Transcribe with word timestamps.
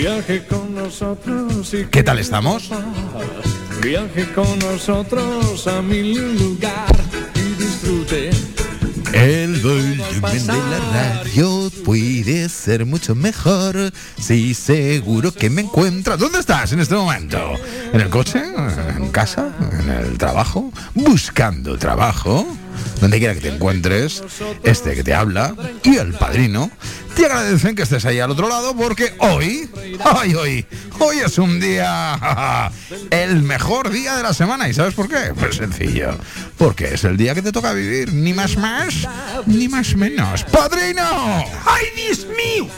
Viaje 0.00 0.46
con 0.46 0.76
nosotros 0.76 1.74
y 1.74 1.84
¿Qué 1.86 2.04
tal 2.04 2.20
estamos? 2.20 2.70
Viaje 3.82 4.32
con 4.32 4.56
nosotros 4.60 5.66
a 5.66 5.82
mi 5.82 6.14
lugar 6.14 6.94
y 7.34 7.60
disfrute. 7.60 8.30
El 9.12 9.60
volumen 9.60 10.46
de 10.46 10.52
la 10.52 11.24
radio 11.24 11.68
puede 11.84 12.48
ser 12.48 12.86
mucho 12.86 13.16
mejor. 13.16 13.92
Sí, 14.20 14.54
seguro 14.54 15.32
que 15.32 15.50
me 15.50 15.62
encuentras. 15.62 16.16
¿Dónde 16.16 16.38
estás 16.38 16.70
en 16.70 16.78
este 16.78 16.94
momento? 16.94 17.54
¿En 17.92 18.00
el 18.00 18.08
coche? 18.08 18.40
¿En 18.96 19.08
casa? 19.08 19.52
¿En 19.80 19.90
el 19.90 20.16
trabajo? 20.16 20.72
¿Buscando 20.94 21.76
trabajo? 21.76 22.46
Donde 23.00 23.18
quiera 23.18 23.34
que 23.34 23.40
te 23.40 23.48
encuentres, 23.48 24.22
este 24.62 24.94
que 24.94 25.02
te 25.02 25.12
habla 25.12 25.56
y 25.82 25.96
el 25.96 26.12
padrino 26.12 26.70
te 27.18 27.26
agradecen 27.26 27.74
que 27.74 27.82
estés 27.82 28.04
ahí 28.04 28.20
al 28.20 28.30
otro 28.30 28.48
lado 28.48 28.76
porque 28.76 29.12
hoy, 29.18 29.68
hoy, 30.16 30.34
hoy, 30.34 30.66
hoy 30.98 31.18
es 31.18 31.38
un 31.38 31.60
día, 31.60 32.70
el 33.10 33.42
mejor 33.42 33.90
día 33.90 34.16
de 34.16 34.22
la 34.22 34.34
semana. 34.34 34.68
¿Y 34.68 34.74
sabes 34.74 34.94
por 34.94 35.08
qué? 35.08 35.32
Pues 35.38 35.56
sencillo. 35.56 36.16
Porque 36.56 36.94
es 36.94 37.04
el 37.04 37.16
día 37.16 37.34
que 37.34 37.42
te 37.42 37.52
toca 37.52 37.72
vivir, 37.72 38.12
ni 38.12 38.32
más 38.32 38.56
más, 38.56 38.94
ni 39.46 39.68
más 39.68 39.94
menos. 39.96 40.44
¡Padrino! 40.44 41.44
¡Ay, 41.66 41.86
Dios 41.96 42.26
mío! 42.26 42.68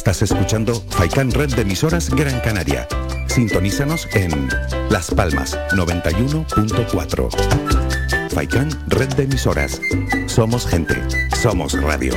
Estás 0.04 0.22
escuchando 0.22 0.74
Faikan 0.88 1.30
Red 1.30 1.54
de 1.54 1.62
emisoras 1.62 2.10
Gran 2.10 2.40
Canaria. 2.40 2.88
Sintonízanos 3.28 4.08
en 4.14 4.48
Las 4.90 5.12
Palmas 5.12 5.56
91.4. 5.70 8.30
Faikan 8.30 8.68
Red 8.88 9.14
de 9.14 9.22
emisoras. 9.22 9.80
Somos 10.26 10.66
gente. 10.66 10.96
Somos 11.40 11.80
radio. 11.80 12.14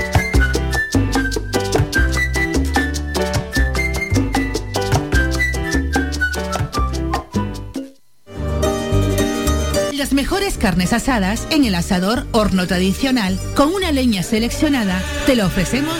Las 9.93 10.13
mejores 10.13 10.57
carnes 10.57 10.91
asadas 10.91 11.45
en 11.51 11.65
el 11.65 11.75
asador 11.75 12.25
horno 12.31 12.65
tradicional 12.65 13.39
con 13.53 13.75
una 13.75 13.91
leña 13.91 14.23
seleccionada 14.23 15.03
te 15.27 15.35
lo 15.35 15.45
ofrecemos 15.45 15.99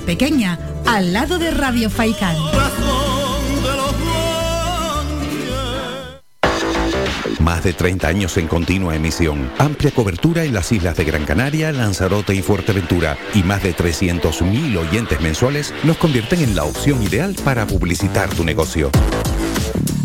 Pequeña, 0.00 0.58
al 0.86 1.12
lado 1.12 1.38
de 1.38 1.50
Radio 1.50 1.90
Faicán. 1.90 2.36
Más 7.44 7.62
de 7.62 7.74
30 7.74 8.08
años 8.08 8.38
en 8.38 8.46
continua 8.46 8.96
emisión. 8.96 9.50
Amplia 9.58 9.90
cobertura 9.90 10.44
en 10.44 10.54
las 10.54 10.72
islas 10.72 10.96
de 10.96 11.04
Gran 11.04 11.26
Canaria, 11.26 11.72
Lanzarote 11.72 12.34
y 12.34 12.40
Fuerteventura. 12.40 13.18
Y 13.34 13.42
más 13.42 13.62
de 13.62 13.76
300.000 13.76 14.78
oyentes 14.78 15.20
mensuales 15.20 15.74
nos 15.84 15.98
convierten 15.98 16.40
en 16.40 16.56
la 16.56 16.64
opción 16.64 17.02
ideal 17.02 17.36
para 17.44 17.66
publicitar 17.66 18.30
tu 18.30 18.44
negocio. 18.44 18.90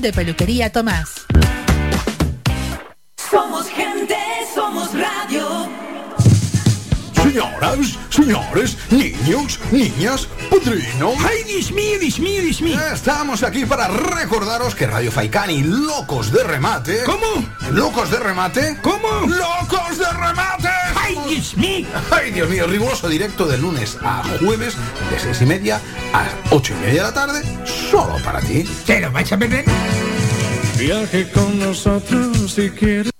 de 0.00 0.12
peluquería 0.12 0.70
Tomás. 0.70 1.26
Somos 3.30 3.68
gente, 3.68 4.16
somos 4.54 4.92
radio. 4.94 5.37
Señoras, 7.38 7.96
señores, 8.10 8.76
niños, 8.90 9.60
niñas, 9.70 10.26
padrinos. 10.50 11.14
¡Ay, 11.24 11.44
Dios 11.44 11.70
mío, 11.70 11.96
Dios 12.00 12.18
mío, 12.18 12.42
Dios 12.42 12.60
mío! 12.60 12.80
Estamos 12.92 13.44
aquí 13.44 13.64
para 13.64 13.86
recordaros 13.86 14.74
que 14.74 14.88
Radio 14.88 15.12
Faicani, 15.12 15.62
locos 15.62 16.32
de 16.32 16.42
remate. 16.42 17.04
¿Cómo? 17.04 17.46
¿Locos 17.70 18.10
de 18.10 18.18
remate? 18.18 18.76
¿Cómo? 18.82 19.20
¡Locos 19.20 19.98
de 19.98 20.12
remate! 20.14 20.68
¡Ay, 20.96 21.16
Dios 21.28 21.56
mío! 21.56 21.86
Ay, 22.10 22.32
Dios 22.32 22.50
mío, 22.50 22.66
riguroso 22.66 23.08
directo 23.08 23.46
de 23.46 23.56
lunes 23.56 23.96
a 24.02 24.24
jueves, 24.40 24.74
de 25.08 25.20
seis 25.20 25.40
y 25.40 25.46
media 25.46 25.80
a 26.12 26.26
ocho 26.50 26.74
y 26.74 26.86
media 26.86 27.02
de 27.04 27.08
la 27.08 27.14
tarde, 27.14 27.42
solo 27.88 28.16
para 28.24 28.40
ti. 28.40 28.64
¿Te 28.84 29.00
lo 29.00 29.12
vais 29.12 29.30
a 29.30 29.38
perder? 29.38 29.64
Viaje 30.76 31.30
con 31.30 31.56
nosotros 31.60 32.50
si 32.50 32.68
quieres. 32.70 33.12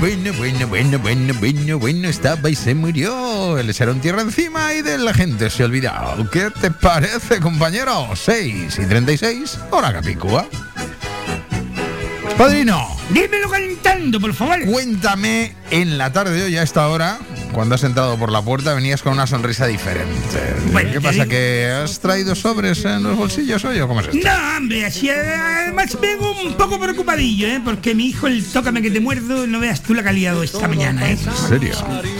Bueno, 0.00 0.32
bueno, 0.38 0.66
bueno, 0.66 0.98
bueno, 0.98 1.34
bueno, 1.38 1.78
bueno, 1.78 2.08
estaba 2.08 2.48
y 2.48 2.54
se 2.54 2.74
murió. 2.74 3.62
Le 3.62 3.70
echaron 3.70 4.00
tierra 4.00 4.22
encima 4.22 4.72
y 4.72 4.80
de 4.80 4.96
la 4.96 5.12
gente 5.12 5.50
se 5.50 5.62
olvidó. 5.62 5.92
¿Qué 6.32 6.48
te 6.58 6.70
parece, 6.70 7.38
compañero? 7.38 8.08
6 8.14 8.78
y 8.78 8.86
36, 8.86 9.58
hora 9.70 9.92
capicúa. 9.92 10.48
Padrino, 12.38 12.99
Dímelo 13.12 13.48
cantando, 13.50 14.20
por 14.20 14.34
favor. 14.34 14.64
cuéntame 14.66 15.52
en 15.70 15.98
la 15.98 16.12
tarde 16.12 16.32
de 16.32 16.42
hoy 16.44 16.56
a 16.56 16.62
esta 16.62 16.86
hora, 16.88 17.18
cuando 17.52 17.74
has 17.74 17.82
entrado 17.82 18.16
por 18.18 18.30
la 18.30 18.40
puerta, 18.42 18.72
venías 18.74 19.02
con 19.02 19.12
una 19.14 19.26
sonrisa 19.26 19.66
diferente. 19.66 20.54
Bueno, 20.72 20.92
¿Qué 20.92 21.00
pasa? 21.00 21.24
digo- 21.24 21.28
¿Que 21.30 21.66
has 21.84 21.98
traído 22.00 22.34
sobres 22.36 22.84
en 22.84 23.02
los 23.02 23.16
bolsillos 23.16 23.64
hoy 23.64 23.80
o 23.80 23.88
cómo 23.88 24.00
es 24.00 24.08
esto? 24.08 24.28
No, 24.28 24.56
hombre, 24.56 24.84
así 24.86 25.10
además 25.10 25.96
vengo 26.00 26.40
un 26.42 26.54
poco 26.54 26.78
preocupadillo, 26.78 27.48
¿eh? 27.48 27.60
Porque 27.64 27.94
mi 27.96 28.06
hijo, 28.06 28.28
el 28.28 28.44
tócame 28.44 28.80
que 28.82 28.90
te 28.92 29.00
muerdo, 29.00 29.46
no 29.46 29.58
veas 29.58 29.82
tú 29.82 29.94
la 29.94 30.10
liado 30.12 30.42
esta 30.42 30.66
mañana, 30.68 31.08
¿eh? 31.10 31.18
¿En 31.24 31.48
serio? 31.48 31.74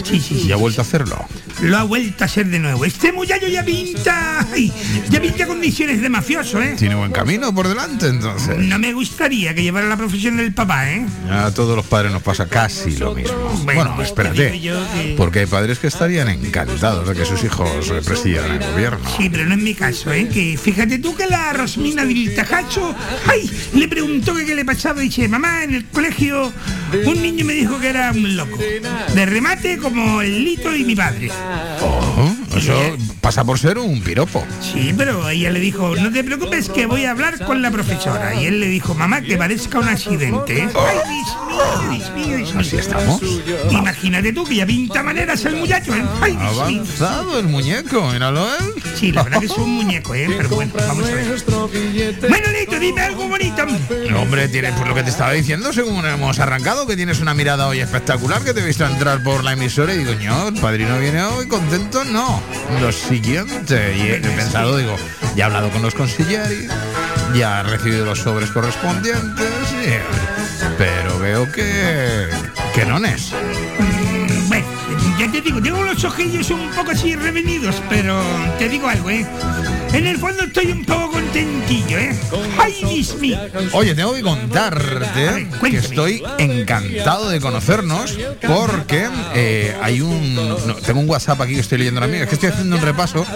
Sí, 0.05 0.21
sí, 0.21 0.35
¿Y 0.35 0.41
sí. 0.45 0.53
ha 0.53 0.57
vuelto 0.57 0.81
a 0.81 0.85
hacerlo? 0.85 1.25
Lo 1.63 1.77
ha 1.79 1.83
vuelto 1.85 2.25
a 2.25 2.27
hacer 2.27 2.47
de 2.47 2.59
nuevo. 2.59 2.85
Este 2.85 3.13
muchacho 3.13 3.47
ya 3.49 3.65
pinta. 3.65 4.47
ay, 4.53 4.73
ya 5.11 5.21
pinta 5.21 5.47
condiciones 5.47 6.01
de 6.01 6.09
mafioso, 6.09 6.61
¿eh? 6.63 6.75
Tiene 6.79 6.95
buen 6.95 7.11
camino 7.13 7.53
por 7.55 7.69
delante, 7.69 8.07
entonces. 8.09 8.57
No 8.59 8.79
me 8.79 8.93
gustaría 8.93 9.55
que 9.55 9.63
llevara 9.63 9.87
la 9.89 9.97
profesión 9.97 10.37
del 10.37 10.53
papá, 10.55 10.80
¿eh? 10.89 11.07
A 11.31 11.51
todos 11.53 11.77
los 11.77 11.87
padres 11.87 12.13
nos 12.13 12.23
pasa 12.23 12.47
casi 12.47 12.97
lo 12.97 13.15
mismo. 13.15 13.37
Bueno, 13.65 14.01
espérate. 14.03 14.61
Porque 15.17 15.41
hay 15.41 15.47
padres 15.47 15.79
que 15.79 15.89
estarían 15.89 16.29
encantados 16.29 17.09
de 17.09 17.15
que 17.15 17.25
sus 17.25 17.43
hijos 17.45 17.91
eh, 17.91 18.01
presidan 18.05 18.51
el 18.51 18.71
gobierno. 18.73 19.01
Sí, 19.17 19.29
pero 19.31 19.45
no 19.47 19.55
es 19.55 19.61
mi 19.61 19.75
caso, 19.75 20.13
¿eh? 20.13 20.29
Que 20.29 20.57
fíjate 20.57 20.99
tú 20.99 21.15
que 21.15 21.27
la 21.27 21.53
Rosmina 21.53 22.05
del 22.05 22.35
Tajacho, 22.35 22.95
ay, 23.27 23.51
le 23.75 23.89
preguntó 23.89 24.35
que 24.35 24.45
qué 24.45 24.55
le 24.55 24.65
pasaba 24.65 25.03
y 25.03 25.09
dice, 25.09 25.29
mamá, 25.29 25.65
en 25.65 25.75
el 25.75 25.87
colegio 25.87 26.53
un 27.07 27.23
niño 27.23 27.45
me 27.45 27.53
dijo 27.55 27.79
que 27.79 27.89
era 27.89 28.11
un 28.11 28.37
loco. 28.37 28.59
De 29.15 29.27
remate 29.27 29.79
como 29.79 30.23
el 30.23 30.45
Lito 30.45 30.75
y 30.75 30.85
mi 30.85 30.97
padre. 30.97 31.31
Oh, 32.69 32.73
eso 32.73 32.97
pasa 33.21 33.43
por 33.45 33.59
ser 33.59 33.79
un 33.79 34.03
piropo. 34.03 34.45
Sí, 34.61 34.93
pero 34.97 35.29
ella 35.31 35.51
le 35.51 35.61
dijo, 35.61 35.97
no 35.97 36.13
te 36.13 36.23
preocupes 36.23 36.69
que 36.69 36.85
voy 36.87 37.07
a 37.07 37.13
hablar 37.13 37.43
con 37.45 37.63
la 37.63 37.71
profesora. 37.71 38.35
Y 38.35 38.47
él 38.47 38.61
le 38.61 38.67
dijo, 38.67 38.95
mamá, 38.95 39.23
que 39.23 39.37
parezca 39.39 39.79
un 39.79 39.89
accidente. 39.89 40.69
Ay, 40.75 40.99
Así 42.59 42.77
estamos. 42.77 43.21
Imagínate 43.71 44.33
tú 44.33 44.45
que 44.45 44.57
ya 44.57 44.67
pinta 44.67 45.03
maneras 45.03 45.45
el 45.45 45.57
muchacho, 45.57 45.95
¿eh? 45.95 46.03
Ay, 46.21 46.37
avanzado 46.41 47.39
el 47.39 47.47
muñeco, 47.47 48.11
míralo 48.11 48.47
él. 48.57 48.83
Sí, 48.95 49.13
la 49.13 49.23
verdad 49.23 49.41
que 49.41 49.47
es 49.47 49.53
un 49.53 49.71
muñeco, 49.71 50.15
¿eh? 50.15 50.29
Pero 50.37 50.49
bueno, 50.51 50.73
vamos 50.77 51.05
a 51.09 51.15
ver. 51.15 51.27
Bueno, 52.29 52.49
dime 52.81 53.01
algo 53.03 53.29
bonito. 53.29 53.63
hombre. 53.63 54.15
Hombre, 54.15 54.49
tienes 54.49 54.73
por 54.75 54.89
lo 54.89 54.95
que 54.95 55.03
te 55.03 55.11
estaba 55.11 55.33
diciendo, 55.33 55.73
según 55.73 56.05
hemos 56.07 56.39
arrancado, 56.39 56.87
que 56.87 56.97
tienes 56.97 57.21
una 57.21 57.35
mirada 57.35 57.67
hoy 57.69 57.81
espectacular, 57.81 58.43
que 58.43 58.53
te 58.55 58.61
he 58.61 58.65
visto 58.67 58.85
entrar 58.87 59.23
por 59.23 59.45
la 59.45 59.53
emisora 59.53 59.95
y 59.95 59.99
digo, 59.99 60.13
no, 60.25 60.49
el 60.49 60.55
padrino 60.55 60.99
viene 60.99 61.23
hoy 61.23 61.47
contento, 61.49 62.05
no. 62.05 62.43
Lo 62.81 62.93
siguiente, 62.93 63.95
y 63.97 64.01
he, 64.03 64.17
he 64.17 64.21
pensado, 64.21 64.77
digo, 64.77 64.97
ya 65.37 65.45
he 65.45 65.47
hablado 65.47 65.71
con 65.71 65.83
los 65.83 65.95
consiglieri, 65.95 66.69
ya 67.35 67.61
he 67.61 67.63
recibido 67.65 68.05
los 68.05 68.19
sobres 68.21 68.51
correspondientes, 68.51 69.47
y- 69.85 70.77
pero 70.79 71.10
veo 71.31 71.53
que, 71.53 72.27
que 72.75 72.85
no 72.87 72.99
es. 73.05 73.33
Bueno, 74.49 74.67
ya 75.17 75.31
te 75.31 75.41
digo, 75.41 75.63
tengo 75.63 75.83
los 75.85 76.03
ojillos 76.05 76.51
un 76.51 76.69
poco 76.71 76.91
así 76.91 77.15
revenidos, 77.15 77.81
pero 77.89 78.21
te 78.59 78.69
digo 78.69 78.89
algo, 78.89 79.11
¿eh? 79.11 79.25
En 79.93 80.07
el 80.07 80.19
fondo 80.19 80.45
estoy 80.45 80.71
un 80.71 80.85
poco 80.85 81.11
contentillo, 81.11 81.99
¿eh? 81.99 82.17
¡Ay, 82.59 82.75
Dios 82.95 83.17
mío! 83.19 83.39
Oye, 83.73 83.95
tengo 83.95 84.15
que 84.15 84.23
contarte 84.23 85.49
que 85.61 85.77
estoy 85.77 86.23
encantado 86.39 87.29
de 87.29 87.41
conocernos 87.41 88.17
porque 88.47 89.09
eh, 89.35 89.77
hay 89.83 90.01
un... 90.01 90.35
no, 90.37 90.75
tengo 90.77 91.01
un 91.01 91.09
WhatsApp 91.09 91.41
aquí 91.41 91.55
que 91.55 91.61
estoy 91.61 91.79
leyendo 91.79 92.01
ahora 92.01 92.11
mismo. 92.11 92.23
Es 92.23 92.29
que 92.29 92.37
estoy 92.37 92.51
haciendo 92.51 92.77
un 92.77 92.83
repaso 92.83 93.27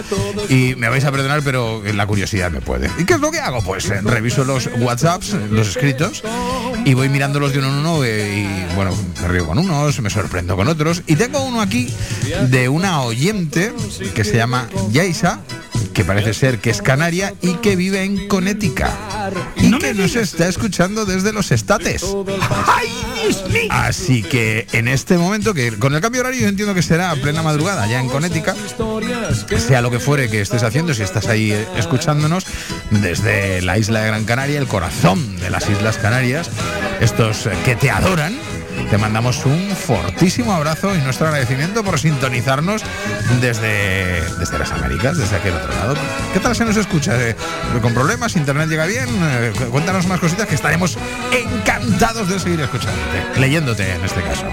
y 0.49 0.75
me 0.75 0.87
vais 0.87 1.03
a 1.03 1.11
perdonar, 1.11 1.41
pero 1.43 1.83
la 1.93 2.07
curiosidad 2.07 2.51
me 2.51 2.61
puede. 2.61 2.89
¿Y 2.97 3.05
qué 3.05 3.15
es 3.15 3.19
lo 3.19 3.31
que 3.31 3.39
hago? 3.39 3.61
Pues 3.61 3.89
eh, 3.89 3.99
reviso 4.01 4.45
los 4.45 4.69
WhatsApps, 4.79 5.35
los 5.51 5.67
escritos, 5.67 6.23
y 6.85 6.93
voy 6.93 7.09
mirándolos 7.09 7.51
de 7.51 7.59
uno 7.59 7.67
en 7.67 7.73
uno 7.75 8.03
eh, 8.03 8.47
y, 8.47 8.75
bueno, 8.75 8.91
me 9.21 9.27
río 9.27 9.45
con 9.45 9.59
unos, 9.59 9.99
me 9.99 10.09
sorprendo 10.09 10.55
con 10.55 10.67
otros. 10.69 11.03
Y 11.05 11.15
tengo 11.15 11.43
uno 11.43 11.61
aquí 11.61 11.93
de 12.49 12.69
una 12.69 13.01
oyente 13.01 13.73
que 14.13 14.23
se 14.23 14.37
llama 14.37 14.69
Yaisa, 14.91 15.41
que 15.93 16.03
parece 16.03 16.33
ser 16.33 16.59
que 16.59 16.69
es 16.69 16.81
canaria 16.81 17.33
y 17.41 17.55
que 17.55 17.75
vive 17.75 18.03
en 18.03 18.27
Connecticut. 18.27 18.85
Y 19.55 19.67
No 19.67 19.79
que 19.79 19.93
nos 19.93 20.15
está 20.15 20.47
escuchando 20.47 21.05
desde 21.05 21.33
los 21.33 21.51
estates. 21.51 22.05
Así 23.69 24.23
que 24.23 24.67
en 24.73 24.87
este 24.87 25.17
momento, 25.17 25.53
que 25.53 25.71
con 25.77 25.95
el 25.95 26.01
cambio 26.01 26.21
horario 26.21 26.41
yo 26.41 26.47
entiendo 26.47 26.73
que 26.73 26.81
será 26.81 27.11
a 27.11 27.15
plena 27.15 27.41
madrugada 27.41 27.87
ya 27.87 27.99
en 27.99 28.09
Connecticut, 28.09 28.55
sea 29.57 29.81
lo 29.81 29.91
que 29.91 29.99
fuere 29.99 30.29
que 30.29 30.41
estés 30.41 30.63
haciendo, 30.63 30.93
si 30.93 31.03
estás 31.03 31.27
ahí 31.27 31.51
eh, 31.51 31.67
escuchándonos 31.77 32.45
desde 32.91 33.61
la 33.61 33.77
isla 33.77 34.01
de 34.01 34.07
Gran 34.07 34.25
Canaria, 34.25 34.59
el 34.59 34.67
corazón 34.67 35.37
de 35.39 35.49
las 35.49 35.69
Islas 35.69 35.97
Canarias, 35.97 36.49
estos 36.99 37.47
eh, 37.47 37.51
que 37.63 37.75
te 37.75 37.89
adoran. 37.89 38.44
Te 38.89 38.97
mandamos 38.99 39.45
un 39.45 39.69
fortísimo 39.75 40.53
abrazo 40.53 40.95
y 40.95 40.99
nuestro 40.99 41.27
agradecimiento 41.27 41.83
por 41.83 41.99
sintonizarnos 41.99 42.81
desde, 43.41 44.21
desde 44.37 44.59
las 44.59 44.71
Américas, 44.71 45.17
desde 45.17 45.35
aquel 45.35 45.53
otro 45.53 45.73
lado. 45.73 45.95
¿Qué 46.33 46.39
tal 46.39 46.55
se 46.55 46.63
nos 46.65 46.77
escucha? 46.77 47.13
Eh, 47.19 47.35
¿Con 47.81 47.93
problemas? 47.93 48.35
¿Internet 48.35 48.69
llega 48.69 48.85
bien? 48.85 49.07
Eh, 49.09 49.51
cu- 49.57 49.65
cuéntanos 49.65 50.05
más 50.07 50.19
cositas 50.19 50.47
que 50.47 50.55
estaremos 50.55 50.97
encantados 51.31 52.29
de 52.29 52.39
seguir 52.39 52.61
escuchándote, 52.61 53.39
leyéndote 53.39 53.91
en 53.95 54.05
este 54.05 54.21
caso. 54.21 54.45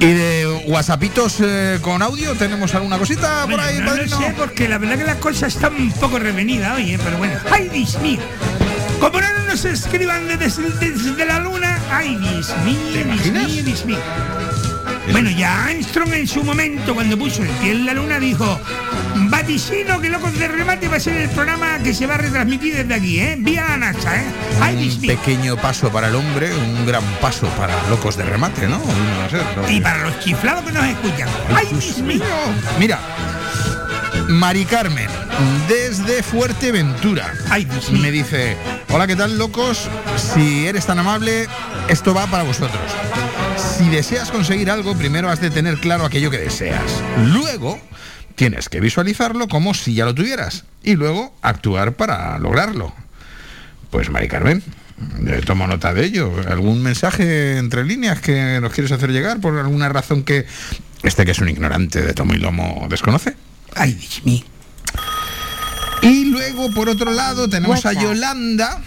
¿Y 0.00 0.12
de 0.12 0.62
WhatsAppitos 0.66 1.36
eh, 1.40 1.78
con 1.80 2.02
audio 2.02 2.34
tenemos 2.34 2.74
alguna 2.74 2.98
cosita 2.98 3.46
por 3.48 3.58
ahí, 3.58 3.78
no 3.78 3.86
padrino? 3.86 4.18
sé, 4.18 4.34
porque 4.36 4.68
la 4.68 4.76
verdad 4.78 4.98
que 4.98 5.04
la 5.04 5.16
cosa 5.18 5.46
está 5.46 5.68
un 5.70 5.90
poco 5.92 6.18
revenida 6.18 6.74
hoy, 6.74 6.98
pero 7.02 7.16
bueno. 7.16 7.38
¡Ay, 7.50 7.68
Dios 7.70 7.98
mío! 8.00 8.20
Como 9.04 9.20
no 9.20 9.42
nos 9.46 9.64
escriban 9.66 10.26
desde, 10.38 10.62
desde 10.80 11.26
la 11.26 11.38
luna, 11.38 11.78
¡ay, 11.92 12.16
Dios 12.16 12.54
mío, 12.64 12.78
Dios 12.90 13.04
imaginas? 13.04 13.52
mío, 13.52 13.62
Dios 13.62 13.84
mío! 13.84 13.98
Bueno, 15.12 15.28
ya 15.28 15.66
Armstrong 15.66 16.14
en 16.14 16.26
su 16.26 16.42
momento, 16.42 16.94
cuando 16.94 17.18
puso 17.18 17.42
el 17.42 17.50
pie 17.50 17.72
en 17.72 17.84
la 17.84 17.92
luna, 17.92 18.18
dijo: 18.18 18.58
Vaticino 19.28 20.00
que 20.00 20.08
Locos 20.08 20.38
de 20.38 20.48
Remate 20.48 20.88
va 20.88 20.96
a 20.96 21.00
ser 21.00 21.18
el 21.18 21.28
programa 21.28 21.78
que 21.80 21.92
se 21.92 22.06
va 22.06 22.14
a 22.14 22.18
retransmitir 22.18 22.76
desde 22.76 22.94
aquí, 22.94 23.20
¿eh? 23.20 23.36
Vía 23.38 23.64
la 23.68 23.76
NASA, 23.76 24.16
¿eh? 24.16 24.24
¡Ay, 24.62 24.96
Un 24.98 25.06
pequeño 25.06 25.56
paso 25.58 25.90
para 25.90 26.08
el 26.08 26.14
hombre, 26.14 26.54
un 26.54 26.86
gran 26.86 27.04
paso 27.20 27.46
para 27.58 27.74
locos 27.90 28.16
de 28.16 28.24
remate, 28.24 28.66
¿no? 28.66 28.78
No 28.78 28.84
no 28.86 29.66
sé. 29.66 29.74
Y 29.74 29.82
para 29.82 30.04
los 30.04 30.18
chiflados 30.20 30.64
que 30.64 30.72
nos 30.72 30.84
escuchan. 30.86 31.28
¡Ay, 31.54 31.66
Dios 31.70 31.98
mío! 31.98 32.24
Mira, 32.78 32.98
Mari 34.28 34.64
Carmen, 34.64 35.08
desde 35.68 36.22
Fuerteventura. 36.22 37.32
¡Ay! 37.50 37.66
Me 38.00 38.10
dice, 38.10 38.56
hola, 38.90 39.06
¿qué 39.06 39.16
tal, 39.16 39.38
locos? 39.38 39.88
Si 40.16 40.66
eres 40.66 40.86
tan 40.86 40.98
amable, 40.98 41.46
esto 41.88 42.14
va 42.14 42.26
para 42.26 42.42
vosotros. 42.42 42.82
Si 43.56 43.88
deseas 43.88 44.30
conseguir 44.30 44.70
algo, 44.70 44.96
primero 44.96 45.28
has 45.28 45.40
de 45.40 45.50
tener 45.50 45.78
claro 45.78 46.04
aquello 46.04 46.30
que 46.30 46.38
deseas. 46.38 47.02
Luego, 47.32 47.78
tienes 48.34 48.68
que 48.68 48.80
visualizarlo 48.80 49.48
como 49.48 49.74
si 49.74 49.94
ya 49.94 50.06
lo 50.06 50.14
tuvieras 50.14 50.64
y 50.82 50.94
luego 50.94 51.34
actuar 51.42 51.92
para 51.92 52.38
lograrlo. 52.38 52.94
Pues 53.90 54.10
Mari 54.10 54.28
Carmen, 54.28 54.62
eh, 55.26 55.42
tomo 55.44 55.66
nota 55.66 55.92
de 55.92 56.04
ello. 56.04 56.32
¿Algún 56.48 56.82
mensaje 56.82 57.58
entre 57.58 57.84
líneas 57.84 58.20
que 58.20 58.58
nos 58.60 58.72
quieres 58.72 58.92
hacer 58.92 59.10
llegar 59.10 59.40
por 59.40 59.58
alguna 59.58 59.88
razón 59.90 60.24
que 60.24 60.46
este 61.02 61.24
que 61.26 61.32
es 61.32 61.38
un 61.38 61.50
ignorante 61.50 62.00
de 62.00 62.14
tomo 62.14 62.34
y 62.34 62.38
lomo 62.38 62.86
desconoce? 62.88 63.36
Ay, 63.74 63.98
mío. 64.24 64.42
Y 66.02 66.26
luego, 66.26 66.70
por 66.72 66.88
otro 66.88 67.12
lado, 67.12 67.48
tenemos 67.48 67.84
a. 67.86 67.92
Yolanda, 67.92 68.82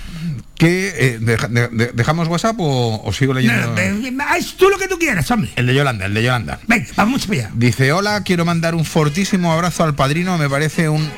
que... 0.58 0.94
eh, 0.96 1.18
deja- 1.22 1.48
de- 1.48 1.68
de- 1.70 1.92
¿Dejamos 1.94 2.28
WhatsApp 2.28 2.56
o, 2.60 3.02
o 3.04 3.14
sigo 3.14 3.34
leyendo? 3.34 3.76
No, 4.12 4.24
haz 4.24 4.54
tú 4.54 4.70
lo 4.70 4.78
que 4.78 4.88
tú 4.88 4.98
quieras, 4.98 5.30
hombre. 5.32 5.52
El 5.56 5.68
de 5.68 5.76
Yolanda, 5.76 6.06
el 6.06 6.14
de 6.14 6.24
Yolanda. 6.24 6.60
Venga, 6.68 6.88
vamos 6.96 7.30
allá. 7.30 7.50
Dice, 7.54 7.92
hola, 7.92 8.22
quiero 8.24 8.46
mandar 8.46 8.76
un 8.76 8.86
fortísimo 8.86 9.52
abrazo 9.54 9.84
al 9.84 9.96
padrino, 9.96 10.38
me 10.38 10.50
parece 10.50 10.90
un 10.90 11.10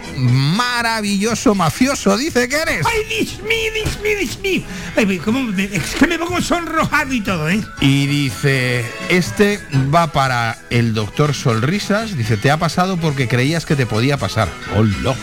maravilloso 0.58 1.56
mafioso, 1.56 2.18
dice 2.18 2.48
que 2.50 2.56
eres. 2.58 2.86
Ay, 2.86 3.24
Dios 3.24 3.40
mío. 3.44 4.64
Ay, 4.96 5.06
ve, 5.06 5.18
cómo 5.20 5.44
me- 5.44 5.64
es 5.64 5.96
que 5.98 6.08
me 6.08 6.18
pongo 6.20 6.42
sonrojado 6.42 7.14
y 7.14 7.22
todo, 7.22 7.50
¿eh? 7.50 7.62
Y 7.82 8.08
dice, 8.08 8.84
este 9.10 9.60
va 9.94 10.12
para 10.12 10.58
el 10.70 10.94
doctor 10.94 11.34
Solrisas, 11.34 12.18
dice, 12.18 12.38
te 12.38 12.52
ha 12.52 12.58
pasado 12.58 12.98
porque 12.98 13.28
creías 13.28 13.66
que 13.66 13.76
te 13.76 13.86
podía 13.86 14.18
pasar. 14.18 14.50
¡Hola! 14.76 15.16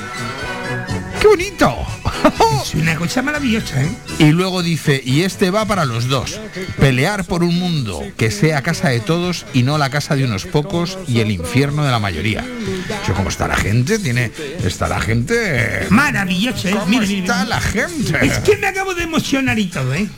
¡Qué 1.27 1.31
bonito! 1.31 1.77
Es 2.63 2.75
una 2.75 2.97
cosa 2.97 3.21
maravillosa, 3.23 3.83
¿eh? 3.83 3.89
Y 4.19 4.31
luego 4.33 4.63
dice, 4.63 5.01
y 5.05 5.23
este 5.23 5.51
va 5.51 5.65
para 5.65 5.85
los 5.85 6.09
dos, 6.09 6.41
pelear 6.79 7.25
por 7.25 7.43
un 7.45 7.57
mundo 7.59 8.03
que 8.17 8.31
sea 8.33 8.63
casa 8.63 8.89
de 8.89 8.99
todos 9.01 9.45
y 9.53 9.63
no 9.63 9.79
la 9.79 9.91
casa 9.91 10.17
de 10.17 10.25
unos 10.25 10.45
pocos 10.47 10.99
y 11.07 11.21
el 11.21 11.31
infierno 11.31 11.85
de 11.85 11.91
la 11.93 11.99
mayoría. 12.01 12.45
Yo, 13.07 13.15
¿Cómo 13.15 13.29
está 13.29 13.47
la 13.47 13.57
gente? 13.57 13.99
Tiene, 14.01 14.33
está 14.65 14.89
la 14.89 15.01
gente... 15.01 15.87
Maravilloso, 15.91 16.69
¿eh? 16.69 16.73
¿Cómo 16.73 16.87
Mira, 16.87 17.07
mira, 17.07 17.21
está 17.21 17.45
mira. 17.45 17.57
la 17.57 17.61
gente? 17.61 18.27
Es 18.27 18.39
que 18.41 18.57
me 18.57 18.67
acabo 18.67 18.95
de 18.95 19.03
emocionar 19.05 19.59
y 19.59 19.67
todo, 19.67 19.95
¿eh? 19.95 20.09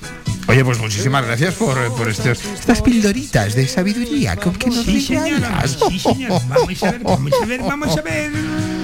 Oye, 0.47 0.65
pues 0.65 0.79
muchísimas 0.79 1.25
gracias 1.27 1.55
por, 1.55 1.77
por 1.95 2.09
estos, 2.09 2.43
estas 2.45 2.81
pildoritas 2.81 3.55
de 3.55 3.69
sabiduría 3.69 4.37
con 4.37 4.55
que 4.55 4.69
nos 4.69 4.85
Sí, 4.85 5.00
señor, 5.03 5.25
regalas. 5.31 5.79
sí, 5.88 5.99
señor. 5.99 6.41
Vamos 6.49 6.83
a 6.83 6.91
ver, 6.93 7.00
vamos 7.03 7.33
a 7.43 7.47
ver, 7.47 7.61
vamos 7.61 7.97
a 7.99 8.03
ver. 8.03 8.78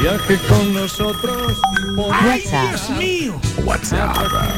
Viaje 0.00 0.38
con 0.48 0.74
nosotros 0.74 1.58
por 1.96 2.14
¡Ay, 2.14 2.42
WhatsApp. 2.42 2.68
Dios 2.68 2.90
mío! 2.98 3.40
WhatsApp. 3.64 4.16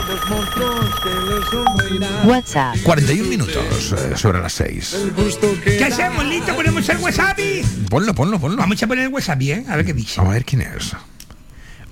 los 0.08 0.30
monstruos 0.30 1.00
que 1.02 1.08
les 1.08 1.44
sonreirán. 1.48 2.28
WhatsApp. 2.28 2.76
41 2.82 3.28
minutos 3.28 3.92
eh, 3.92 4.16
sobre 4.16 4.40
las 4.40 4.52
6. 4.54 4.94
El 4.94 5.10
gusto 5.12 5.48
que 5.62 5.76
¿Qué 5.76 5.84
hacemos, 5.84 6.24
listo? 6.24 6.54
¿Ponemos 6.56 6.88
el 6.88 6.98
wasabi? 6.98 7.62
Ponlo, 7.88 8.14
ponlo, 8.14 8.40
ponlo. 8.40 8.56
Vamos 8.56 8.82
a 8.82 8.86
poner 8.86 9.04
el 9.04 9.12
wasabi, 9.12 9.52
¿eh? 9.52 9.64
A 9.68 9.76
ver 9.76 9.86
qué 9.86 9.92
dice. 9.92 10.14
Vamos 10.16 10.32
a 10.32 10.34
ver 10.34 10.44
quién 10.44 10.62
es. 10.62 10.96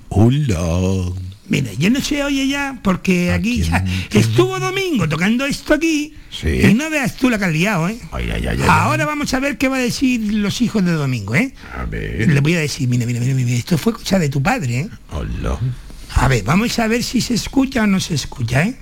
Hola. 0.09 1.11
Mira, 1.49 1.71
yo 1.77 1.89
no 1.89 2.01
sé 2.01 2.23
oye 2.23 2.47
ya, 2.47 2.79
porque 2.83 3.31
aquí 3.31 3.61
quién- 3.61 3.71
ya 3.71 3.83
quién? 4.09 4.23
estuvo 4.23 4.59
Domingo 4.59 5.07
tocando 5.07 5.45
esto 5.45 5.73
aquí. 5.75 6.13
Sí. 6.29 6.49
Y 6.69 6.73
no 6.73 6.89
veas 6.89 7.15
tú 7.15 7.29
la 7.29 7.39
que 7.39 7.45
has 7.45 7.51
liado, 7.53 7.87
¿eh? 7.87 7.97
Ay, 8.11 8.29
ay, 8.31 8.47
ay, 8.47 8.57
ay, 8.61 8.67
Ahora 8.67 9.05
vamos 9.05 9.33
a 9.33 9.39
ver 9.39 9.57
qué 9.57 9.69
va 9.69 9.77
a 9.77 9.79
decir 9.79 10.33
los 10.33 10.61
hijos 10.61 10.83
de 10.83 10.91
Domingo, 10.91 11.35
¿eh? 11.35 11.53
A 11.73 11.83
Le 11.85 12.25
ver. 12.27 12.41
voy 12.41 12.55
a 12.55 12.59
decir, 12.59 12.87
mira, 12.89 13.05
mira, 13.05 13.19
mira, 13.21 13.33
mira, 13.33 13.51
esto 13.51 13.77
fue 13.77 13.93
cosa 13.93 14.19
de 14.19 14.27
tu 14.29 14.43
padre, 14.43 14.79
¿eh? 14.81 14.89
Hola. 15.11 15.57
A 16.15 16.27
ver, 16.27 16.43
vamos 16.43 16.77
a 16.79 16.87
ver 16.87 17.01
si 17.03 17.21
se 17.21 17.33
escucha 17.35 17.83
o 17.83 17.87
no 17.87 17.99
se 17.99 18.15
escucha, 18.15 18.63
¿eh? 18.63 18.75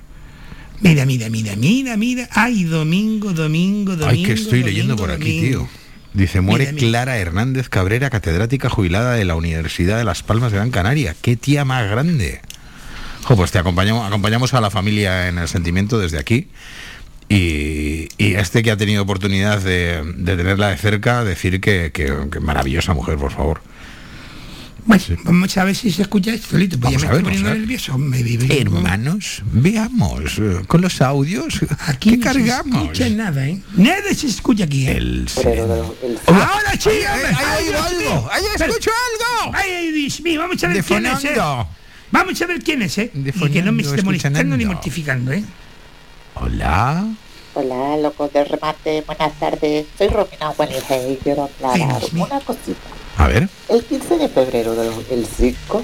Mira, 0.81 1.05
mira, 1.05 1.29
mira, 1.29 1.55
mira, 1.55 1.95
mira. 1.97 2.27
Ay, 2.31 2.63
domingo, 2.65 3.31
domingo, 3.31 3.95
domingo. 3.95 4.07
Ay, 4.09 4.23
que 4.23 4.33
estoy 4.33 4.63
leyendo 4.63 4.95
domingo, 4.95 5.15
por 5.15 5.23
aquí, 5.23 5.39
tío. 5.39 5.69
Dice, 6.13 6.41
muere 6.41 6.65
Mira, 6.65 6.73
mira. 6.73 6.87
Clara 6.87 7.17
Hernández 7.17 7.69
Cabrera, 7.69 8.09
catedrática 8.09 8.69
jubilada 8.69 9.13
de 9.13 9.25
la 9.25 9.35
Universidad 9.35 9.97
de 9.97 10.03
Las 10.03 10.23
Palmas 10.23 10.51
de 10.51 10.57
Gran 10.57 10.71
Canaria. 10.71 11.15
¡Qué 11.21 11.35
tía 11.35 11.63
más 11.65 11.89
grande! 11.89 12.41
Jo, 13.27 13.35
pues 13.35 13.51
te 13.51 13.57
acompañamos, 13.59 14.05
acompañamos 14.07 14.53
a 14.53 14.61
la 14.61 14.69
familia 14.69 15.27
en 15.27 15.37
el 15.39 15.47
sentimiento 15.47 15.97
desde 15.99 16.19
aquí. 16.19 16.47
Y, 17.27 18.07
y 18.19 18.35
este 18.35 18.61
que 18.61 18.69
ha 18.69 18.77
tenido 18.77 19.01
oportunidad 19.01 19.59
de, 19.61 20.03
de 20.15 20.37
tenerla 20.37 20.69
de 20.69 20.77
cerca, 20.77 21.23
decir 21.23 21.59
que, 21.59 21.91
que- 21.91 22.13
que 22.31 22.39
maravillosa 22.39 22.93
mujer, 22.93 23.17
por 23.17 23.31
favor. 23.31 23.61
Bueno, 24.85 25.03
vamos 25.23 25.57
a 25.57 25.63
ver 25.63 25.73
si 25.75 25.89
se 25.89 26.03
escucha 26.03 26.31
esto, 26.31 26.55
Lito. 26.55 26.79
Pues 26.79 26.93
ya 26.93 26.99
me 26.99 27.05
ver, 27.07 27.15
estoy 27.15 27.23
poniendo 27.23 27.49
nervioso. 27.59 27.97
Me 27.97 28.21
vive. 28.21 28.61
Hermanos, 28.61 29.41
veamos 29.51 30.37
eh, 30.37 30.61
con 30.67 30.81
los 30.81 31.01
audios 31.01 31.59
Aquí 31.87 32.11
que 32.11 32.17
no 32.17 32.23
cargamos. 32.25 32.75
se 32.79 32.83
escucha 32.83 33.09
nada, 33.09 33.47
¿eh? 33.47 33.59
Nada 33.75 34.13
se 34.13 34.27
escucha 34.27 34.65
aquí, 34.65 34.87
¿eh? 34.87 34.97
El 34.97 35.27
Ahora 36.27 36.73
sí, 36.79 36.89
¡Ay, 36.89 37.05
hombre. 37.11 37.27
ay, 37.35 37.45
ay, 37.57 37.63
Dios 37.65 37.81
algo! 37.87 37.99
mío. 37.99 38.29
¡Ay, 38.31 38.43
Espera. 38.51 38.69
escucho 38.69 38.91
algo! 38.91 39.57
Ay, 39.57 39.71
ay, 39.71 39.91
Dios 39.91 40.21
mío, 40.21 40.39
vamos 40.41 40.63
a 40.63 40.67
ver 40.67 40.83
quién 40.83 41.05
es, 41.07 41.23
¿eh? 41.25 41.35
Vamos 42.11 42.41
a 42.41 42.45
ver 42.47 42.59
quién 42.63 42.81
es, 42.81 42.97
¿eh? 42.97 43.11
De 43.13 43.33
y 43.35 43.49
que 43.51 43.61
no 43.61 43.71
me 43.71 43.81
esté 43.81 44.01
molestando 44.01 44.55
ni 44.57 44.65
mortificando, 44.65 45.31
¿eh? 45.31 45.43
Hola. 46.35 47.05
Hola, 47.53 47.97
locos 47.97 48.31
de 48.33 48.43
remate, 48.43 49.01
buenas 49.07 49.33
tardes. 49.39 49.85
Soy 49.97 50.07
Romina 50.09 50.49
Guanije 50.49 51.11
y 51.13 51.15
quiero 51.17 51.45
aclarar 51.45 52.01
una 52.13 52.39
cosita. 52.41 52.79
A 53.17 53.27
ver. 53.27 53.47
El 53.69 53.83
15 53.83 54.17
de 54.17 54.27
febrero 54.29 54.75
del 54.75 55.25
5, 55.25 55.83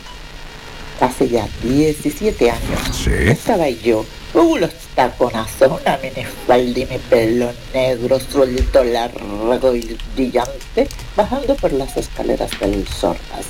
hace 1.00 1.30
ya 1.30 1.48
17 1.64 2.52
años, 2.52 2.80
Sí. 2.92 3.10
estaba 3.14 3.70
yo, 3.70 4.06
uh, 4.34 4.58
los 4.58 4.72
taconazos, 4.96 5.80
una 5.82 5.98
minifalda 5.98 6.80
y 6.80 6.86
mi 6.86 6.98
pelo 7.10 7.52
negro, 7.74 8.20
suelto 8.20 8.84
largo 8.84 9.74
y 9.76 9.98
brillante, 10.16 10.90
bajando 11.16 11.56
por 11.56 11.72
las 11.72 11.96
escaleras 11.96 12.52
del 12.60 12.86
Sorbas. 12.88 13.46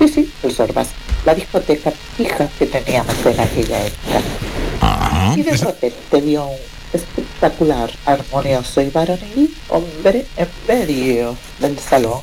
Sí, 0.00 0.08
sí, 0.08 0.32
el 0.42 0.54
Sorbas, 0.54 0.88
la 1.26 1.34
discoteca 1.34 1.92
fija 2.16 2.48
que 2.58 2.64
teníamos 2.64 3.14
en 3.26 3.38
aquella 3.38 3.84
época. 3.86 4.22
Ajá. 4.80 5.34
Y 5.36 5.42
de 5.42 5.54
repente 5.54 6.20
vio 6.22 6.46
un 6.46 6.56
espectacular, 6.94 7.90
armonioso 8.06 8.80
y 8.80 8.88
varonil 8.88 9.54
hombre 9.68 10.24
en 10.38 10.48
medio 10.66 11.36
del 11.58 11.78
salón. 11.78 12.22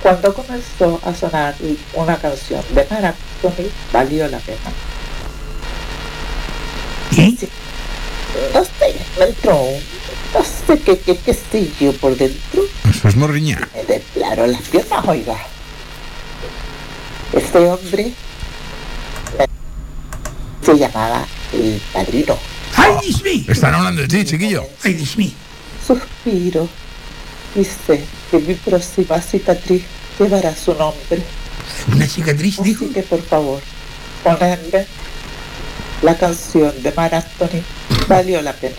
Cuando 0.00 0.32
comenzó 0.32 1.00
a 1.04 1.12
sonar 1.12 1.56
una 1.94 2.16
canción 2.16 2.62
de 2.70 2.86
Maraconi, 2.88 3.68
valió 3.92 4.28
la 4.28 4.38
pena. 4.38 4.70
¿Y? 7.10 7.36
No 8.54 8.62
sé, 8.62 8.94
me 9.18 9.24
entró 9.24 9.60
un, 9.60 9.80
no 10.34 10.44
sé 10.44 10.78
qué, 10.82 11.00
qué, 11.00 11.16
qué 11.16 11.34
sé 11.34 11.68
yo 11.80 11.92
por 11.94 12.16
dentro. 12.16 12.62
Eso 12.88 13.08
es 13.08 13.16
morriña. 13.16 13.68
Me 13.74 13.82
declaró 13.82 14.46
las 14.46 14.62
piernas, 14.62 15.04
oiga. 15.04 15.36
Este 17.32 17.58
hombre 17.58 18.12
eh, 19.38 19.46
se 20.64 20.78
llamaba 20.78 21.26
el 21.52 21.80
padrino. 21.92 22.36
¡Ay, 22.76 22.92
Dios 23.04 23.22
mío! 23.22 23.44
Están 23.48 23.74
hablando 23.74 24.02
de 24.02 24.08
ti, 24.08 24.24
chiquillo. 24.24 24.64
¡Ay, 24.84 24.94
Dios 24.94 25.16
mío! 25.16 25.30
Suspiro 25.86 26.68
y 27.54 27.64
sé 27.64 28.04
que 28.30 28.38
mi 28.38 28.54
próxima 28.54 29.20
cicatriz 29.20 29.82
llevará 30.18 30.54
su 30.54 30.72
nombre. 30.74 31.22
Una 31.92 32.06
cicatriz, 32.06 32.62
dijo. 32.62 32.84
Así 32.84 32.94
que 32.94 33.02
por 33.02 33.22
favor, 33.22 33.60
ponedme 34.24 34.86
la 36.02 36.16
canción 36.16 36.72
de 36.82 36.92
Mar 36.92 37.14
Anthony. 37.14 37.62
Valió 38.08 38.40
la 38.42 38.52
pena. 38.52 38.74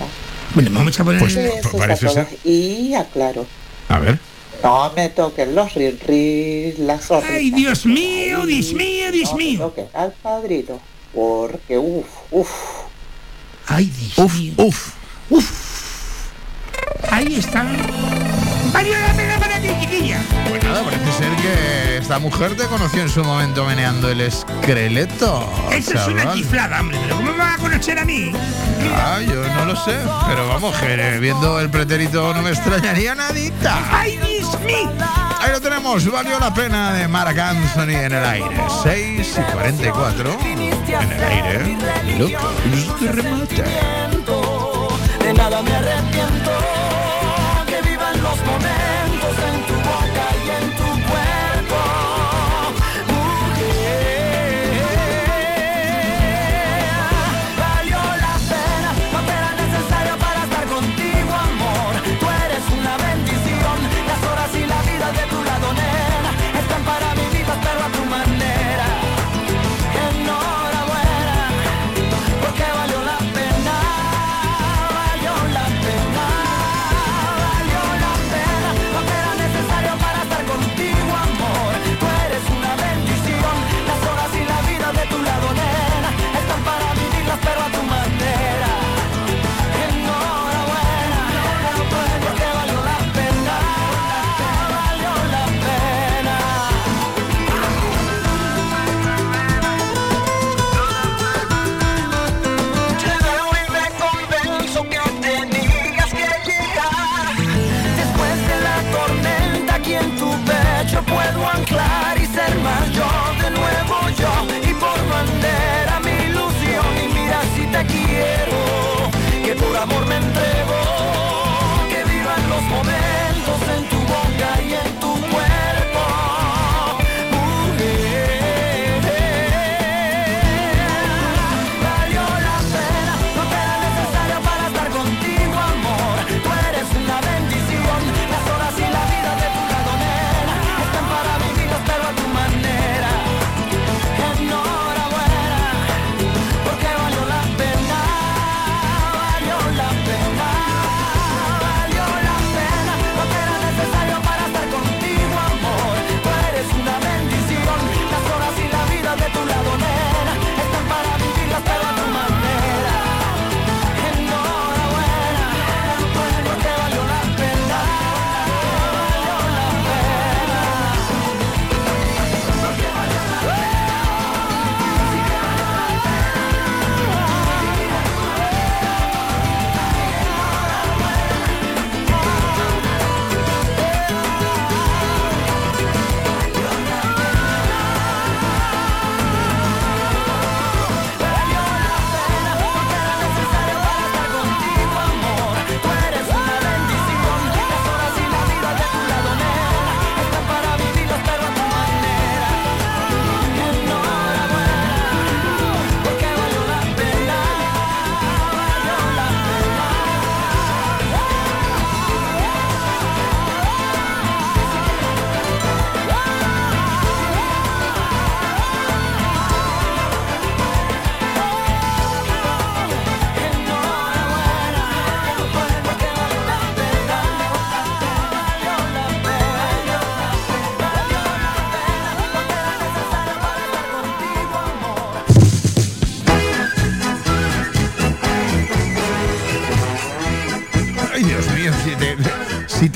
Bueno, 0.56 0.72
vamos 0.74 1.00
a 1.00 1.04
poner... 1.04 1.20
Pues- 1.20 1.36
Besos 1.36 1.74
parece 1.76 2.08
a 2.08 2.10
todos. 2.14 2.28
ser. 2.30 2.40
Y 2.44 2.94
aclaro, 2.96 3.46
A 3.90 4.00
ver. 4.00 4.20
No 4.64 4.92
me 4.96 5.10
toquen 5.10 5.56
los 5.56 5.74
rir 5.74 6.80
las 6.80 7.06
zorritas. 7.06 7.36
¡Ay, 7.36 7.52
Dios 7.52 7.86
mío, 7.86 8.46
Dios 8.46 8.74
mío, 8.74 9.12
Dios 9.12 9.32
no 9.32 9.38
me 9.38 9.44
mío! 9.44 9.60
toquen 9.60 9.88
al 9.94 10.12
padrino, 10.14 10.80
porque 11.14 11.78
uff, 11.78 12.08
uff. 12.32 12.50
¡Ay, 13.68 13.86
Dios 13.86 14.18
Uf, 14.18 14.34
mío! 14.40 14.54
uf. 14.58 14.94
Ahí 17.12 17.36
está. 17.36 17.66
¡Valió 18.74 18.94
la 19.00 19.14
pena 19.14 19.40
para 19.40 19.60
ti, 19.60 19.70
chiquilla! 19.80 20.22
Pues 20.48 20.64
nada, 20.64 20.84
parece 20.84 21.12
ser 21.12 21.36
que 21.38 21.98
esta 21.98 22.20
mujer 22.20 22.56
te 22.56 22.66
conoció 22.66 23.02
en 23.02 23.10
su 23.10 23.24
momento 23.24 23.66
meneando 23.66 24.10
el 24.10 24.22
esqueleto. 24.22 25.52
Eso 25.72 25.94
es 25.94 26.08
una 26.08 26.34
chiflada, 26.34 26.80
hombre. 26.80 26.98
¿Pero 27.04 27.16
cómo 27.18 27.32
me 27.32 27.38
va 27.38 27.54
a 27.56 27.58
conocer 27.58 28.00
a 28.00 28.06
mí? 28.06 28.32
Ah, 28.96 29.20
yo 29.22 29.44
no 29.56 29.66
lo 29.66 29.76
sé, 29.76 29.98
pero 30.28 30.48
vamos, 30.48 30.76
que 30.78 31.20
viendo 31.20 31.60
el 31.60 31.70
pretérito 31.70 32.34
no 32.34 32.42
me 32.42 32.52
extrañaría 32.52 33.16
nadita. 33.16 33.80
¡Ay, 33.92 34.18
mío! 34.18 34.40
Ahí 35.40 35.52
lo 35.52 35.62
tenemos, 35.62 36.10
valió 36.12 36.38
la 36.40 36.54
pena 36.54 36.94
de 36.94 37.08
Marc 37.08 37.38
Anthony 37.38 37.96
en 37.96 38.14
el 38.14 38.26
aire. 38.26 38.58
6 38.84 39.38
y 39.38 39.52
44 39.54 40.38
en 40.44 40.60
el 40.60 41.24
aire. 41.24 41.78
De 43.00 43.12
remate. 43.12 43.64
De 45.24 45.34
nada 45.34 45.62
me 45.62 45.72
arrepiento. 45.72 46.49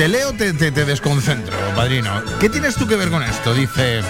Te 0.03 0.09
leo 0.09 0.33
te, 0.33 0.51
te- 0.51 0.73
te 0.73 0.83
desconcentro, 0.83 1.55
padrino. 1.77 2.21
¿Qué 2.41 2.49
tienes 2.49 2.75
tú 2.75 2.85
que 2.87 2.97
ver 2.97 3.07
con 3.09 3.23
esto? 3.23 3.53
Dice 3.53 4.01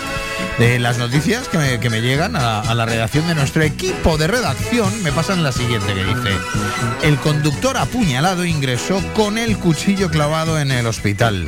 de 0.58 0.79
las 0.79 0.97
noticias 0.97 1.47
que 1.47 1.60
me, 1.60 1.79
que 1.79 1.91
me 1.91 2.01
llegan 2.01 2.36
a, 2.36 2.62
a 2.62 2.73
la 2.73 2.88
redacción 2.88 3.27
de 3.27 3.36
nuestro 3.36 3.62
equipo 3.62 4.17
de 4.17 4.25
redacción, 4.25 5.03
me 5.03 5.12
pasan 5.12 5.43
la 5.43 5.51
siguiente 5.51 5.93
que 5.93 6.03
dice, 6.03 6.32
el 7.03 7.17
conductor 7.17 7.77
apuñalado 7.77 8.43
ingresó 8.43 9.03
con 9.13 9.38
el 9.38 9.56
cuchillo 9.60 10.10
clavado 10.10 10.58
en 10.60 10.71
el 10.71 10.88
hospital. 10.88 11.45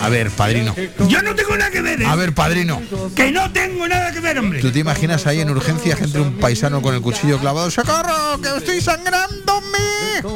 A 0.00 0.08
ver, 0.08 0.30
padrino. 0.30 0.74
Yo 1.06 1.20
no 1.20 1.34
tengo 1.34 1.54
nada 1.54 1.70
que 1.70 1.82
ver, 1.82 2.00
¿eh? 2.00 2.06
A 2.06 2.16
ver, 2.16 2.32
padrino. 2.32 2.80
Que 3.14 3.32
no 3.32 3.52
tengo 3.52 3.86
nada 3.86 4.12
que 4.12 4.20
ver, 4.20 4.38
hombre. 4.38 4.60
¿Tú 4.62 4.70
te 4.72 4.78
imaginas 4.78 5.26
ahí 5.26 5.42
en 5.42 5.50
urgencia 5.50 5.94
gente 5.94 6.18
un 6.20 6.38
paisano 6.38 6.80
con 6.80 6.94
el 6.94 7.02
cuchillo 7.02 7.38
clavado? 7.38 7.70
¡Socorro! 7.70 8.40
¡Que 8.40 8.56
estoy 8.56 8.80
sangrándome! 8.80 9.78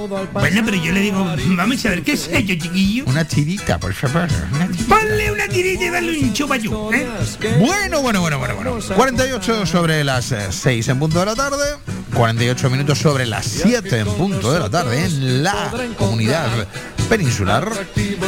Bueno, 0.07 0.63
pero 0.65 0.77
yo 0.77 0.93
le 0.93 1.01
digo, 1.01 1.25
vamos 1.57 1.85
a 1.85 1.91
ver, 1.91 2.03
¿qué 2.03 2.13
es 2.13 2.29
ello, 2.29 2.55
chiquillo? 2.55 3.05
Una 3.07 3.25
tirita, 3.25 3.79
por 3.79 3.93
favor. 3.93 4.29
Una 4.53 4.69
tirita. 4.69 4.95
Ponle 4.95 5.33
una 5.33 5.49
tirita 5.49 5.85
y 5.85 5.89
dale 5.89 6.19
un 6.19 6.33
chupayú, 6.33 6.93
¿eh? 6.93 7.07
Bueno, 7.59 8.03
bueno, 8.03 8.21
bueno, 8.21 8.39
bueno, 8.39 8.55
bueno. 8.55 8.79
48 8.95 9.67
sobre 9.67 10.05
las 10.05 10.33
eh, 10.33 10.49
6 10.51 10.89
en 10.89 10.99
punto 10.99 11.21
de 11.21 11.27
la 11.27 11.35
tarde. 11.35 11.77
48 12.15 12.71
minutos 12.71 12.99
sobre 12.99 13.27
las 13.27 13.45
7 13.45 13.99
en 13.99 14.07
punto 14.07 14.53
de 14.53 14.61
la 14.61 14.71
tarde 14.71 15.05
en 15.05 15.43
la 15.43 15.71
comunidad 15.99 16.49
peninsular. 17.07 17.71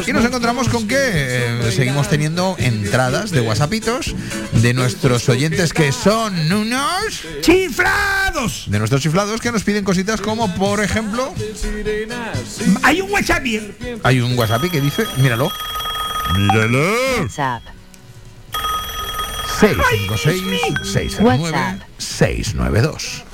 Y 0.07 0.12
nos 0.12 0.25
encontramos 0.25 0.69
con 0.69 0.88
que 0.88 0.97
eh, 0.99 1.73
seguimos 1.73 2.09
teniendo 2.09 2.57
entradas 2.59 3.31
de 3.31 3.41
WhatsAppitos 3.41 4.14
de 4.53 4.75
nuestros 4.75 5.29
oyentes 5.29 5.73
que 5.73 5.93
son 5.93 6.35
unos 6.53 7.23
¡Chiflados! 7.41 8.64
de 8.69 8.79
nuestros 8.79 9.03
chiflados 9.03 9.41
que 9.41 9.53
nos 9.53 9.64
piden 9.64 9.85
cositas 9.85 10.21
como 10.21 10.55
por 10.55 10.83
ejemplo 10.83 11.33
Hay 12.83 13.01
un 13.01 13.11
WhatsApp 13.11 13.45
hay 14.03 14.21
un 14.21 14.38
WhatsApp 14.38 14.71
que 14.71 14.81
dice 14.81 15.05
míralo 15.19 15.51
míralo 16.37 16.95
WhatsApp. 17.21 17.62
656 19.61 20.93
609 20.93 21.79
692 21.99 23.28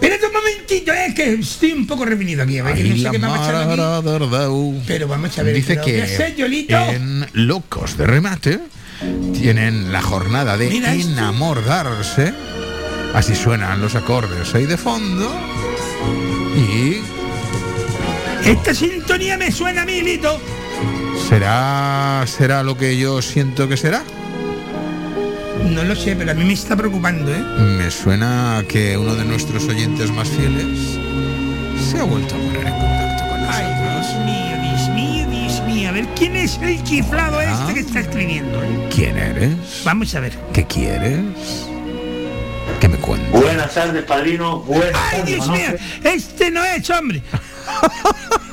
Espérate 0.00 0.26
un 0.26 0.32
momentito, 0.32 0.92
es 0.92 1.14
que 1.14 1.34
estoy 1.34 1.72
un 1.72 1.86
poco 1.86 2.04
revenido 2.06 2.42
aquí. 2.42 2.58
A 2.58 2.62
ver, 2.62 2.74
que 2.74 2.84
no 2.84 2.96
sé 2.96 3.10
qué 3.10 3.18
me 3.18 3.26
ha 3.26 3.30
pasado 3.36 3.70
aquí. 3.70 4.82
Pero 4.86 5.06
vamos 5.08 5.38
a 5.38 5.42
ver, 5.42 5.54
Dice 5.54 5.76
que 5.76 5.92
¿qué 5.96 6.02
haces, 6.02 6.36
Yolito? 6.36 6.76
en 6.76 7.26
Locos 7.34 7.96
de 7.98 8.06
Remate 8.06 8.60
tienen 9.38 9.92
la 9.92 10.00
jornada 10.02 10.56
de 10.56 10.68
Mira 10.70 10.94
esto. 10.94 11.10
enamorarse. 11.12 12.32
Así 13.14 13.34
suenan 13.34 13.80
los 13.82 13.94
acordes 13.94 14.54
ahí 14.54 14.64
de 14.66 14.76
fondo. 14.78 15.30
Y 16.56 16.98
Esta 18.48 18.74
sintonía 18.74 19.36
me 19.36 19.50
suena 19.52 19.82
a 19.82 19.84
mí, 19.84 20.00
Lito. 20.00 20.40
será 21.28 22.24
será 22.26 22.62
lo 22.62 22.76
que 22.78 22.96
yo 22.96 23.20
siento 23.20 23.68
que 23.68 23.76
será. 23.76 24.02
No 25.68 25.84
lo 25.84 25.94
sé, 25.94 26.16
pero 26.16 26.30
a 26.32 26.34
mí 26.34 26.44
me 26.44 26.52
está 26.52 26.74
preocupando, 26.76 27.30
¿eh? 27.32 27.38
Me 27.78 27.90
suena 27.90 28.62
que 28.68 28.96
uno 28.96 29.14
de 29.14 29.24
nuestros 29.24 29.64
oyentes 29.68 30.10
más 30.12 30.28
fieles 30.28 30.98
se 31.90 31.98
ha 31.98 32.02
vuelto 32.04 32.34
a 32.34 32.38
poner 32.38 32.66
en 32.66 32.72
contacto 32.72 33.28
con 33.28 33.40
Ay, 33.48 33.64
nosotros. 33.64 34.06
Dios 34.06 34.26
mío, 34.26 34.56
Dios 34.62 34.88
mío, 34.90 35.26
Dios 35.30 35.62
mío. 35.66 35.88
A 35.88 35.92
ver, 35.92 36.06
¿quién 36.16 36.36
es 36.36 36.58
el 36.62 36.82
chiflado 36.84 37.38
Ah. 37.38 37.44
este 37.44 37.74
que 37.74 37.80
está 37.80 38.00
escribiendo? 38.00 38.62
eh? 38.62 38.88
¿Quién 38.94 39.16
eres? 39.16 39.82
Vamos 39.84 40.14
a 40.14 40.20
ver. 40.20 40.32
¿Qué 40.52 40.64
quieres? 40.64 41.20
¿Qué 42.80 42.88
me 42.88 42.96
cuentas? 42.96 43.30
Buenas 43.30 43.74
tardes, 43.74 44.04
padrino. 44.04 44.60
Buenas 44.60 44.88
¡Ay, 44.94 45.18
tardes, 45.18 45.26
Dios 45.26 45.48
mío! 45.50 45.74
Este 46.04 46.50
no 46.50 46.64
es, 46.64 46.88
hombre. 46.90 47.22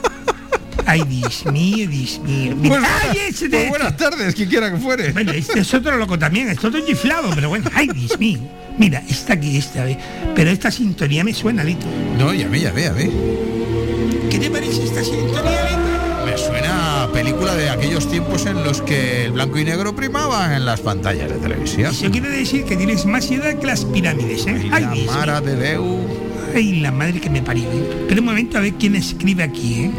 Ay, 0.87 1.03
Dios 1.09 1.45
mío, 1.51 1.85
Dios 1.89 2.19
mío. 2.23 2.55
Pues, 2.65 2.81
¡Ay, 2.81 3.17
ese 3.27 3.49
pues 3.49 3.63
de... 3.63 3.69
buenas 3.69 3.97
tardes, 3.97 4.33
quien 4.33 4.47
quiera 4.47 4.71
que 4.71 4.77
fuere. 4.77 5.11
Bueno, 5.11 5.33
este 5.33 5.59
es 5.59 5.73
otro 5.73 5.97
loco 5.97 6.17
también, 6.17 6.47
es 6.47 6.63
otro 6.63 6.79
chiflado, 6.79 7.29
pero 7.35 7.49
bueno. 7.49 7.69
¡Ay, 7.75 7.89
Dios 7.93 8.17
mío! 8.17 8.39
Mira, 8.77 9.03
está 9.09 9.33
aquí, 9.33 9.57
esta 9.57 9.83
vez. 9.83 9.97
Pero 10.33 10.49
esta 10.49 10.71
sintonía 10.71 11.25
me 11.25 11.33
suena, 11.33 11.61
Lito. 11.65 11.85
No, 12.17 12.33
ya 12.33 12.47
ve, 12.47 12.61
ya 12.61 12.71
ve, 12.71 12.83
ya 12.83 12.93
ve. 12.93 13.11
¿Qué 14.29 14.39
te 14.39 14.49
parece 14.49 14.85
esta 14.85 15.03
sintonía, 15.03 15.63
Lito? 15.65 16.25
Me 16.25 16.37
suena 16.37 17.03
a 17.03 17.11
película 17.11 17.53
de 17.53 17.69
aquellos 17.69 18.09
tiempos 18.09 18.45
en 18.45 18.63
los 18.63 18.81
que 18.81 19.25
el 19.25 19.33
blanco 19.33 19.59
y 19.59 19.65
negro 19.65 19.93
primaba 19.93 20.55
en 20.55 20.65
las 20.65 20.79
pantallas 20.79 21.29
de 21.29 21.35
televisión. 21.35 21.91
Eso 21.91 22.09
quiere 22.09 22.29
decir 22.29 22.63
que 22.63 22.77
tienes 22.77 23.05
más 23.05 23.29
edad 23.29 23.59
que 23.59 23.67
las 23.67 23.83
pirámides, 23.83 24.47
¿eh? 24.47 24.69
¡Ay, 24.71 24.83
la 24.83 24.91
Dios 24.93 25.13
mara 25.13 25.41
mío! 25.41 25.49
de 25.51 25.55
Deu. 25.57 25.99
¡Ay, 26.55 26.79
la 26.79 26.93
madre 26.93 27.19
que 27.19 27.29
me 27.29 27.41
parió! 27.41 27.65
¿eh? 27.65 28.05
Pero 28.07 28.21
un 28.21 28.27
momento 28.27 28.57
a 28.57 28.61
ver 28.61 28.73
quién 28.75 28.95
escribe 28.95 29.43
aquí, 29.43 29.81
¿eh? 29.81 29.91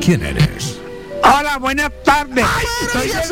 ¿Quién 0.00 0.22
eres? 0.22 0.80
Hola, 1.22 1.58
buenas 1.58 1.90
tardes. 2.04 2.44
Soy 2.92 3.08
¡Es 3.08 3.30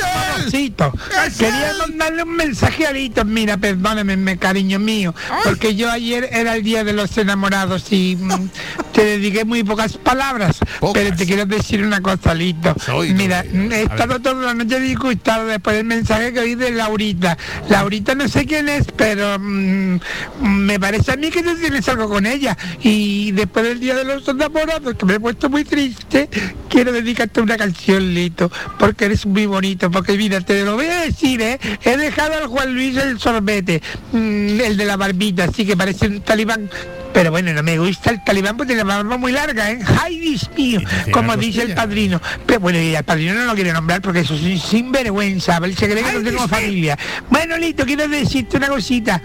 el 0.54 1.36
Quería 1.36 1.70
él! 1.70 1.76
mandarle 1.78 2.22
un 2.22 2.36
mensaje 2.36 2.86
a 2.86 2.92
Lito. 2.92 3.24
Mira, 3.24 3.56
perdóname, 3.56 4.16
me- 4.16 4.38
cariño 4.38 4.78
mío, 4.78 5.14
porque 5.44 5.74
yo 5.74 5.90
ayer 5.90 6.28
era 6.32 6.54
el 6.56 6.62
día 6.62 6.84
de 6.84 6.92
los 6.92 7.16
enamorados 7.18 7.90
y 7.92 8.16
mm, 8.20 8.48
te 8.92 9.04
dediqué 9.04 9.44
muy 9.44 9.62
pocas 9.64 9.96
palabras. 9.98 10.58
Pocas. 10.80 11.02
Pero 11.02 11.16
te 11.16 11.26
quiero 11.26 11.46
decir 11.46 11.82
una 11.82 12.00
cosa, 12.00 12.34
Lito. 12.34 12.74
Soy 12.84 13.12
Mira, 13.14 13.44
he 13.44 13.82
estado 13.82 14.20
toda 14.20 14.42
la 14.42 14.54
noche 14.54 14.78
disgustado 14.80 15.46
después 15.46 15.76
del 15.76 15.86
mensaje 15.86 16.32
que 16.32 16.40
oí 16.40 16.54
de 16.54 16.70
Laurita. 16.70 17.36
Laurita 17.68 18.14
no 18.14 18.28
sé 18.28 18.46
quién 18.46 18.68
es, 18.68 18.86
pero 18.96 19.38
mm, 19.38 19.98
me 20.40 20.78
parece 20.78 21.12
a 21.12 21.16
mí 21.16 21.30
que 21.30 21.42
tú 21.42 21.54
tienes 21.56 21.88
algo 21.88 22.08
con 22.08 22.26
ella. 22.26 22.56
Y 22.82 23.32
después 23.32 23.64
del 23.64 23.80
día 23.80 23.94
de 23.94 24.04
los 24.04 24.26
enamorados, 24.28 24.94
que 24.94 25.04
me 25.06 25.14
he 25.14 25.20
puesto 25.20 25.48
muy 25.50 25.64
triste, 25.64 26.28
quiero 26.68 26.92
dedicarte 26.92 27.40
una 27.40 27.56
canción, 27.56 27.77
Lito, 27.86 28.50
porque 28.78 29.06
eres 29.06 29.24
muy 29.26 29.46
bonito, 29.46 29.90
porque 29.90 30.16
mira, 30.16 30.40
te 30.40 30.64
lo 30.64 30.76
voy 30.76 30.86
a 30.86 31.02
decir, 31.02 31.40
¿eh? 31.40 31.58
He 31.82 31.96
dejado 31.96 32.34
al 32.34 32.46
Juan 32.46 32.74
Luis 32.74 32.96
el 32.96 33.18
sorbete, 33.18 33.82
mm, 34.12 34.60
el 34.60 34.76
de 34.76 34.84
la 34.84 34.96
barbita, 34.96 35.44
así 35.44 35.64
que 35.64 35.76
parece 35.76 36.06
un 36.06 36.20
talibán. 36.20 36.68
Pero 37.12 37.30
bueno, 37.30 37.52
no 37.52 37.62
me 37.62 37.78
gusta 37.78 38.10
el 38.10 38.22
talibán 38.22 38.56
porque 38.56 38.74
tiene 38.74 38.86
la 38.86 38.96
barba 38.98 39.16
muy 39.16 39.32
larga, 39.32 39.70
¿eh? 39.70 39.80
¡Ay, 40.02 40.18
Dios 40.18 40.50
mío! 40.56 40.80
Como 41.10 41.36
dice 41.36 41.62
el 41.62 41.74
padrino. 41.74 42.20
Pero 42.46 42.60
bueno, 42.60 42.78
y 42.78 42.94
el 42.94 43.04
padrino 43.04 43.34
no 43.34 43.44
lo 43.46 43.54
quiere 43.54 43.72
nombrar 43.72 44.02
porque 44.02 44.20
eso 44.20 44.34
es 44.34 44.42
un 44.42 44.58
sinvergüenza. 44.58 45.58
Él 45.58 45.76
se 45.76 45.88
cree 45.88 46.04
que 46.04 46.12
no 46.12 46.22
tenemos 46.22 46.50
familia. 46.50 46.98
Bueno, 47.30 47.56
Lito, 47.56 47.84
quiero 47.86 48.06
decirte 48.06 48.58
una 48.58 48.68
cosita. 48.68 49.22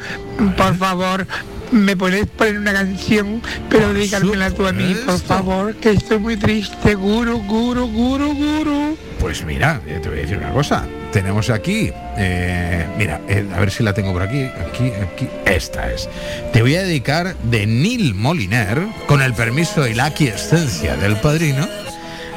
Por 0.57 0.77
favor, 0.77 1.27
me 1.73 1.97
puedes 1.97 2.27
poner 2.27 2.57
una 2.57 2.73
canción, 2.73 3.41
pero 3.69 3.87
Por 3.87 3.95
dedicármela 3.95 4.51
tú 4.51 4.67
a 4.67 4.71
mí, 4.71 4.95
por 5.05 5.19
favor, 5.19 5.75
que 5.75 5.91
estoy 5.91 6.19
muy 6.19 6.37
triste. 6.37 6.95
Guru, 6.95 7.39
guru, 7.43 7.87
guru, 7.87 8.33
guru. 8.33 8.97
Pues 9.19 9.43
mira, 9.45 9.81
eh, 9.87 9.99
te 10.01 10.09
voy 10.09 10.19
a 10.19 10.21
decir 10.21 10.37
una 10.37 10.51
cosa. 10.51 10.85
Tenemos 11.11 11.49
aquí, 11.49 11.91
eh, 12.17 12.85
mira, 12.97 13.21
eh, 13.27 13.47
a 13.55 13.59
ver 13.59 13.71
si 13.71 13.83
la 13.83 13.93
tengo 13.93 14.11
por 14.13 14.21
aquí, 14.23 14.43
aquí, 14.43 14.91
aquí. 14.91 15.27
Esta 15.45 15.91
es. 15.91 16.09
Te 16.51 16.61
voy 16.61 16.75
a 16.75 16.83
dedicar 16.83 17.35
de 17.37 17.65
Neil 17.65 18.15
Moliner, 18.15 18.79
con 19.05 19.21
el 19.21 19.33
permiso 19.33 19.87
y 19.87 19.93
la 19.93 20.05
aquiescencia 20.05 20.95
del 20.97 21.15
padrino, 21.17 21.67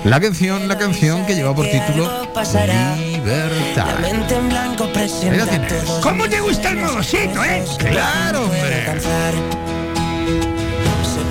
la 0.05 0.21
canción, 0.21 0.69
la 0.69 0.77
canción 0.79 1.27
que 1.27 1.35
lleva 1.35 1.53
por 1.55 1.67
título 1.67 2.09
Libertad. 2.97 3.97
¿Cómo 6.03 6.29
te 6.29 6.41
gusta 6.41 6.71
el 6.71 6.77
modosito, 6.79 7.43
eh? 7.45 7.65
Claro, 7.79 8.45
hombre. 8.45 8.85
Se 9.01 9.09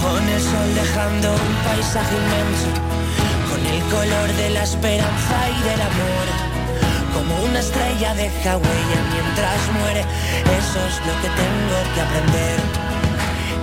pone 0.01 0.35
el 0.35 0.41
sol 0.41 0.75
dejando 0.75 1.33
un 1.33 1.55
paisaje 1.63 2.15
inmenso 2.15 2.67
con 3.49 3.65
el 3.65 3.81
color 3.83 4.33
de 4.35 4.49
la 4.49 4.63
esperanza 4.63 5.49
y 5.49 5.61
del 5.63 5.81
amor. 5.81 6.27
Como 7.13 7.43
una 7.43 7.59
estrella 7.59 8.13
deja 8.15 8.57
huella 8.57 9.01
mientras 9.13 9.67
muere, 9.79 10.01
eso 10.01 10.79
es 10.87 10.99
lo 11.07 11.13
que 11.21 11.29
tengo 11.29 11.77
que 11.93 12.01
aprender. 12.01 12.59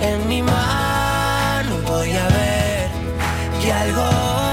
En 0.01 0.27
mi 0.27 0.41
mano 0.41 1.77
voy 1.85 2.11
a 2.11 2.27
ver 2.29 2.89
que 3.61 3.71
algo 3.71 4.52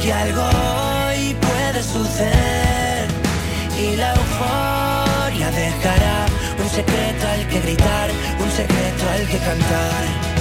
que 0.00 0.12
algo 0.12 0.42
hoy 0.42 1.34
puede 1.34 1.82
suceder 1.82 3.08
y 3.78 3.96
la 3.96 4.14
euforia 4.14 5.50
dejará 5.50 6.26
un 6.62 6.70
secreto 6.70 7.26
al 7.28 7.48
que 7.48 7.60
gritar, 7.60 8.10
un 8.40 8.50
secreto 8.50 9.10
al 9.14 9.26
que 9.28 9.38
cantar. 9.38 10.38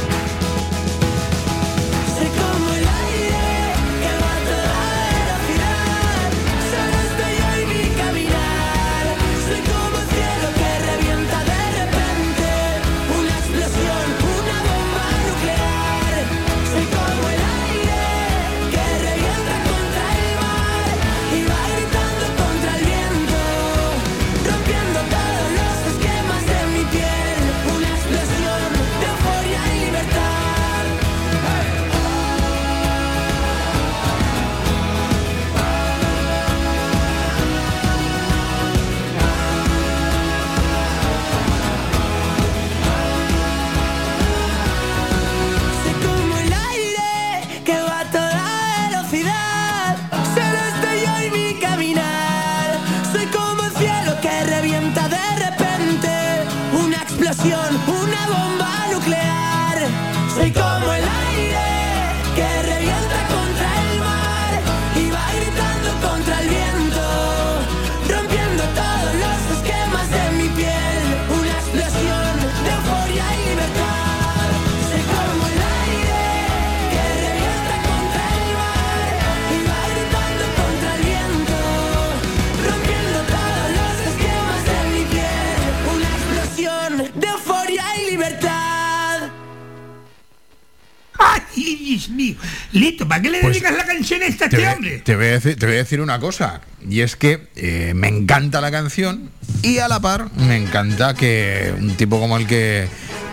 Mío! 92.17 92.35
Lito, 92.73 93.07
¿para 93.07 93.21
qué 93.21 93.29
le 93.29 93.39
Pues, 93.39 93.53
dedicas 93.53 93.77
la 93.77 93.85
canción 93.85 94.21
esta 94.23 94.45
a 94.45 94.49
Te 94.49 94.57
este 94.57 94.67
voy, 94.67 94.75
hombre? 94.75 94.97
te 94.99 95.15
voy 95.15 95.25
a 95.25 95.31
decir, 95.31 95.55
te 95.57 95.65
voy 95.65 95.75
a 95.75 95.77
decir 95.77 96.01
una 96.01 96.19
cosa, 96.19 96.61
y 96.89 96.99
es 97.01 97.15
que 97.15 97.47
eh, 97.55 97.93
me 97.95 98.09
encanta 98.09 98.59
la 98.59 98.71
canción 98.71 99.29
y 99.63 99.77
a 99.77 99.87
la 99.87 99.99
par 100.01 100.29
me 100.35 100.57
encanta 100.57 101.13
que 101.13 101.73
un 101.79 101.95
tipo 101.95 102.19
como 102.19 102.35
el 102.37 102.45
que 102.47 102.87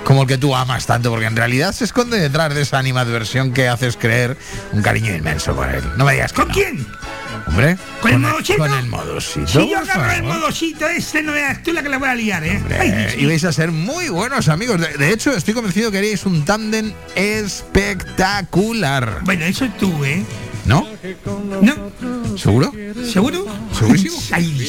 como 0.04 0.22
el 0.22 0.28
que 0.28 0.36
tú 0.36 0.54
amas 0.54 0.84
tanto, 0.84 1.10
porque 1.10 1.24
en 1.24 1.34
realidad 1.34 1.72
se 1.72 1.84
esconde 1.84 2.18
detrás 2.20 2.54
de 2.54 2.60
esa 2.60 2.78
animadversión 2.78 3.52
que 3.54 3.68
haces 3.68 3.96
creer 3.96 4.36
un 4.72 4.82
cariño 4.82 5.14
inmenso 5.16 5.56
por 5.56 5.66
él. 5.70 5.82
No 5.96 6.04
me 6.04 6.12
digas 6.12 6.30
que 6.34 6.40
¿Con 6.42 6.48
no. 6.48 6.54
quién? 6.54 6.86
Hombre, 7.54 7.76
¿Con 8.00 8.12
el 8.12 8.18
modosito? 8.18 8.58
Con 8.58 8.74
el 8.74 8.86
modosito. 8.86 9.46
Si 9.46 9.70
yo 9.70 9.78
agarro 9.78 10.12
el 10.12 10.22
modosito 10.24 10.88
este, 10.88 11.22
no 11.22 11.32
veas 11.32 11.62
tú 11.62 11.72
la 11.72 11.82
que 11.84 11.88
le 11.88 11.98
voy 11.98 12.08
a 12.08 12.14
liar, 12.16 12.42
¿eh? 12.44 12.60
Ay, 12.80 13.14
y 13.22 13.26
vais 13.26 13.44
a 13.44 13.52
ser 13.52 13.70
muy 13.70 14.08
buenos 14.08 14.48
amigos. 14.48 14.80
De, 14.80 14.88
de 14.98 15.12
hecho, 15.12 15.30
estoy 15.32 15.54
convencido 15.54 15.92
que 15.92 15.98
haríais 15.98 16.26
un 16.26 16.44
tándem 16.44 16.92
espectacular. 17.14 19.20
Bueno, 19.22 19.44
eso 19.44 19.68
tú, 19.78 20.04
¿eh? 20.04 20.24
¿No? 20.66 20.88
¿No? 21.62 21.92
¿Seguro? 22.36 22.72
¿Seguro? 23.12 23.46
Segurísimo. 23.78 24.18
Ay. 24.32 24.68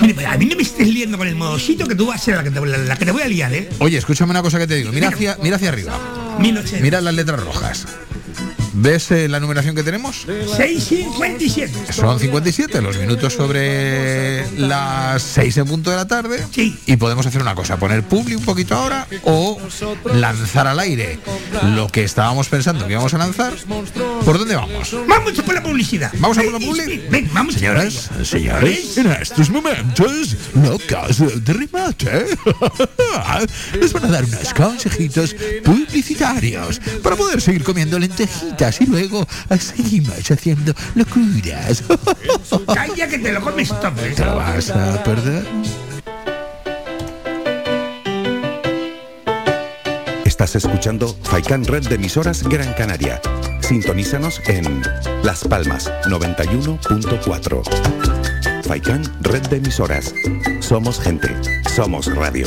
Mira, 0.00 0.14
pues, 0.14 0.26
a 0.26 0.36
mí 0.38 0.46
no 0.46 0.56
me 0.56 0.62
estés 0.62 0.88
liando 0.88 1.18
con 1.18 1.28
el 1.28 1.36
modosito 1.36 1.86
que 1.86 1.94
tú 1.94 2.06
vas 2.06 2.20
a 2.20 2.24
ser 2.24 2.36
la 2.36 2.42
que 2.42 2.50
te, 2.50 2.64
la- 2.66 2.78
la 2.78 2.96
que 2.96 3.04
te 3.04 3.12
voy 3.12 3.22
a 3.22 3.28
liar, 3.28 3.52
¿eh? 3.54 3.68
Oye, 3.78 3.96
escúchame 3.98 4.30
una 4.30 4.42
cosa 4.42 4.58
que 4.58 4.66
te 4.66 4.74
digo. 4.74 4.90
Mira 4.90 5.08
hacia, 5.08 5.36
mira 5.42 5.54
hacia 5.56 5.68
arriba. 5.68 5.92
1080. 6.40 6.82
Mira 6.82 7.00
las 7.00 7.14
letras 7.14 7.40
rojas. 7.44 7.86
¿Ves 8.80 9.10
eh, 9.10 9.28
la 9.28 9.40
numeración 9.40 9.74
que 9.74 9.82
tenemos? 9.82 10.24
657. 10.56 11.92
Son 11.92 12.20
57, 12.20 12.80
los 12.80 12.96
minutos 12.96 13.34
sobre 13.34 14.48
las 14.56 15.20
6 15.20 15.56
en 15.56 15.66
punto 15.66 15.90
de 15.90 15.96
la 15.96 16.06
tarde. 16.06 16.46
Sí. 16.52 16.78
Y 16.86 16.96
podemos 16.96 17.26
hacer 17.26 17.42
una 17.42 17.56
cosa, 17.56 17.76
poner 17.76 18.04
publi 18.04 18.36
un 18.36 18.44
poquito 18.44 18.76
ahora 18.76 19.08
o 19.24 19.58
lanzar 20.14 20.68
al 20.68 20.78
aire 20.78 21.18
lo 21.74 21.88
que 21.88 22.04
estábamos 22.04 22.48
pensando 22.48 22.86
que 22.86 22.92
íbamos 22.92 23.12
a 23.14 23.18
lanzar. 23.18 23.52
¿Por 24.24 24.38
dónde 24.38 24.54
vamos? 24.54 24.96
Vamos 25.08 25.36
a 25.36 25.42
por 25.42 25.54
la 25.56 25.62
publicidad. 25.62 26.12
¿Vamos 26.18 26.38
a 26.38 26.42
por 26.42 26.52
la 26.52 26.58
publi? 26.60 26.84
Dios 26.84 26.86
mío. 26.86 27.10
Ven, 27.10 27.30
vamos 27.32 27.56
a 27.56 27.58
Señoras, 27.58 28.10
señores, 28.22 28.96
en 28.96 29.10
estos 29.10 29.50
momentos, 29.50 30.36
la 30.54 30.78
casa 30.86 31.26
de 31.26 31.52
remate 31.52 32.26
les 33.80 33.92
van 33.92 34.04
a 34.04 34.08
dar 34.08 34.24
unos 34.24 34.54
consejitos 34.54 35.34
publicitarios 35.64 36.80
para 37.02 37.16
poder 37.16 37.40
seguir 37.40 37.64
comiendo 37.64 37.98
lentejitas 37.98 38.67
y 38.80 38.86
luego 38.86 39.26
seguimos 39.58 40.30
haciendo 40.30 40.72
locuras. 40.94 41.82
Calla 42.74 43.08
que 43.08 43.18
te 43.18 43.32
lo 43.32 43.40
comes 43.40 43.68
todo. 43.68 43.92
¿Te 44.14 44.24
vas 44.24 44.70
a 44.70 45.02
perder? 45.02 45.44
Estás 50.24 50.54
escuchando 50.56 51.16
Faikan 51.24 51.64
Red 51.64 51.88
de 51.88 51.96
emisoras 51.96 52.44
Gran 52.44 52.72
Canaria. 52.74 53.20
Sintonízanos 53.60 54.40
en 54.46 54.82
Las 55.24 55.42
Palmas 55.44 55.90
91.4. 56.04 58.64
Faikan 58.64 59.02
Red 59.22 59.48
de 59.48 59.56
emisoras. 59.56 60.14
Somos 60.60 61.00
gente. 61.00 61.28
Somos 61.74 62.14
radio. 62.14 62.46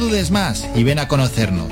dudes 0.01 0.31
más 0.31 0.67
y 0.75 0.83
ven 0.83 0.97
a 0.97 1.07
conocernos. 1.07 1.71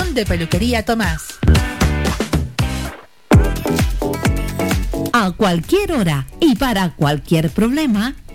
de 0.09 0.25
Peluquería 0.25 0.83
Tomás. 0.83 1.39
A 5.13 5.31
cualquier 5.31 5.93
hora 5.93 6.27
y 6.39 6.55
para 6.55 6.89
cualquier 6.95 7.49
problema, 7.51 8.15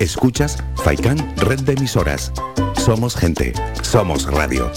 Escuchas 0.00 0.56
Faikán 0.82 1.18
Red 1.36 1.60
de 1.60 1.74
Emisoras. 1.74 2.32
Somos 2.74 3.14
gente, 3.14 3.52
somos 3.82 4.24
radio. 4.24 4.72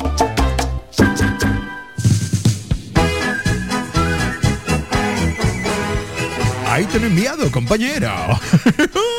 Ahí 6.68 6.86
te 6.86 7.00
lo 7.00 7.06
he 7.06 7.10
enviado, 7.10 7.50
compañero. 7.52 8.12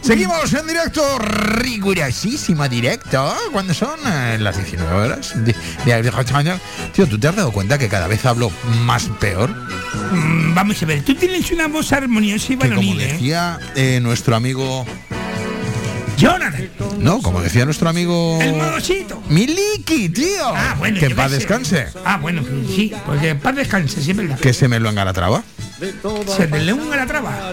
Seguimos 0.00 0.52
en 0.52 0.66
directo, 0.66 1.02
rigurosísimo 1.18 2.68
directo, 2.68 3.34
cuando 3.52 3.72
son 3.74 3.98
eh, 4.06 4.36
las 4.40 4.56
19 4.56 4.92
horas. 4.94 5.34
Tío, 6.94 7.06
¿tú 7.06 7.18
te 7.18 7.28
has 7.28 7.36
dado 7.36 7.52
cuenta 7.52 7.78
que 7.78 7.88
cada 7.88 8.06
vez 8.06 8.24
hablo 8.26 8.50
más 8.84 9.04
peor? 9.20 9.50
Mm, 10.12 10.54
Vamos 10.54 10.82
a 10.82 10.86
ver, 10.86 11.02
tú 11.02 11.14
tienes 11.14 11.50
una 11.52 11.68
voz 11.68 11.92
armoniosa 11.92 12.52
y 12.52 12.56
Que 12.56 12.68
como 12.68 12.80
varonil, 12.80 13.00
¿eh? 13.00 13.12
decía 13.12 13.58
eh, 13.74 14.00
nuestro 14.02 14.36
amigo... 14.36 14.84
Jonathan. 16.16 16.68
No, 16.98 17.22
como 17.22 17.40
decía 17.40 17.64
nuestro 17.64 17.88
amigo... 17.88 18.40
El 18.42 18.54
modosito. 18.54 19.22
Miliki, 19.28 20.08
tío. 20.08 20.48
Ah, 20.48 20.74
bueno. 20.76 20.98
que 20.98 21.10
paz 21.10 21.30
descanse. 21.30 21.86
Ah, 22.04 22.18
bueno, 22.20 22.42
sí, 22.74 22.92
porque 23.06 23.36
paz 23.36 23.54
descanse, 23.54 24.02
sí 24.02 24.10
es 24.10 24.16
verdad. 24.16 24.38
Que 24.40 24.52
se 24.52 24.66
me 24.66 24.80
lo 24.80 24.88
engalatraba. 24.88 25.44
Se 26.36 26.46
te 26.48 26.58
le 26.60 26.72
unga 26.72 26.96
la 26.96 27.06
traba. 27.06 27.52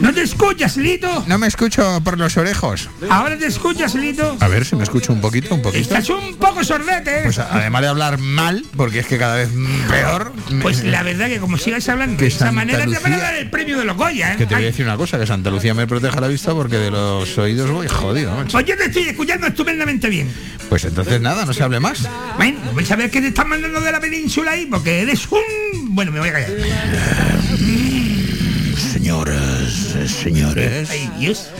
¿No 0.00 0.12
te 0.12 0.22
escuchas, 0.22 0.76
Lito? 0.76 1.24
No 1.28 1.38
me 1.38 1.46
escucho 1.46 2.00
por 2.02 2.18
los 2.18 2.36
orejos. 2.36 2.88
Ahora 3.08 3.38
te 3.38 3.46
escuchas, 3.46 3.94
Lito. 3.94 4.36
A 4.40 4.48
ver 4.48 4.64
si 4.64 4.74
me 4.76 4.82
escucho 4.82 5.12
un 5.12 5.20
poquito, 5.20 5.54
un 5.54 5.62
poquito. 5.62 5.82
Estás 5.82 6.08
un 6.10 6.36
poco 6.36 6.64
sordete. 6.64 7.18
¿eh? 7.18 7.22
Pues 7.24 7.38
además 7.38 7.82
de 7.82 7.88
hablar 7.88 8.18
mal, 8.18 8.64
porque 8.76 8.98
es 9.00 9.06
que 9.06 9.16
cada 9.18 9.36
vez 9.36 9.48
peor. 9.88 10.32
me- 10.50 10.62
Pues 10.62 10.82
la 10.82 11.02
verdad 11.02 11.28
que 11.28 11.38
como 11.38 11.56
sigas 11.56 11.88
hablando 11.88 12.16
Que 12.16 12.24
de 12.24 12.28
esa 12.28 12.50
manera 12.52 12.84
te 12.84 12.98
van 12.98 13.12
a 13.12 13.18
dar 13.18 13.34
el 13.36 13.48
premio 13.50 13.78
de 13.78 13.84
los 13.84 13.96
Goya, 13.96 14.32
¿eh? 14.34 14.36
Que 14.36 14.46
te 14.46 14.54
voy 14.54 14.64
a 14.64 14.66
decir 14.66 14.84
una 14.84 14.96
cosa, 14.96 15.18
que 15.18 15.26
Santa 15.26 15.50
Lucía 15.50 15.74
me 15.74 15.86
proteja 15.86 16.20
la 16.20 16.28
vista 16.28 16.52
porque 16.54 16.78
de 16.78 16.90
los 16.90 17.38
oídos 17.38 17.70
voy 17.70 17.86
jodido, 17.88 18.34
macho. 18.34 18.52
Pues 18.52 18.66
yo 18.66 18.76
te 18.76 18.86
estoy 18.86 19.04
escuchando 19.08 19.46
estupendamente 19.46 20.08
bien. 20.08 20.28
Pues 20.68 20.84
entonces 20.84 21.20
nada, 21.20 21.44
no 21.44 21.52
se 21.52 21.62
hable 21.62 21.78
más. 21.80 22.08
Bueno, 22.36 22.58
vais 22.74 22.90
a 22.90 22.96
ver 22.96 23.10
qué 23.10 23.20
te 23.20 23.28
están 23.28 23.48
mandando 23.48 23.80
de 23.80 23.92
la 23.92 24.00
península 24.00 24.52
ahí, 24.52 24.66
porque 24.66 25.02
eres 25.02 25.26
un... 25.30 25.40
Bueno, 25.94 26.10
me 26.10 26.20
voy 26.20 26.30
a 26.30 26.32
callar. 26.32 26.48
Señoras, 28.78 29.70
señores. 30.06 30.88
Ay, 30.90 31.10
Dios. 31.18 31.50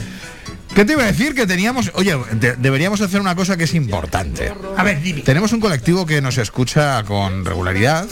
¿Qué 0.74 0.86
te 0.86 0.94
iba 0.94 1.02
a 1.02 1.06
decir? 1.06 1.34
Que 1.34 1.46
teníamos... 1.46 1.90
Oye, 1.94 2.16
de- 2.32 2.56
deberíamos 2.56 3.02
hacer 3.02 3.20
una 3.20 3.34
cosa 3.34 3.58
que 3.58 3.64
es 3.64 3.74
importante. 3.74 4.52
A 4.76 4.82
ver, 4.82 5.02
dime. 5.02 5.20
Tenemos 5.20 5.52
un 5.52 5.60
colectivo 5.60 6.06
que 6.06 6.22
nos 6.22 6.38
escucha 6.38 7.02
con 7.04 7.44
regularidad 7.44 8.06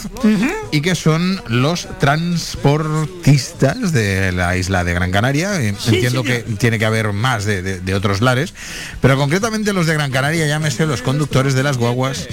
y 0.71 0.81
que 0.81 0.93
son 0.93 1.41
los 1.47 1.87
transportistas 1.99 3.91
de 3.91 4.31
la 4.31 4.57
isla 4.57 4.83
de 4.83 4.93
Gran 4.93 5.11
Canaria. 5.11 5.59
Eh, 5.59 5.75
Sí, 5.79 5.95
Entiendo 5.95 6.23
que 6.23 6.39
tiene 6.59 6.77
que 6.77 6.85
haber 6.85 7.13
más 7.13 7.45
de, 7.45 7.61
de- 7.63 7.79
de 7.79 7.95
otros 7.95 8.21
lares, 8.21 8.53
pero 9.01 9.17
concretamente 9.17 9.73
los 9.73 9.87
de 9.87 9.93
Gran 9.95 10.11
Canaria, 10.11 10.45
llámense 10.45 10.85
los 10.85 11.01
conductores 11.01 11.55
de 11.55 11.63
las 11.63 11.77
guaguas, 11.77 12.27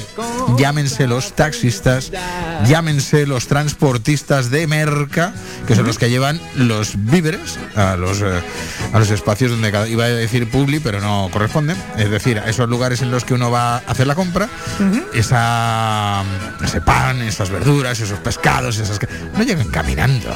llámense 0.58 1.06
los 1.06 1.34
taxistas, 1.34 2.12
llámense 2.66 3.26
los 3.26 3.46
transportistas 3.46 4.50
de 4.50 4.66
merca, 4.66 5.32
que 5.66 5.74
son 5.74 5.86
los 5.86 5.98
que 5.98 6.10
llevan 6.10 6.40
los 6.54 6.92
víveres 6.96 7.58
a 7.76 7.96
los, 7.96 8.20
eh, 8.20 8.42
a 8.92 8.98
los 8.98 9.10
espacios 9.10 9.50
donde 9.52 9.72
cada, 9.72 9.88
iba 9.88 10.04
a 10.04 10.17
decir 10.18 10.48
publi, 10.50 10.80
pero 10.80 11.00
no 11.00 11.28
corresponden, 11.32 11.76
es 11.96 12.10
decir, 12.10 12.38
a 12.38 12.48
esos 12.48 12.68
lugares 12.68 13.02
en 13.02 13.10
los 13.10 13.24
que 13.24 13.34
uno 13.34 13.50
va 13.50 13.76
a 13.76 13.78
hacer 13.78 14.06
la 14.06 14.14
compra, 14.14 14.48
esa, 15.14 16.22
ese 16.62 16.80
pan, 16.80 17.22
esas 17.22 17.50
verduras, 17.50 18.00
esos 18.00 18.18
pescados, 18.18 18.78
esas 18.78 18.98
que 18.98 19.08
no 19.36 19.42
llegan 19.42 19.68
caminando. 19.68 20.34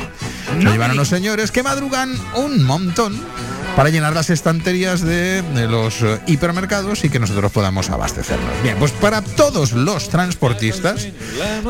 Lo 0.60 0.70
llevan 0.70 0.92
unos 0.92 1.08
señores 1.08 1.50
que 1.50 1.62
madrugan 1.62 2.14
un 2.34 2.62
montón 2.64 3.20
para 3.76 3.88
llenar 3.88 4.12
las 4.12 4.30
estanterías 4.30 5.00
de, 5.00 5.42
de 5.42 5.66
los 5.66 6.02
eh, 6.02 6.20
hipermercados 6.26 7.04
y 7.04 7.08
que 7.08 7.18
nosotros 7.18 7.50
podamos 7.52 7.88
abastecernos. 7.90 8.50
Bien, 8.62 8.76
pues 8.78 8.92
para 8.92 9.22
todos 9.22 9.72
los 9.72 10.08
transportistas 10.08 11.08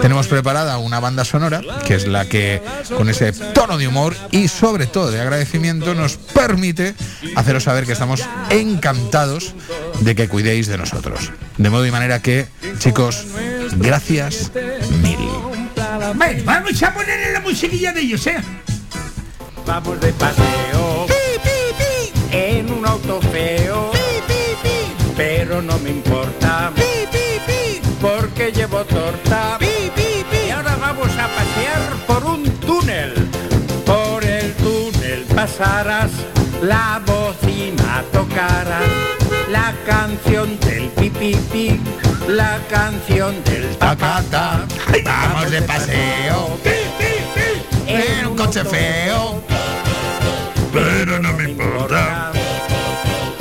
tenemos 0.01 0.27
preparada 0.27 0.79
una 0.79 1.01
banda 1.01 1.25
sonora 1.25 1.61
que 1.87 1.95
es 1.95 2.07
la 2.07 2.25
que 2.25 2.63
con 2.97 3.09
ese 3.09 3.33
tono 3.33 3.79
de 3.79 3.87
humor 3.87 4.17
y 4.31 4.49
sobre 4.49 4.87
todo 4.87 5.11
de 5.11 5.21
agradecimiento 5.21 5.95
nos 5.95 6.17
permite 6.17 6.95
haceros 7.37 7.65
saber 7.65 7.87
que 7.87 7.95
estamos 8.03 8.29
encantados 8.51 9.55
de 10.01 10.17
que 10.17 10.29
cuidéis 10.29 10.67
de 10.67 10.77
nosotros. 10.77 11.31
De 11.57 11.71
modo 11.71 11.87
y 11.87 11.93
manera 11.93 12.21
que, 12.21 12.49
chicos, 12.79 13.27
gracias 13.77 14.51
mil. 15.03 15.19
Bueno, 16.17 16.43
vamos 16.45 16.83
a 16.83 16.93
ponerle 16.93 17.33
la 17.33 17.39
musiquilla 17.39 17.93
de 17.93 18.01
ellos, 18.01 18.27
¿eh? 18.27 18.39
Vamos 19.65 20.01
de 20.01 20.13
paseo 20.15 21.07
en 22.33 22.73
un 22.73 22.85
auto 22.85 23.21
feo, 23.21 23.93
pero 25.17 25.63
no 25.63 25.79
me 25.79 25.91
importa 25.91 26.73
porque 28.01 28.51
llevo 28.51 28.85
torta. 28.85 29.59
Y 29.61 30.51
ahora 30.51 30.75
vamos 30.75 31.11
a 31.13 31.29
pasear 31.29 32.07
por 32.09 32.25
un 32.25 32.43
túnel. 32.59 33.15
Por 33.87 34.25
el 34.25 34.53
túnel 34.55 35.25
pasarás, 35.37 36.11
la 36.63 37.01
bocina 37.05 38.05
tocarás, 38.13 38.89
la 39.51 39.75
canción 39.85 40.59
del 40.61 40.89
pipipi, 40.91 41.81
la 42.29 42.59
canción 42.71 43.43
del 43.45 43.77
Tacata, 43.77 44.65
vamos 45.05 45.51
de 45.51 45.63
paseo. 45.63 46.59
En 47.87 48.27
un 48.27 48.37
coche 48.37 48.65
feo, 48.65 49.43
pero 50.73 51.19
no 51.19 51.33
me 51.33 51.51
importa 51.51 52.33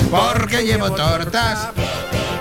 porque 0.10 0.64
llevo 0.66 0.92
tortas 0.92 1.70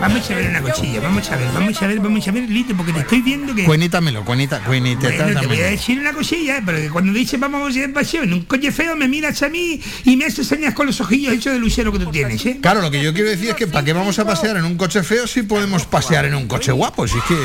Vamos 0.00 0.30
a 0.30 0.34
ver 0.34 0.48
una 0.48 0.62
cosilla, 0.62 1.00
vamos 1.00 1.30
a 1.30 1.36
ver, 1.36 1.48
vamos 1.52 1.82
a 1.82 1.86
ver, 1.86 2.00
vamos 2.00 2.26
a 2.26 2.30
ver, 2.32 2.48
Lito, 2.48 2.74
porque 2.74 2.92
te 2.92 3.00
estoy 3.00 3.20
viendo 3.20 3.54
que... 3.54 3.64
Cuenítamelo, 3.64 4.24
cuenita, 4.24 4.60
cueniteta 4.60 5.24
Bueno, 5.24 5.40
te 5.40 5.46
voy 5.46 5.60
a 5.60 5.66
decir 5.66 6.00
una 6.00 6.12
cosilla, 6.12 6.56
¿eh? 6.56 6.62
pero 6.64 6.78
que 6.78 6.88
cuando 6.88 7.12
dices 7.12 7.38
vamos 7.38 7.74
a 7.74 7.78
ir 7.78 7.92
paseo 7.92 8.22
en 8.22 8.32
un 8.32 8.42
coche 8.44 8.72
feo, 8.72 8.96
me 8.96 9.08
miras 9.08 9.42
a 9.42 9.48
mí 9.50 9.78
y 10.04 10.16
me 10.16 10.24
haces 10.24 10.46
señas 10.46 10.72
con 10.74 10.86
los 10.86 11.00
ojillos 11.02 11.34
hechos 11.34 11.52
de 11.52 11.58
lucero 11.58 11.92
que 11.92 11.98
tú 11.98 12.10
tienes, 12.10 12.44
¿eh? 12.46 12.58
Claro, 12.62 12.80
lo 12.80 12.90
que 12.90 13.02
yo 13.02 13.12
quiero 13.12 13.28
decir 13.28 13.50
es 13.50 13.54
que 13.56 13.66
¿para 13.66 13.84
qué 13.84 13.92
vamos 13.92 14.18
a 14.18 14.24
pasear 14.24 14.56
en 14.56 14.64
un 14.64 14.76
coche 14.78 15.02
feo 15.02 15.26
si 15.26 15.42
podemos 15.42 15.84
pasear 15.84 16.24
en 16.24 16.34
un 16.34 16.48
coche 16.48 16.72
guapo? 16.72 17.06
Si 17.06 17.18
es 17.18 17.24
que... 17.24 17.36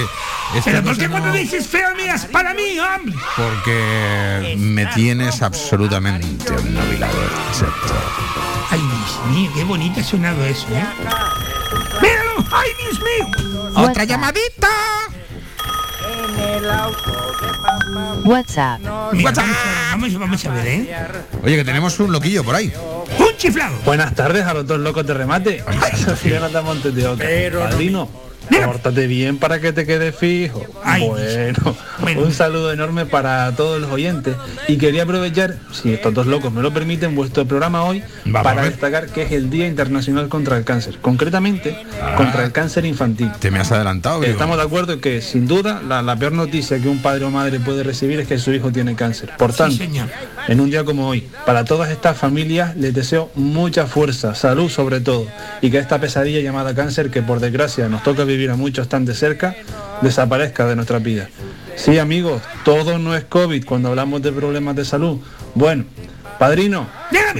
Pero 0.63 0.81
¿por 0.83 0.97
qué 0.97 1.05
no- 1.07 1.11
cuando 1.11 1.33
dices 1.33 1.67
feo 1.67 1.89
miras 1.97 2.25
para 2.27 2.53
mí, 2.53 2.79
hombre? 2.79 3.15
Porque 3.35 4.55
me 4.57 4.85
tienes 4.87 5.41
absolutamente 5.41 6.51
obnubilado. 6.53 7.17
Exacto. 7.49 7.93
Ay, 8.71 8.79
Dios 8.79 9.35
mío, 9.35 9.51
qué 9.53 9.63
bonito 9.63 9.99
ha 9.99 10.03
sonado 10.03 10.43
eso, 10.45 10.67
¿eh? 10.71 10.83
¡Ay, 12.51 12.69
Dios 12.79 12.99
mío! 12.99 13.71
¡Otra 13.75 14.03
llamadita! 14.03 14.69
WhatsApp. 18.23 18.79
Mira, 19.13 19.31
vamos, 19.31 19.37
a 19.37 19.43
ver, 19.43 19.55
vamos, 19.91 20.19
vamos 20.19 20.45
a 20.45 20.51
ver, 20.51 20.67
¿eh? 20.67 20.89
Oye, 21.43 21.55
que 21.57 21.63
tenemos 21.63 21.99
un 21.99 22.11
loquillo 22.11 22.43
por 22.43 22.55
ahí. 22.55 22.73
¡Un 23.19 23.37
chiflado! 23.37 23.75
Buenas 23.85 24.13
tardes 24.15 24.45
a 24.45 24.53
los 24.53 24.65
dos 24.67 24.79
locos 24.79 25.05
de 25.05 25.13
remate. 25.13 25.63
Soy 26.21 26.31
Jonathan 26.31 26.65
Montes 26.65 26.93
de 26.93 27.07
Oca. 27.07 27.23
Padrino, 27.69 28.09
pórtate 28.65 29.07
bien 29.07 29.37
para 29.37 29.59
que 29.59 29.73
te 29.73 29.85
quede 29.85 30.11
fijo. 30.11 30.65
bueno, 32.01 32.21
un 32.21 32.31
saludo 32.31 32.71
enorme 32.71 33.05
para 33.05 33.51
todos 33.55 33.81
los 33.81 33.91
oyentes. 33.91 34.35
Y 34.67 34.77
quería 34.77 35.03
aprovechar, 35.03 35.57
si 35.71 35.93
estos 35.93 36.13
dos 36.13 36.27
locos 36.27 36.51
me 36.51 36.61
lo 36.61 36.73
permiten, 36.73 37.15
vuestro 37.15 37.45
programa 37.45 37.83
hoy 37.83 38.03
para 38.31 38.63
destacar 38.63 39.07
que 39.07 39.23
es 39.23 39.31
el 39.31 39.49
Día 39.49 39.67
Internacional 39.67 40.29
contra 40.29 40.57
el 40.57 40.63
Cáncer. 40.63 40.97
Concretamente, 41.01 41.77
contra 42.17 42.43
el 42.43 42.51
cáncer 42.51 42.85
infantil. 42.85 43.31
Te 43.39 43.51
me 43.51 43.59
has 43.59 43.71
adelantado. 43.71 44.23
Estamos 44.23 44.57
de 44.57 44.63
acuerdo 44.63 44.93
en 44.93 45.01
que, 45.01 45.21
sin 45.21 45.47
duda, 45.47 45.81
la, 45.87 46.01
la 46.01 46.15
peor 46.15 46.33
noticia 46.33 46.79
que 46.79 46.87
un 46.87 47.01
padre 47.01 47.25
o 47.25 47.31
madre 47.31 47.59
puede 47.59 47.83
recibir 47.83 48.19
es 48.19 48.27
que 48.27 48.37
su 48.37 48.53
hijo 48.53 48.71
tiene 48.71 48.95
cáncer. 48.95 49.31
Por 49.37 49.53
tanto, 49.53 49.83
en 50.47 50.59
un 50.59 50.69
día 50.69 50.83
como 50.83 51.07
hoy, 51.07 51.27
para 51.45 51.65
todas 51.65 51.89
estas 51.89 52.17
familias 52.17 52.75
les 52.75 52.93
deseo 52.93 53.31
mucha 53.35 53.87
fuerza, 53.87 54.35
salud 54.35 54.69
sobre 54.69 54.99
todo, 54.99 55.27
y 55.61 55.71
que 55.71 55.77
esta 55.77 55.99
pesadilla 55.99 56.39
llamada 56.41 56.75
cáncer, 56.75 57.09
que 57.09 57.21
por 57.21 57.39
desgracia 57.39 57.89
nos 57.89 58.03
toca 58.03 58.23
vivir 58.23 58.34
a 58.51 58.55
muchos 58.55 58.87
tan 58.87 59.05
de 59.05 59.13
cerca, 59.13 59.55
desaparezca 60.01 60.65
de 60.65 60.75
nuestra 60.75 60.99
vida. 60.99 61.29
Sí, 61.75 61.97
amigos, 61.99 62.41
todo 62.63 62.97
no 62.97 63.15
es 63.15 63.23
COVID 63.25 63.65
cuando 63.65 63.89
hablamos 63.89 64.21
de 64.21 64.31
problemas 64.31 64.75
de 64.75 64.85
salud. 64.85 65.19
Bueno, 65.55 65.85
padrino, 66.39 66.87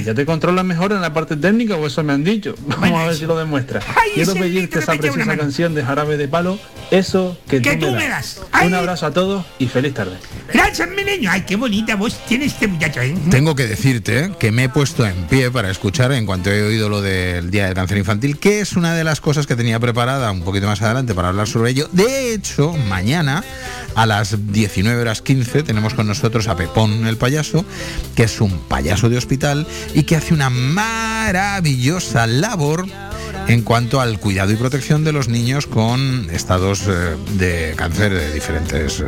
¿ya 0.03 0.13
te 0.13 0.25
controlas 0.25 0.65
mejor 0.65 0.91
en 0.91 1.01
la 1.01 1.13
parte 1.13 1.35
técnica 1.35 1.75
o 1.75 1.87
eso 1.87 2.03
me 2.03 2.13
han 2.13 2.23
dicho? 2.23 2.55
Vamos 2.67 3.01
a 3.01 3.05
ver 3.07 3.15
si 3.15 3.25
lo 3.25 3.37
demuestra. 3.37 3.81
Quiero 4.13 4.33
pedirte 4.33 4.79
esa 4.79 4.93
preciosa 4.93 5.37
canción 5.37 5.73
de 5.73 5.83
Jarabe 5.83 6.17
de 6.17 6.27
Palo, 6.27 6.59
eso 6.91 7.37
que, 7.47 7.61
Que 7.61 7.75
tú, 7.75 7.87
tú 7.87 7.91
me 7.93 8.07
das. 8.07 8.41
Un 8.63 8.73
abrazo 8.73 9.05
a 9.07 9.11
todos 9.11 9.45
y 9.59 9.67
feliz 9.67 9.93
tarde. 9.93 10.17
Gracias, 10.53 10.89
mi 10.89 11.03
niño. 11.03 11.29
Ay, 11.31 11.41
qué 11.41 11.55
bonita 11.55 11.95
voz 11.95 12.17
tiene 12.27 12.45
este 12.45 12.67
muchacho, 12.67 13.01
¿eh? 13.01 13.15
Tengo 13.29 13.55
que 13.55 13.67
decirte 13.67 14.31
que 14.39 14.51
me 14.51 14.65
he 14.65 14.69
puesto 14.69 15.05
en 15.05 15.15
pie 15.27 15.51
para 15.51 15.69
escuchar 15.69 16.11
en 16.11 16.25
cuanto 16.25 16.51
he 16.51 16.63
oído 16.63 16.89
lo 16.89 17.01
del 17.01 17.51
Día 17.51 17.65
del 17.65 17.73
Cáncer 17.73 17.97
Infantil, 17.97 18.37
que 18.37 18.61
es 18.61 18.73
una 18.73 18.95
de 18.95 19.03
las 19.03 19.21
cosas 19.21 19.47
que 19.47 19.55
tenía 19.55 19.79
preparada 19.79 20.31
un 20.31 20.41
poquito 20.41 20.67
más 20.67 20.81
adelante 20.81 21.13
para 21.13 21.29
hablar 21.29 21.47
sobre 21.47 21.71
ello. 21.71 21.89
De 21.91 22.33
hecho, 22.33 22.73
mañana 22.89 23.43
a 23.95 24.05
las 24.05 24.51
19 24.51 25.01
horas 25.01 25.21
15 25.21 25.63
tenemos 25.63 25.93
con 25.93 26.07
nosotros 26.07 26.47
a 26.47 26.55
Pepón 26.55 27.07
el 27.07 27.17
payaso, 27.17 27.65
que 28.15 28.23
es 28.23 28.41
un 28.41 28.59
payaso 28.67 29.09
de 29.09 29.17
hospital 29.17 29.64
y 29.93 30.03
que 30.03 30.15
hace 30.15 30.33
una 30.33 30.49
maravillosa 30.49 32.27
labor 32.27 32.85
en 33.47 33.61
cuanto 33.61 34.01
al 34.01 34.19
cuidado 34.19 34.51
y 34.51 34.55
protección 34.55 35.03
de 35.03 35.11
los 35.11 35.27
niños 35.27 35.67
con 35.67 36.27
estados 36.31 36.83
eh, 36.87 37.15
de 37.37 37.73
cáncer 37.75 38.13
de 38.13 38.33
diferentes, 38.33 39.01
eh, 39.01 39.05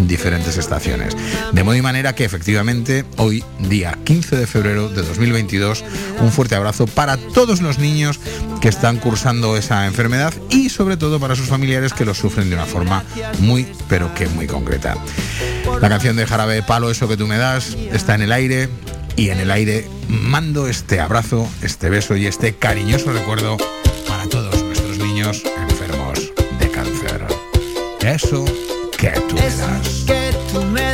diferentes 0.00 0.56
estaciones. 0.56 1.16
De 1.52 1.64
modo 1.64 1.76
y 1.76 1.82
manera 1.82 2.14
que 2.14 2.24
efectivamente 2.24 3.04
hoy, 3.16 3.42
día 3.58 3.98
15 4.04 4.36
de 4.36 4.46
febrero 4.46 4.88
de 4.88 5.02
2022, 5.02 5.84
un 6.20 6.30
fuerte 6.30 6.54
abrazo 6.54 6.86
para 6.86 7.16
todos 7.16 7.60
los 7.60 7.78
niños 7.78 8.20
que 8.60 8.68
están 8.68 8.98
cursando 8.98 9.56
esa 9.56 9.86
enfermedad 9.86 10.32
y 10.50 10.68
sobre 10.68 10.96
todo 10.96 11.18
para 11.18 11.34
sus 11.34 11.46
familiares 11.46 11.92
que 11.92 12.04
lo 12.04 12.14
sufren 12.14 12.48
de 12.48 12.56
una 12.56 12.66
forma 12.66 13.04
muy, 13.40 13.66
pero 13.88 14.14
que 14.14 14.28
muy 14.28 14.46
concreta. 14.46 14.96
La 15.80 15.88
canción 15.88 16.16
de 16.16 16.26
Jarabe 16.26 16.62
Palo, 16.62 16.90
eso 16.90 17.08
que 17.08 17.16
tú 17.16 17.26
me 17.26 17.38
das, 17.38 17.76
está 17.92 18.14
en 18.14 18.22
el 18.22 18.32
aire 18.32 18.68
y 19.16 19.30
en 19.30 19.40
el 19.40 19.50
aire 19.50 19.86
mando 20.08 20.68
este 20.68 21.00
abrazo, 21.00 21.48
este 21.62 21.90
beso 21.90 22.16
y 22.16 22.26
este 22.26 22.54
cariñoso 22.54 23.12
recuerdo 23.12 23.56
para 24.08 24.26
todos 24.28 24.62
nuestros 24.62 24.98
niños 24.98 25.42
enfermos 25.68 26.32
de 26.58 26.70
cáncer. 26.70 27.26
Eso 28.00 28.44
que 28.98 29.10
tú 29.28 29.34
me 29.34 30.82
das. 30.82 30.91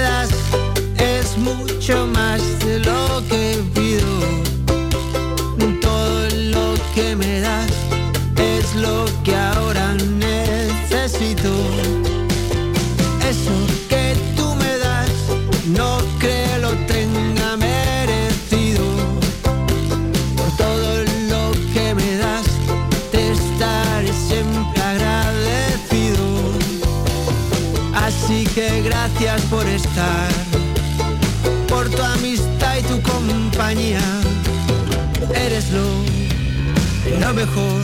Lo, 37.28 37.34
mejor 37.34 37.82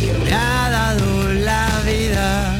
que 0.00 0.12
me 0.24 0.32
ha 0.32 0.70
dado 0.70 1.32
la 1.32 1.68
vida. 1.84 2.59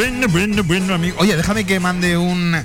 Bueno, 0.00 0.28
bueno, 0.28 0.64
bueno, 0.64 0.94
amigo. 0.94 1.16
Oye, 1.20 1.36
déjame 1.36 1.66
que 1.66 1.78
mande 1.78 2.16
un, 2.16 2.56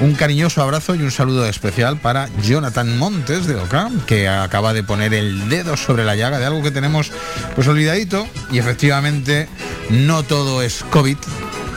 un 0.00 0.14
cariñoso 0.14 0.62
abrazo 0.62 0.94
y 0.94 1.02
un 1.02 1.10
saludo 1.10 1.44
especial 1.48 1.98
para 1.98 2.28
Jonathan 2.44 2.96
Montes 2.96 3.46
de 3.46 3.56
Oca, 3.56 3.90
que 4.06 4.28
acaba 4.28 4.72
de 4.72 4.84
poner 4.84 5.12
el 5.12 5.48
dedo 5.48 5.76
sobre 5.76 6.04
la 6.04 6.14
llaga 6.14 6.38
de 6.38 6.46
algo 6.46 6.62
que 6.62 6.70
tenemos 6.70 7.10
pues 7.56 7.66
olvidadito 7.66 8.28
y 8.52 8.58
efectivamente 8.58 9.48
no 9.90 10.22
todo 10.22 10.62
es 10.62 10.84
COVID. 10.90 11.16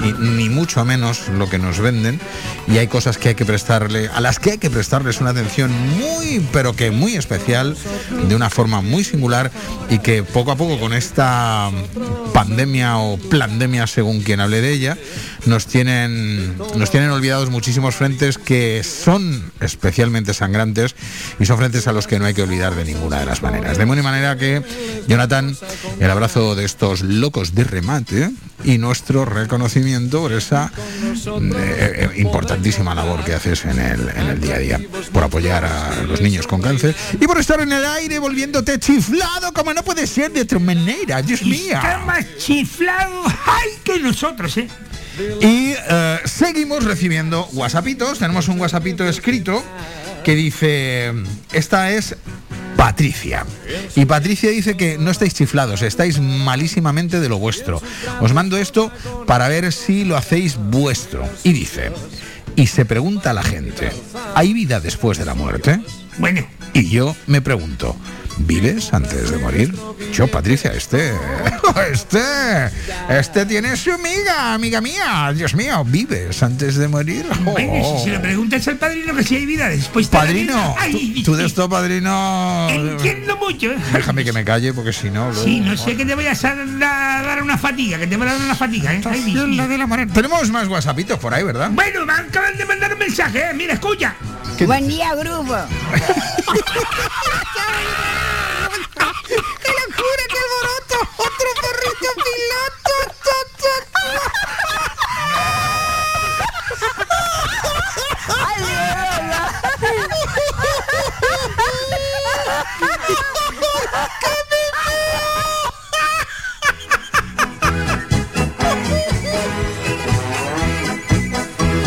y- 0.02 0.14
ni 0.22 0.48
mucho 0.48 0.86
menos 0.86 1.28
lo 1.38 1.50
que 1.50 1.58
nos 1.60 1.80
venden 1.80 2.22
y 2.70 2.78
hay 2.78 2.88
cosas 2.88 3.18
que 3.18 3.30
hay 3.30 3.36
que 3.36 3.44
prestarle 3.46 4.08
a 4.14 4.22
las 4.22 4.40
que 4.40 4.52
hay 4.52 4.58
que 4.58 4.70
prestarles 4.70 5.20
una 5.20 5.32
atención 5.32 5.72
muy 5.98 6.40
pero 6.54 6.74
que 6.74 6.90
muy 6.90 7.16
especial 7.16 7.76
de 8.28 8.36
una 8.36 8.50
forma 8.50 8.82
muy 8.82 9.04
singular 9.04 9.52
y 9.90 10.00
que 10.00 10.24
poco 10.24 10.52
a 10.52 10.56
poco 10.56 10.80
con 10.80 10.94
esta 10.94 11.70
pandemia 12.34 12.98
o 12.98 13.18
plandemia 13.18 13.88
según 13.88 14.22
quien 14.22 14.40
hable 14.40 14.62
de 14.62 14.74
ella 14.74 14.98
nos 15.50 15.66
tienen 15.66 16.58
nos 16.58 16.92
tienen 16.92 17.10
olvidados 17.10 17.50
muchísimos 17.50 17.96
frentes 17.96 18.38
que 18.38 18.84
son 18.84 19.52
especialmente 19.60 20.34
sangrantes 20.34 20.96
y 21.40 21.46
son 21.46 21.58
frentes 21.58 21.88
a 21.88 21.92
los 21.92 22.08
que 22.08 22.20
no 22.20 22.26
hay 22.26 22.34
que 22.34 22.44
olvidar 22.44 22.76
de 22.76 22.86
ninguna 22.86 23.20
de 23.20 23.26
las 23.26 23.42
maneras 23.42 23.78
de 23.78 23.84
ninguna 23.84 24.04
manera 24.04 24.38
que 24.38 24.62
Jonathan 25.08 25.56
el 26.00 26.10
abrazo 26.10 26.56
de 26.56 26.66
estos 26.66 27.02
locos 27.02 27.56
de 27.56 27.64
remate 27.66 28.30
y 28.64 28.78
nuestro 28.78 29.26
reconocimiento 29.26 30.22
por 30.30 30.38
esa 30.38 30.72
eh, 31.16 31.50
eh, 31.56 32.10
importantísima 32.18 32.94
labor 32.94 33.24
que 33.24 33.34
haces 33.34 33.66
en 33.66 33.80
el, 33.80 34.10
en 34.10 34.28
el 34.28 34.40
día 34.40 34.56
a 34.56 34.60
día, 34.60 34.82
por 35.12 35.24
apoyar 35.24 35.66
a 35.66 36.04
los 36.04 36.22
niños 36.22 36.46
con 36.46 36.62
cáncer 36.62 36.96
y 37.20 37.26
por 37.26 37.40
estar 37.40 37.60
en 37.62 37.72
el 37.72 37.84
aire 37.84 38.20
volviéndote 38.20 38.78
chiflado 38.80 39.52
como 39.54 39.74
no 39.74 39.84
puede 39.84 40.06
ser 40.06 40.32
de 40.32 40.42
otra 40.42 40.60
manera, 40.60 41.22
Dios 41.22 41.42
mío. 41.42 41.76
Está 41.76 42.00
más 42.06 42.26
chiflado 42.38 43.24
ay, 43.26 43.70
que 43.84 44.00
nosotros, 44.00 44.56
¿eh? 44.58 44.68
Y 45.42 45.74
eh, 45.76 46.20
seguimos 46.26 46.84
recibiendo 46.84 47.48
whatsappitos. 47.54 48.20
Tenemos 48.20 48.48
un 48.48 48.60
whatsappito 48.60 49.08
escrito 49.08 49.64
que 50.24 50.36
dice, 50.36 51.14
esta 51.52 51.92
es 51.92 52.16
Patricia. 52.78 53.46
Y 53.96 54.06
Patricia 54.06 54.50
dice 54.50 54.78
que 54.78 54.98
no 54.98 55.12
estáis 55.12 55.34
chiflados, 55.34 55.82
estáis 55.82 56.20
malísimamente 56.20 57.20
de 57.20 57.30
lo 57.30 57.38
vuestro. 57.38 57.82
Os 58.22 58.34
mando 58.34 58.58
esto 58.58 58.92
para 59.28 59.48
ver 59.50 59.72
si 59.74 60.06
lo 60.06 60.16
hacéis 60.16 60.58
vuestro. 60.58 61.28
Y 61.44 61.54
dice, 61.54 61.92
y 62.56 62.68
se 62.68 62.86
pregunta 62.86 63.32
a 63.32 63.34
la 63.34 63.44
gente, 63.44 63.92
¿hay 64.36 64.54
vida 64.54 64.80
después 64.80 65.18
de 65.18 65.26
la 65.26 65.34
muerte? 65.34 65.80
Bueno. 66.18 66.46
Y 66.74 66.90
yo 66.90 67.16
me 67.28 67.42
pregunto, 67.42 67.96
¿vives 68.40 68.94
antes 68.94 69.32
de 69.32 69.38
morir? 69.38 69.76
Yo, 70.14 70.28
Patricia, 70.28 70.72
este, 70.74 71.14
este, 71.92 72.20
este 73.10 73.46
tiene 73.46 73.76
su 73.78 73.92
amiga, 73.92 74.54
amiga 74.54 74.82
mía. 74.82 75.32
Dios 75.36 75.54
mío, 75.56 75.84
¿vives 75.86 76.42
antes 76.44 76.76
de 76.76 76.88
morir? 76.88 77.26
Bueno, 77.40 77.78
y 77.78 77.98
si 78.00 78.06
se 78.06 78.12
lo 78.12 78.22
preguntas 78.22 78.68
al 78.68 78.78
padrino 78.78 79.16
que 79.16 79.24
si 79.24 79.36
hay 79.38 79.46
vida 79.46 79.70
después 79.70 80.10
de 80.12 80.18
Padrino, 80.18 80.54
vida, 80.54 80.76
ay, 80.78 81.24
tú, 81.24 81.32
tú 81.32 81.38
de 81.38 81.46
esto, 81.46 81.68
padrino. 81.70 82.68
Entiendo 82.72 83.38
mucho. 83.38 83.72
Déjame 83.94 84.24
que 84.24 84.34
me 84.34 84.44
calle 84.44 84.74
porque 84.74 84.94
si 84.94 85.10
no. 85.10 85.30
luego- 85.32 85.44
Sí, 85.44 85.60
no 85.60 85.76
sé 85.78 85.96
que 85.98 86.06
te 86.06 86.16
voy 86.16 86.26
a 86.28 86.34
dar 86.34 87.42
una 87.42 87.58
fatiga, 87.58 87.98
que 87.98 88.08
te 88.08 88.18
voy 88.18 88.28
a 88.28 88.34
dar 88.34 88.42
una 88.42 88.56
fatiga, 88.56 88.94
¿eh? 88.94 89.02
Ay. 89.06 89.34
Tenemos 90.14 90.50
más 90.52 90.68
whatsappitos 90.68 91.18
por 91.20 91.34
ahí, 91.34 91.44
¿verdad? 91.44 91.70
Bueno, 91.72 92.06
me 92.06 92.14
acaban 92.14 92.56
de 92.58 92.66
mandar 92.66 92.94
un 92.94 93.00
mensaje, 93.00 93.40
¿eh? 93.50 93.54
Mira, 93.56 93.74
escucha. 93.74 94.16
Buen 94.66 94.88
día, 94.88 95.16
grupo. 95.16 95.56
¡Qué 100.00 100.06
locura, 100.06 100.24
qué 100.30 100.38
alboroto! 100.40 100.98
¡Otro 101.18 101.50
perrito 101.62 102.10
piloto! 102.16 102.94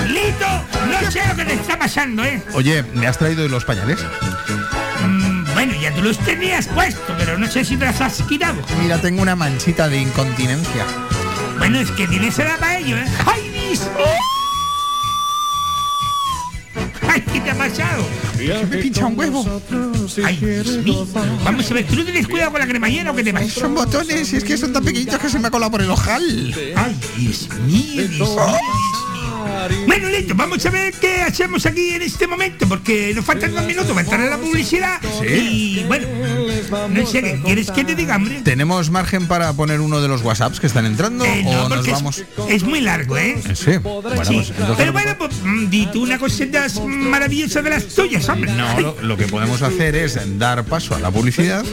¡Lito! 0.07 0.51
No 0.87 1.11
sé 1.11 1.27
lo 1.27 1.37
que 1.37 1.45
te 1.47 1.55
está 1.55 1.79
pasando, 1.79 2.25
¿eh? 2.25 2.43
Oye, 2.53 2.83
¿me 2.95 3.07
has 3.07 3.17
traído 3.17 3.49
los 3.49 3.65
pañales? 3.65 3.99
Bueno, 5.65 5.81
ya 5.81 5.95
tú 5.95 6.03
los 6.03 6.19
tenías 6.19 6.67
puesto, 6.67 7.15
pero 7.17 7.39
no 7.39 7.47
sé 7.47 7.65
si 7.65 7.77
te 7.77 7.87
los 7.87 8.01
has 8.01 8.21
quitado. 8.23 8.61
Mira, 8.83 9.01
tengo 9.01 9.23
una 9.23 9.37
manchita 9.37 9.89
de 9.89 10.01
incontinencia. 10.01 10.85
Bueno, 11.57 11.79
es 11.79 11.89
que 11.93 12.09
tienes 12.09 12.37
edad 12.37 12.59
para 12.59 12.79
ello, 12.79 12.97
¿eh? 12.97 13.07
¡Ay, 13.25 13.49
Dios! 13.49 13.89
¡Ay, 17.09 17.21
qué 17.33 17.41
te 17.41 17.51
ha 17.53 17.55
pasado! 17.55 18.05
me 18.69 18.79
pincha 18.79 19.07
un 19.07 19.17
huevo. 19.17 19.63
¡Ay, 20.25 20.37
Dios 20.39 20.67
mío! 20.79 21.07
Vamos 21.45 21.71
a 21.71 21.75
ver, 21.75 21.87
¿tú 21.87 21.95
no 21.95 22.05
tienes 22.07 22.27
cuidado 22.27 22.51
con 22.51 22.61
la 22.61 22.67
cremallera 22.67 23.13
o 23.13 23.15
qué 23.15 23.23
te 23.23 23.33
pasa? 23.33 23.49
Son 23.49 23.73
botones 23.73 24.33
y 24.33 24.39
es 24.39 24.43
que 24.43 24.59
son 24.59 24.73
tan 24.73 24.85
pequeñitos 24.85 25.21
que 25.21 25.29
se 25.29 25.39
me 25.39 25.47
ha 25.47 25.51
colado 25.53 25.71
por 25.71 25.81
el 25.81 25.91
ojal. 25.91 26.53
¡Ay, 26.75 26.97
Dios 27.17 27.49
mío, 27.69 28.09
Dios 28.09 28.11
mío, 28.11 28.19
Dios 28.19 28.31
mío! 28.31 29.02
Bueno, 29.87 30.09
listo, 30.09 30.35
vamos 30.35 30.65
a 30.67 30.71
ver 30.71 30.93
qué 30.95 31.23
hacemos 31.23 31.67
aquí 31.67 31.91
en 31.91 32.03
este 32.03 32.27
momento, 32.27 32.67
porque 32.69 33.13
nos 33.15 33.25
faltan 33.25 33.53
dos 33.55 33.65
minutos 33.65 33.91
para 33.91 34.01
entrar 34.03 34.21
a 34.21 34.31
la 34.31 34.39
publicidad. 34.39 35.01
Y 35.23 35.85
bueno, 35.85 36.07
no 36.91 37.07
sé, 37.07 37.23
¿qué 37.23 37.41
¿quieres 37.45 37.71
que 37.71 37.85
te 37.85 37.95
diga, 37.95 38.17
hombre? 38.17 38.41
¿Tenemos 38.43 38.91
margen 38.91 39.27
para 39.29 39.53
poner 39.53 39.81
uno 39.81 40.01
de 40.01 40.09
los 40.09 40.23
WhatsApps 40.23 40.61
que 40.61 40.67
están 40.67 40.87
entrando 40.87 41.25
Eh, 41.25 41.43
no, 41.45 41.51
o 41.51 41.69
nos 41.69 41.79
porque 41.79 41.91
es- 41.91 41.97
vamos? 41.97 42.25
Es, 42.49 42.63
muy 42.63 42.81
largo, 42.81 43.17
¿eh? 43.17 43.41
Sí, 43.55 43.77
bueno, 43.79 44.25
Sí, 44.25 44.35
pues 44.35 44.51
entonces- 44.51 44.77
Pero 44.77 44.93
bueno, 44.93 45.15
pues 45.19 45.31
mm, 45.43 45.69
di 45.69 45.87
tú 45.93 46.03
una 46.03 46.19
cosita 46.19 46.67
maravillosa 46.87 47.63
de 47.63 47.71
las 47.71 47.87
tuyas, 47.87 48.29
hombre. 48.29 48.53
No, 48.53 48.81
lo, 48.81 48.97
lo 49.03 49.17
que 49.17 49.27
podemos 49.27 49.63
hacer 49.63 49.95
es 49.97 50.19
dar 50.39 50.65
paso 50.65 50.95
a 50.95 51.01
la 51.01 51.11
publicidad, 51.11 51.65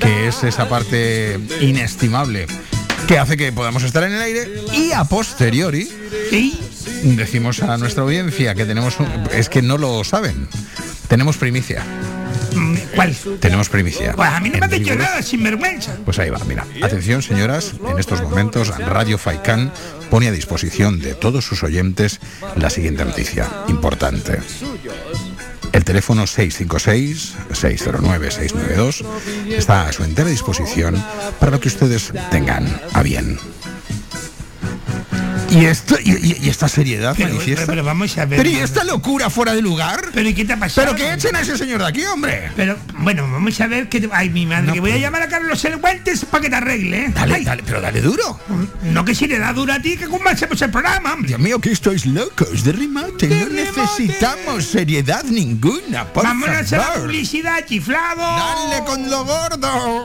que 0.00 0.28
es 0.28 0.42
esa 0.44 0.68
parte 0.68 1.38
inestimable 1.60 2.46
que 3.06 3.18
hace 3.18 3.36
que 3.36 3.52
podamos 3.52 3.82
estar 3.84 4.02
en 4.04 4.12
el 4.12 4.20
aire 4.20 4.48
y 4.74 4.92
a 4.92 5.04
posteriori 5.04 5.88
decimos 7.02 7.62
a 7.62 7.76
nuestra 7.78 8.02
audiencia 8.02 8.54
que 8.54 8.64
tenemos 8.64 8.98
un- 9.00 9.08
es 9.32 9.48
que 9.48 9.62
no 9.62 9.78
lo 9.78 10.02
saben. 10.04 10.48
Tenemos 11.08 11.36
primicia. 11.36 11.82
¿Cuál? 12.94 13.14
Tenemos 13.40 13.68
primicia. 13.68 14.12
Pues 14.14 14.28
a 14.28 14.40
mí 14.40 14.50
no 14.50 14.58
me 14.58 14.66
has 14.66 14.70
dicho 14.72 14.94
nada, 14.96 15.22
sinvergüenza. 15.22 15.94
Pues 16.04 16.18
ahí 16.18 16.30
va, 16.30 16.38
mira. 16.46 16.66
Atención, 16.82 17.22
señoras, 17.22 17.74
en 17.88 17.98
estos 17.98 18.20
momentos 18.22 18.76
Radio 18.78 19.18
Faicán 19.18 19.72
pone 20.10 20.28
a 20.28 20.32
disposición 20.32 21.00
de 21.00 21.14
todos 21.14 21.44
sus 21.44 21.62
oyentes 21.62 22.18
la 22.56 22.70
siguiente 22.70 23.04
noticia, 23.04 23.48
importante. 23.68 24.38
El 25.72 25.84
teléfono 25.84 26.24
656-609-692 26.26 29.04
está 29.50 29.86
a 29.86 29.92
su 29.92 30.02
entera 30.02 30.28
disposición 30.30 31.02
para 31.38 31.52
lo 31.52 31.60
que 31.60 31.68
ustedes 31.68 32.12
tengan 32.30 32.80
a 32.94 33.02
bien. 33.02 33.38
¿Y, 35.50 35.64
esto, 35.64 35.96
y, 36.04 36.10
y- 36.10 36.36
y 36.42 36.48
esta 36.50 36.68
seriedad 36.68 37.14
Pero, 37.16 37.30
manifiesta? 37.30 37.62
pero, 37.66 37.72
pero 37.72 37.84
vamos 37.84 38.16
a 38.18 38.26
ver. 38.26 38.36
¿Pero 38.38 38.50
y 38.50 38.56
esta 38.56 38.84
locura 38.84 39.30
fuera 39.30 39.54
de 39.54 39.62
lugar? 39.62 40.08
¿Pero 40.12 40.28
y 40.28 40.34
qué 40.34 40.44
te 40.44 40.52
ha 40.52 40.58
pasado? 40.58 40.86
¿Pero 40.86 40.96
que 40.96 41.12
echen 41.14 41.34
a 41.36 41.40
ese 41.40 41.56
señor 41.56 41.80
de 41.80 41.86
aquí, 41.86 42.04
hombre? 42.04 42.50
Pero, 42.54 42.76
bueno, 42.98 43.22
vamos 43.30 43.58
a 43.60 43.66
ver 43.66 43.88
que... 43.88 44.08
Ay, 44.12 44.28
mi 44.30 44.44
madre, 44.46 44.72
que 44.72 44.80
voy 44.80 44.92
a 44.92 44.98
llamar 44.98 45.22
a 45.22 45.28
Carlos 45.28 45.64
El 45.64 45.78
Guantes 45.78 46.24
para 46.26 46.42
que 46.42 46.50
te 46.50 46.56
arregle, 46.56 47.04
¿eh? 47.06 47.12
Dale, 47.14 47.34
Ay. 47.36 47.44
dale, 47.44 47.62
pero 47.64 47.80
dale 47.80 48.00
duro. 48.02 48.38
No 48.82 49.04
que 49.04 49.14
si 49.14 49.26
le 49.26 49.38
da 49.38 49.52
duro 49.52 49.72
a 49.72 49.80
ti, 49.80 49.96
que 49.96 50.06
cómo 50.06 50.28
hacemos 50.28 50.60
el 50.60 50.70
programa, 50.70 51.14
hombre. 51.14 51.28
Dios 51.28 51.40
mío, 51.40 51.58
que 51.60 51.72
estáis 51.72 52.04
locos 52.04 52.62
de 52.64 52.72
remate. 52.72 53.26
De 53.28 53.40
No 53.40 53.48
necesitamos 53.48 54.64
seriedad 54.66 55.24
ninguna, 55.24 56.04
por 56.12 56.24
Vámonos 56.24 56.72
a 56.72 56.76
la 56.76 56.82
favor. 56.84 57.00
publicidad, 57.06 57.64
chiflado. 57.66 58.20
Dale 58.20 58.84
con 58.84 59.10
lo 59.10 59.24
gordo. 59.24 60.04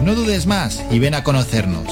No 0.03 0.15
dudes 0.15 0.47
más 0.47 0.83
y 0.89 0.97
ven 0.97 1.13
a 1.13 1.23
conocernos. 1.23 1.85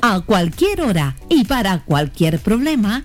A 0.00 0.20
cualquier 0.20 0.82
hora 0.82 1.16
y 1.28 1.44
para 1.44 1.80
cualquier 1.84 2.38
problema, 2.38 3.04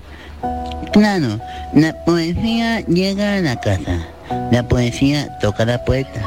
Claro, 0.93 1.39
la 1.73 1.93
poesía 2.05 2.81
llega 2.81 3.35
a 3.35 3.41
la 3.41 3.59
casa. 3.59 3.99
La 4.51 4.63
poesía 4.67 5.37
toca 5.39 5.65
la 5.65 5.83
puerta. 5.85 6.21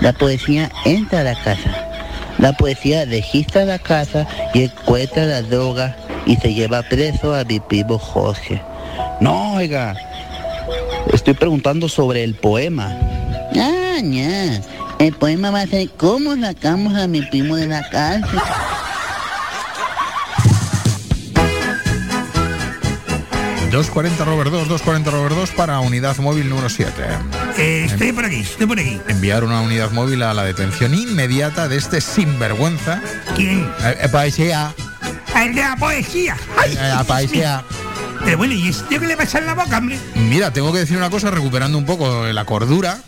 La 0.00 0.12
poesía 0.12 0.70
entra 0.84 1.20
a 1.20 1.24
la 1.24 1.34
casa. 1.34 1.70
La 2.38 2.52
poesía 2.52 3.04
registra 3.04 3.64
la 3.64 3.78
casa 3.78 4.26
y 4.54 4.64
encuentra 4.64 5.24
la 5.24 5.42
droga 5.42 5.96
y 6.26 6.36
se 6.36 6.54
lleva 6.54 6.82
preso 6.82 7.34
a 7.34 7.44
mi 7.44 7.58
primo 7.58 7.98
Jorge. 7.98 8.62
No, 9.20 9.54
oiga. 9.54 9.96
Estoy 11.12 11.34
preguntando 11.34 11.88
sobre 11.88 12.22
el 12.22 12.34
poema. 12.34 12.96
Ah, 13.56 13.98
ya. 14.02 14.60
El 15.00 15.14
poema 15.14 15.50
va 15.50 15.62
a 15.62 15.66
ser 15.66 15.88
cómo 15.90 16.36
sacamos 16.36 16.94
a 16.94 17.08
mi 17.08 17.22
primo 17.22 17.56
de 17.56 17.66
la 17.66 17.88
cárcel. 17.88 18.38
...240 23.70 24.24
Robert 24.24 24.50
2, 24.50 24.68
240 24.68 25.10
Robert 25.10 25.34
2 25.34 25.50
para 25.50 25.80
unidad 25.80 26.16
móvil 26.18 26.48
número 26.48 26.68
7. 26.68 27.02
Eh, 27.58 27.84
estoy 27.86 28.12
por 28.12 28.24
aquí, 28.24 28.40
estoy 28.40 28.66
por 28.66 28.78
aquí. 28.78 29.00
Enviar 29.08 29.44
una 29.44 29.60
unidad 29.60 29.90
móvil 29.90 30.22
a 30.22 30.32
la 30.34 30.44
detención 30.44 30.94
inmediata 30.94 31.68
de 31.68 31.76
este 31.76 32.00
sinvergüenza. 32.00 33.02
¿Quién? 33.36 33.60
Eh, 33.82 33.98
eh, 34.02 34.08
poesía. 34.08 34.74
El 35.36 35.54
de 35.54 35.60
la 35.60 35.76
poesía. 35.76 36.36
¡Ay! 36.56 36.74
La 36.74 37.04
poesía. 37.04 37.64
Pero 38.24 38.38
bueno, 38.38 38.54
¿y 38.54 38.68
este 38.68 38.98
qué 38.98 39.06
le 39.06 39.16
pasa 39.16 39.38
en 39.38 39.46
la 39.46 39.54
boca, 39.54 39.78
hombre? 39.78 39.98
Mira, 40.14 40.52
tengo 40.52 40.72
que 40.72 40.80
decir 40.80 40.96
una 40.96 41.10
cosa, 41.10 41.30
recuperando 41.30 41.78
un 41.78 41.86
poco 41.86 42.26
la 42.26 42.44
cordura. 42.44 42.98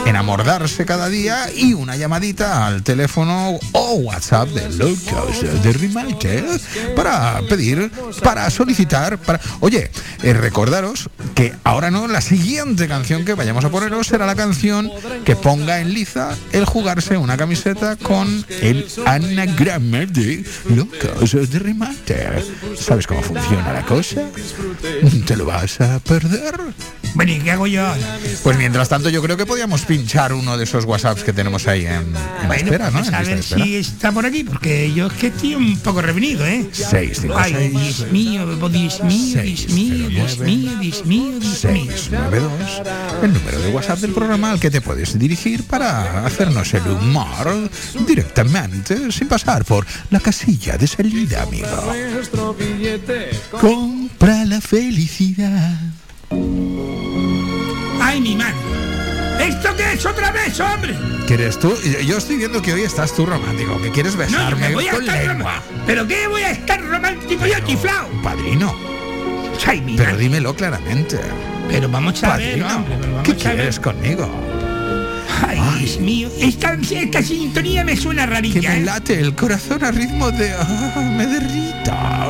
En 0.06 0.16
amordarse 0.16 0.84
cada 0.86 1.08
día 1.08 1.46
y 1.54 1.74
una 1.74 1.94
llamadita 1.96 2.66
al 2.66 2.82
teléfono 2.82 3.58
o 3.72 3.94
WhatsApp 3.94 4.48
de 4.50 4.68
Locos 4.76 5.62
de 5.62 5.72
Rimalte 5.72 6.44
para 6.96 7.40
pedir, 7.48 7.90
para 8.22 8.50
solicitar, 8.50 9.18
para... 9.18 9.40
Oye, 9.60 9.90
eh, 10.22 10.32
recordaros 10.32 11.10
que 11.34 11.54
ahora 11.64 11.90
no, 11.90 12.08
la 12.08 12.20
siguiente 12.20 12.88
canción 12.88 13.24
que 13.24 13.34
vayamos 13.34 13.64
a 13.64 13.70
poneros 13.70 14.06
será 14.06 14.26
la 14.26 14.34
canción 14.34 14.90
que 15.24 15.36
ponga 15.36 15.80
en 15.80 15.92
liza 15.92 16.36
el 16.52 16.64
jugarse 16.64 17.16
una 17.16 17.36
camiseta 17.36 17.96
con 18.02 18.44
el 18.60 18.86
anagrama 19.06 20.06
de 20.06 20.44
Locos 20.74 21.32
de 21.50 21.58
Remate. 21.58 22.42
¿Sabes 22.76 23.06
cómo 23.06 23.22
funciona 23.22 23.72
la 23.72 23.84
cosa? 23.84 24.22
¿Te 25.26 25.36
lo 25.36 25.46
vas 25.46 25.80
a 25.80 25.98
perder? 26.00 26.54
Bueno, 27.18 27.32
¿y 27.32 27.40
qué 27.40 27.50
hago 27.50 27.66
yo 27.66 27.84
ahora? 27.84 28.16
Pues 28.44 28.56
mientras 28.58 28.88
tanto 28.88 29.08
yo 29.08 29.20
creo 29.20 29.36
que 29.36 29.44
podíamos 29.44 29.84
pinchar 29.84 30.32
uno 30.32 30.56
de 30.56 30.62
esos 30.62 30.84
WhatsApps 30.84 31.24
que 31.24 31.32
tenemos 31.32 31.66
ahí 31.66 31.84
en, 31.84 31.94
en 31.94 32.46
Bueno, 32.46 32.62
espera, 32.62 32.92
¿no? 32.92 32.98
pues 32.98 33.08
En 33.08 33.14
a 33.16 33.22
ver 33.22 33.42
si 33.42 33.74
está 33.74 34.12
por 34.12 34.24
aquí, 34.24 34.44
porque 34.44 34.92
yo 34.94 35.08
es 35.08 35.14
que 35.14 35.26
estoy 35.26 35.56
un 35.56 35.76
poco 35.80 36.00
revenido, 36.00 36.46
¿eh? 36.46 36.68
Seis, 36.70 37.18
cinco, 37.20 37.34
Ay, 37.36 37.54
seis. 37.56 37.72
Dios 37.72 38.12
mío, 38.12 38.46
Dios 38.68 39.02
mío, 39.02 39.42
Dios 39.42 39.68
mío, 39.68 40.08
Dios 40.08 40.08
mío, 40.08 40.08
Dios 40.08 40.38
mío, 40.38 40.70
Dios 40.78 41.04
mío. 41.06 41.40
692, 41.42 42.82
el 43.24 43.32
número 43.34 43.58
de 43.62 43.68
WhatsApp 43.70 43.98
del 43.98 44.12
programa 44.12 44.52
al 44.52 44.60
que 44.60 44.70
te 44.70 44.80
puedes 44.80 45.18
dirigir 45.18 45.64
para 45.64 46.24
hacernos 46.24 46.72
el 46.72 46.86
humor 46.86 47.68
directamente, 48.06 49.10
sin 49.10 49.26
pasar 49.26 49.64
por 49.64 49.84
la 50.10 50.20
casilla 50.20 50.78
de 50.78 50.86
salida, 50.86 51.42
amigo. 51.42 51.66
Nuestro 52.12 52.54
billete 52.54 53.30
Compra 53.50 54.44
la 54.44 54.60
felicidad. 54.60 55.97
Ay, 58.18 58.22
mi 58.24 58.34
madre. 58.34 58.54
¿Esto 59.48 59.68
qué 59.76 59.92
es 59.92 60.04
otra 60.04 60.32
vez, 60.32 60.58
hombre? 60.58 60.92
¿Quieres 61.28 61.56
tú? 61.60 61.72
Yo- 62.04 62.18
estoy 62.18 62.36
viendo 62.38 62.60
que 62.60 62.72
hoy 62.72 62.82
estás 62.82 63.14
tú 63.14 63.24
romántico, 63.24 63.80
que 63.80 63.92
quieres 63.92 64.14
No, 64.14 64.18
besarme 64.18 64.68
me 64.70 64.74
voy 64.74 64.88
a 64.88 64.90
con 64.90 65.02
estar 65.04 65.24
lengua. 65.24 65.62
¿Pero 65.86 66.04
qué 66.08 66.26
voy 66.26 66.42
a 66.42 66.50
estar 66.50 66.82
romántico 66.84 67.46
yo, 67.46 67.60
chiflao? 67.64 68.08
Padrino, 68.24 68.74
Ay, 69.64 69.80
mi 69.82 69.96
pero 69.96 70.10
madre. 70.10 70.22
dímelo 70.24 70.52
claramente. 70.56 71.20
Pero 71.68 71.88
vamos 71.88 72.20
a 72.24 72.36
ver, 72.36 72.46
Padrino, 72.58 72.76
hombre, 72.76 72.96
pero 73.00 73.12
vamos 73.12 73.22
¿qué 73.22 73.30
a 73.30 73.34
ver. 73.50 73.56
quieres 73.56 73.78
conmigo? 73.80 74.28
Ay, 75.46 75.60
Dios 75.78 76.00
mío. 76.00 76.28
Esta, 76.40 76.76
esta 76.90 77.22
sintonía 77.22 77.84
me 77.84 77.96
suena 77.96 78.24
Que 78.26 78.30
rarilla, 78.32 78.70
me 78.70 78.78
¿eh? 78.78 78.84
late 78.84 79.20
el 79.20 79.36
corazón 79.36 79.84
a 79.84 79.92
ritmo 79.92 80.32
de... 80.32 80.52
ah, 80.58 81.12
me 81.16 81.24
derrita. 81.24 82.28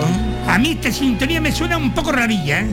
A 0.48 0.58
mí 0.58 0.70
esta 0.72 0.90
sintonía 0.90 1.42
me 1.42 1.52
suena 1.52 1.76
un 1.76 1.92
poco 1.92 2.10
rarilla, 2.10 2.60
¿eh? 2.60 2.66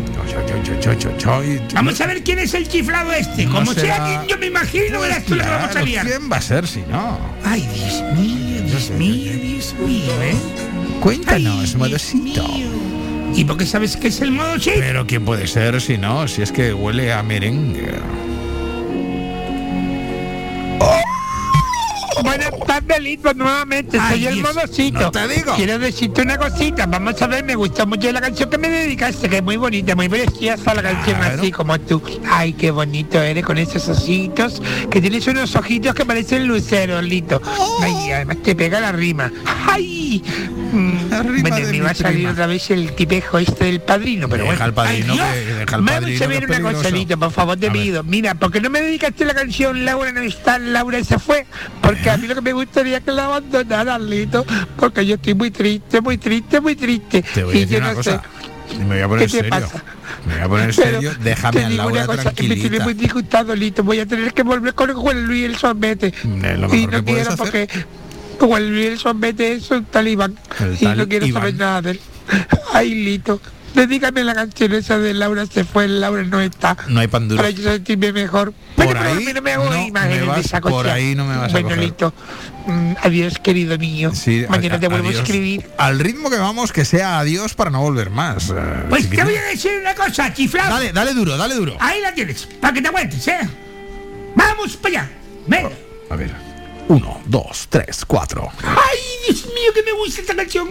Vamos 1.74 2.00
a 2.00 2.08
ver 2.08 2.24
quién 2.24 2.40
es 2.40 2.54
el 2.54 2.68
chiflado 2.70 3.12
este. 3.12 3.46
Como 3.46 3.74
sea 3.74 4.06
quien 4.06 4.28
yo 4.28 4.38
me 4.38 4.46
imagino, 4.46 5.02
verás 5.02 5.26
tú 5.26 5.36
lo 5.36 5.44
que 5.44 5.50
vamos 5.50 5.76
a 5.76 5.82
liar. 5.82 6.06
¿Quién 6.08 6.32
va 6.32 6.38
a 6.38 6.42
ser 6.42 6.66
si 6.68 6.82
no? 6.84 7.20
Ay, 7.44 7.68
Dios 7.74 8.02
mío, 8.18 8.62
Dios 8.64 8.90
mío, 8.92 9.34
Dios 9.34 9.76
mío, 9.86 10.22
¿eh? 10.24 10.36
Cuéntanos, 11.02 11.76
modosito. 11.76 12.46
¿Y 13.36 13.44
por 13.44 13.58
qué 13.58 13.66
sabes 13.66 13.98
que 13.98 14.08
es 14.08 14.22
el 14.22 14.32
modo 14.32 14.58
chip? 14.58 14.76
Pero 14.80 15.06
¿quién 15.06 15.26
puede 15.26 15.46
ser 15.46 15.82
si 15.82 15.98
no? 15.98 16.30
Si 16.30 16.42
es 16.42 16.54
que 16.54 16.74
huele 16.74 17.12
a 17.12 17.22
merengue. 17.24 18.00
Buenas 22.24 22.52
tardes. 22.66 23.00
Lito, 23.02 23.34
nuevamente. 23.34 23.98
Ay, 24.00 24.24
Soy 24.24 24.28
el 24.28 24.42
no 24.94 25.12
te 25.12 25.28
digo. 25.28 25.56
Quiero 25.56 25.80
decirte 25.80 26.22
una 26.22 26.38
cosita. 26.38 26.86
Vamos 26.86 27.22
a 27.22 27.28
ver, 27.28 27.44
me 27.44 27.56
gustó 27.56 27.86
mucho 27.86 28.12
la 28.12 28.22
canción 28.22 28.50
que 28.50 28.58
me 28.58 28.70
dedicaste, 28.70 29.30
que 29.30 29.38
es 29.38 29.44
muy 29.44 29.58
bonita, 29.58 29.96
muy 29.96 30.08
preciosa 30.10 30.74
la 30.74 30.82
canción, 30.82 31.22
así 31.22 31.52
como 31.52 31.80
tú. 31.80 32.02
Ay, 32.30 32.54
qué 32.54 32.72
bonito 32.72 33.22
eres 33.22 33.44
con 33.44 33.58
esos 33.58 33.88
ositos, 33.88 34.62
que 34.90 35.02
tienes 35.02 35.28
unos 35.28 35.56
ojitos 35.56 35.94
que 35.94 36.06
parecen 36.06 36.48
luceros, 36.48 37.04
Lito. 37.04 37.42
Oh. 37.46 37.80
Ay, 37.82 38.12
además 38.12 38.38
te 38.44 38.56
pega 38.56 38.80
la 38.80 38.92
rima. 38.92 39.32
Ay. 39.70 40.24
Mm, 40.72 41.10
bueno, 41.10 41.32
me 41.72 41.80
va 41.82 41.90
a 41.92 41.94
salir 41.96 42.18
prima. 42.20 42.32
otra 42.32 42.48
vez 42.48 42.70
el 42.72 42.94
tipejo 42.94 43.38
este 43.40 43.66
del 43.66 43.82
padrino, 43.82 44.28
pero 44.28 44.44
Deja 44.44 44.56
bueno. 44.56 44.66
al 44.66 44.74
padrino 44.74 45.14
Ay, 45.14 45.20
que- 45.20 45.54
deja 45.54 45.76
al 45.76 45.86
padrino 45.86 46.26
una 46.60 46.72
cosa. 46.74 46.90
Lito, 46.90 47.18
por 47.18 47.32
favor, 47.32 47.58
te 47.58 47.72
pido. 47.72 48.04
Mira, 48.04 48.36
¿por 48.36 48.52
qué 48.52 48.60
no 48.62 48.70
me 48.70 48.82
dedicaste 48.82 49.26
la 49.26 49.34
canción 49.34 49.86
Laura 49.86 50.12
no 50.12 50.22
está, 50.22 50.60
Laura 50.60 51.04
se 51.04 51.18
fue? 51.20 51.46
Porque 51.82 52.05
a 52.10 52.18
mí 52.18 52.28
lo 52.28 52.36
que 52.36 52.42
me 52.42 52.54
gustaría 52.54 52.98
es 52.98 53.04
que 53.04 53.12
la 53.12 53.26
abandonaras, 53.26 54.02
Lito, 54.02 54.46
porque 54.78 55.06
yo 55.06 55.16
estoy 55.16 55.34
muy 55.34 55.52
triste, 55.52 56.02
muy 56.02 56.18
triste, 56.18 56.62
muy 56.62 56.76
triste. 56.76 57.24
Te 57.34 57.44
voy 57.44 57.58
a 57.58 57.60
y 57.62 57.66
yo 57.66 57.78
una 57.80 57.90
no 57.90 57.96
cosa. 57.96 58.24
sé. 58.70 58.78
Me 58.80 58.86
voy 58.86 59.00
a 59.02 59.08
poner 59.08 59.26
¿Qué 59.28 59.32
te 59.32 59.38
serio. 59.38 59.50
pasa? 59.52 59.84
Me 60.26 60.34
voy 60.34 60.42
a 60.44 60.48
poner 60.50 60.76
Pero 60.76 60.92
serio. 60.92 61.12
Déjame 61.22 61.60
te 61.60 61.66
a 61.66 61.70
digo 61.70 61.84
Laura 61.84 62.04
una 62.06 62.16
cosa, 62.16 62.34
que 62.34 62.44
me 62.48 62.56
tiene 62.56 62.80
muy 62.80 62.94
disgustado, 62.96 63.56
Lito. 63.56 63.84
Voy 63.84 64.00
a 64.00 64.06
tener 64.06 64.34
que 64.34 64.44
volver 64.44 64.74
con 64.74 64.94
Juan 64.94 65.26
Luis 65.26 65.46
el 65.46 65.56
Sorbete. 65.56 66.14
Lo 66.58 66.74
Y 66.74 66.88
no 66.88 67.04
que 67.04 67.04
quiero 67.04 67.36
porque 67.38 67.68
Juan 68.40 68.70
Luis 68.72 68.88
el 68.88 68.98
Sorbete 69.00 69.54
es 69.54 69.70
un 69.72 69.86
talibán. 69.86 70.36
El 70.60 70.78
y 70.80 70.86
no 70.98 71.08
quiero 71.08 71.28
saber 71.32 71.56
nada 71.56 71.82
de 71.84 71.92
él. 71.92 72.00
Ay, 72.74 72.96
Lito. 72.96 73.40
Dedícame 73.88 74.24
la 74.24 74.34
canción 74.34 74.74
esa 74.74 74.98
de 74.98 75.14
Laura 75.14 75.46
se 75.46 75.64
fue, 75.66 75.88
Laura 75.88 76.24
no 76.24 76.40
está. 76.42 76.78
No 76.88 77.00
hay 77.00 77.08
pan 77.08 77.28
duro. 77.28 77.42
Para 77.42 77.50
yo 77.52 77.64
sentirme 77.64 78.12
mejor. 78.14 78.54
Por 78.76 78.86
Bueno, 78.86 79.02
ahí 79.02 79.32
no 79.34 79.42
me 79.42 79.52
hago 79.54 79.66
no 79.70 79.86
imágenes 79.88 80.22
me 80.22 80.28
vas- 80.28 80.36
de 80.38 80.42
esa 80.42 80.62
por 80.62 80.88
ahí 80.90 81.16
no 81.16 81.26
me 81.26 81.38
vas 81.38 81.54
a 81.54 81.62
coger. 81.62 81.94
Mm, 82.68 82.94
adiós, 83.02 83.38
querido 83.40 83.78
mío. 83.78 84.12
Sí, 84.16 84.46
Mañana 84.50 84.76
a- 84.76 84.80
te 84.80 84.88
vuelvo 84.88 85.08
adiós. 85.10 85.20
a 85.20 85.24
escribir. 85.24 85.70
Al 85.78 86.00
ritmo 86.00 86.30
que 86.30 86.38
vamos, 86.38 86.72
que 86.72 86.84
sea 86.86 87.20
adiós 87.20 87.54
para 87.54 87.70
no 87.70 87.82
volver 87.82 88.10
más. 88.10 88.50
eh, 88.50 88.54
Pues 88.90 89.10
te 89.10 89.24
voy 89.24 89.36
a 89.36 89.44
decir 89.44 89.72
una 89.82 89.94
cosa, 89.94 90.34
chiflado. 90.34 90.74
Dale, 90.74 90.92
dale 90.92 91.14
duro, 91.14 91.38
dale 91.38 91.56
duro. 91.56 91.78
Ahí 91.80 92.02
la 92.02 92.14
tienes, 92.14 92.48
para 92.60 92.74
que 92.74 92.82
te 92.82 92.88
aguantes, 92.88 93.28
¿eh? 93.28 93.40
Vamos 94.36 94.76
para 94.78 95.02
allá. 95.02 95.10
Venga. 95.48 95.70
A 96.10 96.16
ver. 96.16 96.32
Uno, 96.88 97.22
dos, 97.26 97.68
tres, 97.70 98.04
cuatro. 98.06 98.48
Ay, 98.64 99.00
Dios 99.28 99.46
mío, 99.46 99.72
que 99.74 99.84
me 99.84 99.92
gusta 99.94 100.22
esta 100.22 100.36
canción. 100.36 100.70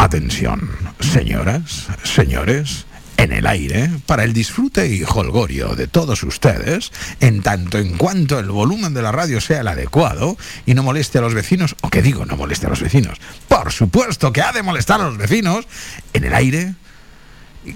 Atención, 0.00 0.70
señoras, 0.98 1.88
señores, 2.04 2.86
en 3.18 3.32
el 3.32 3.46
aire, 3.46 3.90
para 4.06 4.24
el 4.24 4.32
disfrute 4.32 4.88
y 4.88 5.02
holgorio 5.04 5.74
de 5.74 5.88
todos 5.88 6.22
ustedes, 6.22 6.90
en 7.20 7.42
tanto 7.42 7.76
en 7.76 7.98
cuanto 7.98 8.38
el 8.38 8.46
volumen 8.46 8.94
de 8.94 9.02
la 9.02 9.12
radio 9.12 9.42
sea 9.42 9.60
el 9.60 9.68
adecuado 9.68 10.38
y 10.64 10.72
no 10.72 10.82
moleste 10.82 11.18
a 11.18 11.20
los 11.20 11.34
vecinos, 11.34 11.76
o 11.82 11.90
que 11.90 12.00
digo, 12.00 12.24
no 12.24 12.38
moleste 12.38 12.64
a 12.64 12.70
los 12.70 12.80
vecinos, 12.80 13.18
por 13.46 13.72
supuesto 13.72 14.32
que 14.32 14.40
ha 14.40 14.52
de 14.52 14.62
molestar 14.62 15.02
a 15.02 15.04
los 15.04 15.18
vecinos, 15.18 15.66
en 16.14 16.24
el 16.24 16.32
aire, 16.32 16.74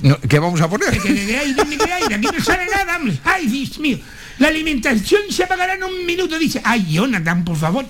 no, 0.00 0.18
¿qué 0.20 0.38
vamos 0.38 0.62
a 0.62 0.70
poner? 0.70 0.98
Que 0.98 1.12
de 1.12 1.36
aire, 1.36 1.62
de 1.62 1.92
aire, 1.92 2.14
aquí 2.14 2.28
no 2.34 2.42
sale 2.42 2.66
nada. 2.70 2.98
Ay, 3.24 3.48
Dios 3.48 3.78
mío. 3.78 3.98
La 4.38 4.48
alimentación 4.48 5.20
se 5.28 5.44
apagará 5.44 5.74
en 5.74 5.84
un 5.84 6.06
minuto, 6.06 6.38
dice. 6.38 6.62
Ay, 6.64 6.86
Jonathan, 6.90 7.44
por 7.44 7.58
favor. 7.58 7.84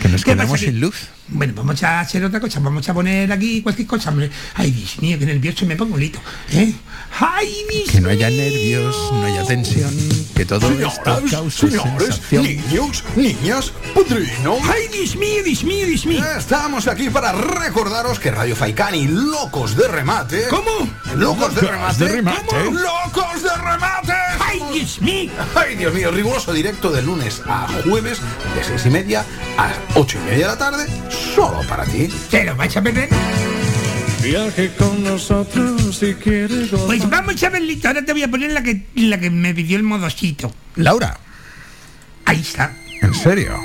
Que 0.00 0.08
nos 0.08 0.22
¿Qué 0.22 0.36
pasa 0.36 0.44
quedamos 0.44 0.60
sin 0.60 0.80
luz. 0.80 1.08
Bueno, 1.32 1.52
vamos 1.56 1.82
a 1.82 2.00
hacer 2.00 2.24
otra 2.24 2.40
cosa. 2.40 2.60
Vamos 2.60 2.88
a 2.88 2.94
poner 2.94 3.30
aquí 3.32 3.62
cualquier 3.62 3.86
cosa, 3.86 4.10
hombre. 4.10 4.30
Ay, 4.54 4.70
Dios 4.70 5.00
mío, 5.00 5.18
que 5.18 5.26
nervioso 5.26 5.64
me 5.66 5.76
pongo, 5.76 5.96
Lito. 5.96 6.18
¿Eh? 6.52 6.72
Ay, 7.18 7.64
Dios 7.70 7.90
Que 7.90 8.00
no 8.00 8.08
haya 8.08 8.30
nervios, 8.30 8.96
no 9.12 9.24
haya 9.24 9.44
tensión, 9.44 9.92
que 10.34 10.44
todo 10.44 10.70
esto 10.70 11.22
cause 11.30 11.70
sensación. 11.70 12.44
niños, 12.44 13.04
niñas, 13.16 13.72
padrino. 13.94 14.58
Ay, 14.64 14.88
Dios 14.92 15.16
mío, 15.16 15.42
Dios 15.44 15.64
mío, 15.64 15.86
Dios 15.86 16.06
mío. 16.06 16.24
Estamos 16.36 16.86
aquí 16.86 17.10
para 17.10 17.32
recordaros 17.32 18.18
que 18.18 18.30
Radio 18.30 18.56
Faicani, 18.56 19.08
locos 19.08 19.76
de 19.76 19.88
remate. 19.88 20.44
¿Cómo? 20.48 20.88
Locos 21.16 21.54
de 21.54 21.60
remate. 21.62 22.04
de 22.04 22.12
remate. 22.12 22.46
¿Cómo? 22.64 22.78
¡Locos 22.78 23.42
de 23.42 23.56
remate! 23.56 24.12
Ay, 24.40 24.60
Dios 24.72 25.00
mío. 25.00 25.30
Ay, 25.54 25.76
Dios 25.76 25.92
mío, 25.92 26.10
riguroso 26.10 26.52
directo 26.52 26.90
de 26.90 27.02
lunes 27.02 27.42
a 27.46 27.68
jueves, 27.84 28.18
de 28.54 28.64
seis 28.64 28.86
y 28.86 28.90
media 28.90 29.24
a 29.58 29.72
ocho 29.94 30.18
y 30.18 30.30
media 30.30 30.46
de 30.46 30.52
la 30.52 30.58
tarde, 30.58 30.86
solo 31.34 31.60
para 31.68 31.84
ti. 31.84 32.08
¿Te 32.30 32.44
lo 32.44 32.56
vais 32.56 32.76
a 32.76 32.82
perder? 32.82 33.08
Viaje 34.22 34.70
con 34.76 35.02
nosotros 35.02 35.96
si 35.98 36.14
quieres 36.14 36.70
gozar. 36.70 36.86
Pues 36.86 37.08
vamos 37.08 37.42
a 37.42 37.48
ver, 37.48 37.62
Lito. 37.62 37.88
Ahora 37.88 38.04
te 38.04 38.12
voy 38.12 38.22
a 38.22 38.28
poner 38.30 38.52
la 38.52 38.62
que, 38.62 38.86
la 38.94 39.18
que 39.18 39.30
me 39.30 39.54
pidió 39.54 39.76
el 39.76 39.82
modosito. 39.82 40.52
Laura, 40.76 41.18
Ahí 42.26 42.40
está. 42.40 42.72
¿en 43.02 43.14
serio? 43.14 43.58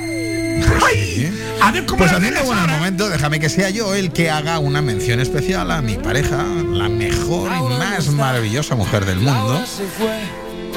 Ay, 0.88 1.32
a 1.62 1.72
ver 1.72 1.86
cómo 1.86 1.98
Pues 2.00 2.12
buen 2.20 2.38
ahora. 2.38 2.68
momento, 2.78 3.10
déjame 3.10 3.40
que 3.40 3.50
sea 3.50 3.70
yo 3.70 3.94
el 3.94 4.12
que 4.12 4.30
haga 4.32 4.60
una 4.60 4.82
mención 4.82 5.20
especial 5.20 5.70
a 5.72 5.82
mi 5.82 5.96
pareja, 5.98 6.44
la 6.72 6.88
mejor 6.90 7.52
y 7.52 7.62
más 7.78 8.08
maravillosa 8.10 8.76
mujer 8.76 9.06
del 9.06 9.18
mundo. 9.20 9.62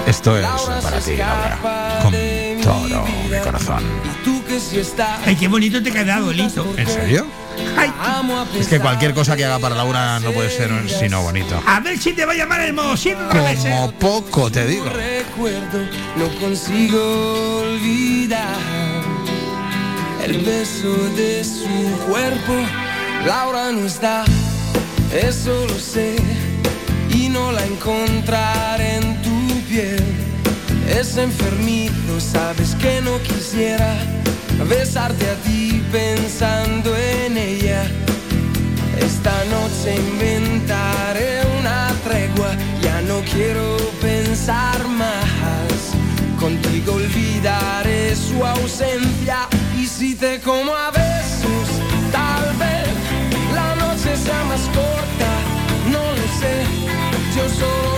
Esto 0.06 0.36
es 0.38 0.46
para 0.82 0.98
ti, 1.00 1.16
Laura, 1.16 2.00
con 2.02 2.12
todo 2.62 3.04
mi 3.30 3.38
corazón. 3.42 3.82
Ay, 5.24 5.36
qué 5.36 5.48
bonito 5.48 5.82
te 5.82 5.90
ha 5.90 5.92
quedado, 5.92 6.32
Lito. 6.32 6.74
¿En 6.76 6.86
serio? 6.86 7.26
Ay, 7.76 7.92
Es 8.58 8.68
que 8.68 8.80
cualquier 8.80 9.14
cosa 9.14 9.36
que 9.36 9.44
haga 9.44 9.58
para 9.58 9.74
Laura 9.74 10.20
no 10.20 10.32
puede 10.32 10.50
ser 10.50 10.70
sino 10.88 11.22
bonito. 11.22 11.60
a 11.66 11.80
ver 11.80 11.98
si 11.98 12.12
te 12.12 12.24
va 12.24 12.32
a 12.32 12.36
llamar 12.36 12.60
el 12.62 12.72
modosito. 12.72 13.18
Como 13.28 13.92
poco 13.92 14.50
te 14.50 14.66
digo. 14.66 14.84
recuerdo, 14.88 15.80
no 16.16 16.28
consigo 16.40 17.60
olvidar 17.62 18.56
el 20.24 20.38
beso 20.38 20.94
de 21.16 21.44
su 21.44 21.98
cuerpo. 22.08 22.54
Laura 23.26 23.72
no 23.72 23.86
está, 23.86 24.24
eso 25.12 25.66
lo 25.66 25.78
sé, 25.78 26.16
y 27.10 27.28
no 27.28 27.50
la 27.52 27.64
encontraré 27.66 28.96
en 28.96 29.22
tu 29.22 29.60
piel. 29.68 30.17
Es 30.88 31.16
enfermizo, 31.16 32.18
sabes 32.18 32.74
que 32.76 33.00
no 33.02 33.20
quisiera 33.22 33.94
besarte 34.68 35.28
a 35.28 35.34
ti 35.44 35.82
pensando 35.92 36.96
en 36.96 37.36
ella. 37.36 37.84
Esta 38.98 39.32
noche 39.44 39.96
inventaré 39.96 41.42
una 41.60 41.92
tregua, 42.04 42.50
ya 42.82 43.00
no 43.02 43.20
quiero 43.32 43.76
pensar 44.00 44.88
más. 44.88 45.78
Contigo 46.40 46.94
olvidaré 46.94 48.16
su 48.16 48.44
ausencia 48.44 49.46
y 49.78 49.86
si 49.86 50.14
te 50.14 50.40
como 50.40 50.74
a 50.74 50.90
besos, 50.90 51.68
tal 52.10 52.56
vez 52.56 52.88
la 53.54 53.74
noche 53.76 54.16
sea 54.16 54.42
más 54.44 54.62
corta, 54.74 55.30
no 55.92 56.12
lo 56.12 56.26
sé. 56.40 56.64
Yo 57.36 57.48
solo 57.48 57.97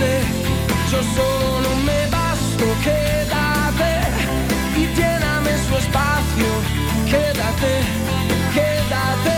Yo 0.00 1.02
solo 1.14 1.76
me 1.84 2.06
basto, 2.06 2.64
quédate 2.82 3.92
y 4.74 4.86
lléname 4.96 5.52
su 5.68 5.76
espacio, 5.76 6.48
quédate, 7.10 7.72
quédate. 8.54 9.29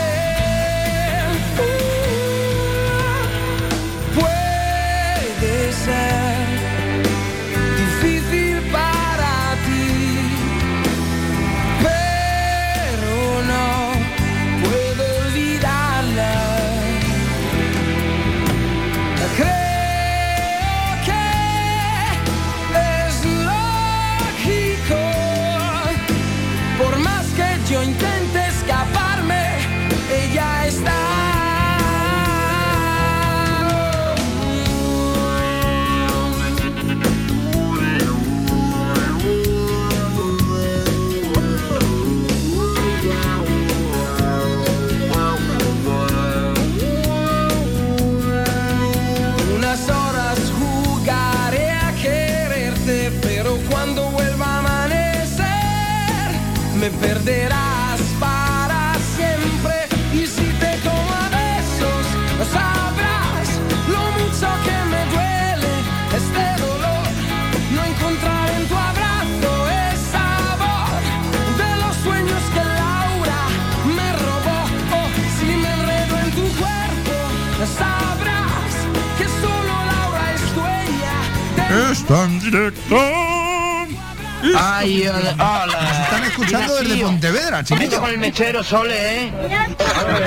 Ay, 84.55 85.07
hola. 85.07 85.65
Nos 85.65 85.99
están 86.03 86.23
escuchando 86.25 86.75
desde 86.75 87.03
Pontevedra, 87.03 87.63
Chiquito 87.63 87.99
con 87.99 88.11
el 88.11 88.19
mechero, 88.19 88.63
Sole, 88.63 89.25
¿eh? 89.25 89.31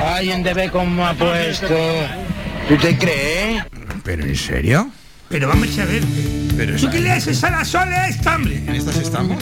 Ay, 0.05 0.33
en 0.33 0.43
DB 0.43 0.71
cómo 0.73 1.07
ha 1.07 1.15
puesto. 1.15 1.69
¿Tú 2.69 2.77
te 2.79 2.99
crees? 2.99 3.63
¿Pero 4.03 4.25
en 4.25 4.35
serio? 4.35 4.91
Pero 5.29 5.47
vamos 5.47 5.79
a 5.79 5.85
ver. 5.85 6.03
Pero 6.57 6.77
¿Tú 6.77 6.91
qué 6.91 7.01
le 7.01 7.13
haces 7.13 7.45
a 7.45 7.51
la 7.51 7.65
sola 7.65 8.05
a 8.05 8.09
esta, 8.09 8.35
hombre? 8.35 8.57
¿En 8.57 8.75
estas 8.75 8.97
estamos? 8.97 9.41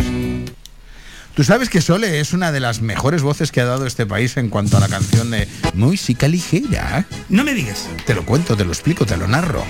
Tú 1.35 1.43
sabes 1.43 1.71
que 1.71 1.81
Sole 1.81 2.21
es 2.21 2.35
una 2.35 2.53
de 2.53 2.61
las 2.61 2.83
mejores 2.83 3.23
voces 3.23 3.51
que 3.51 3.63
ha 3.63 3.65
dado 3.65 3.87
este 3.87 4.05
país 4.05 4.37
en 4.37 4.51
cuanto 4.51 4.77
a 4.77 4.81
la 4.81 4.89
canción 4.89 5.31
de 5.31 5.49
música 5.73 6.29
ligera. 6.29 7.07
No 7.31 7.45
me 7.45 7.55
digas. 7.55 7.89
Te 8.05 8.15
lo 8.15 8.27
cuento, 8.27 8.57
te 8.57 8.65
lo 8.65 8.73
explico, 8.73 9.07
te 9.07 9.17
lo 9.17 9.27
narro. 9.27 9.65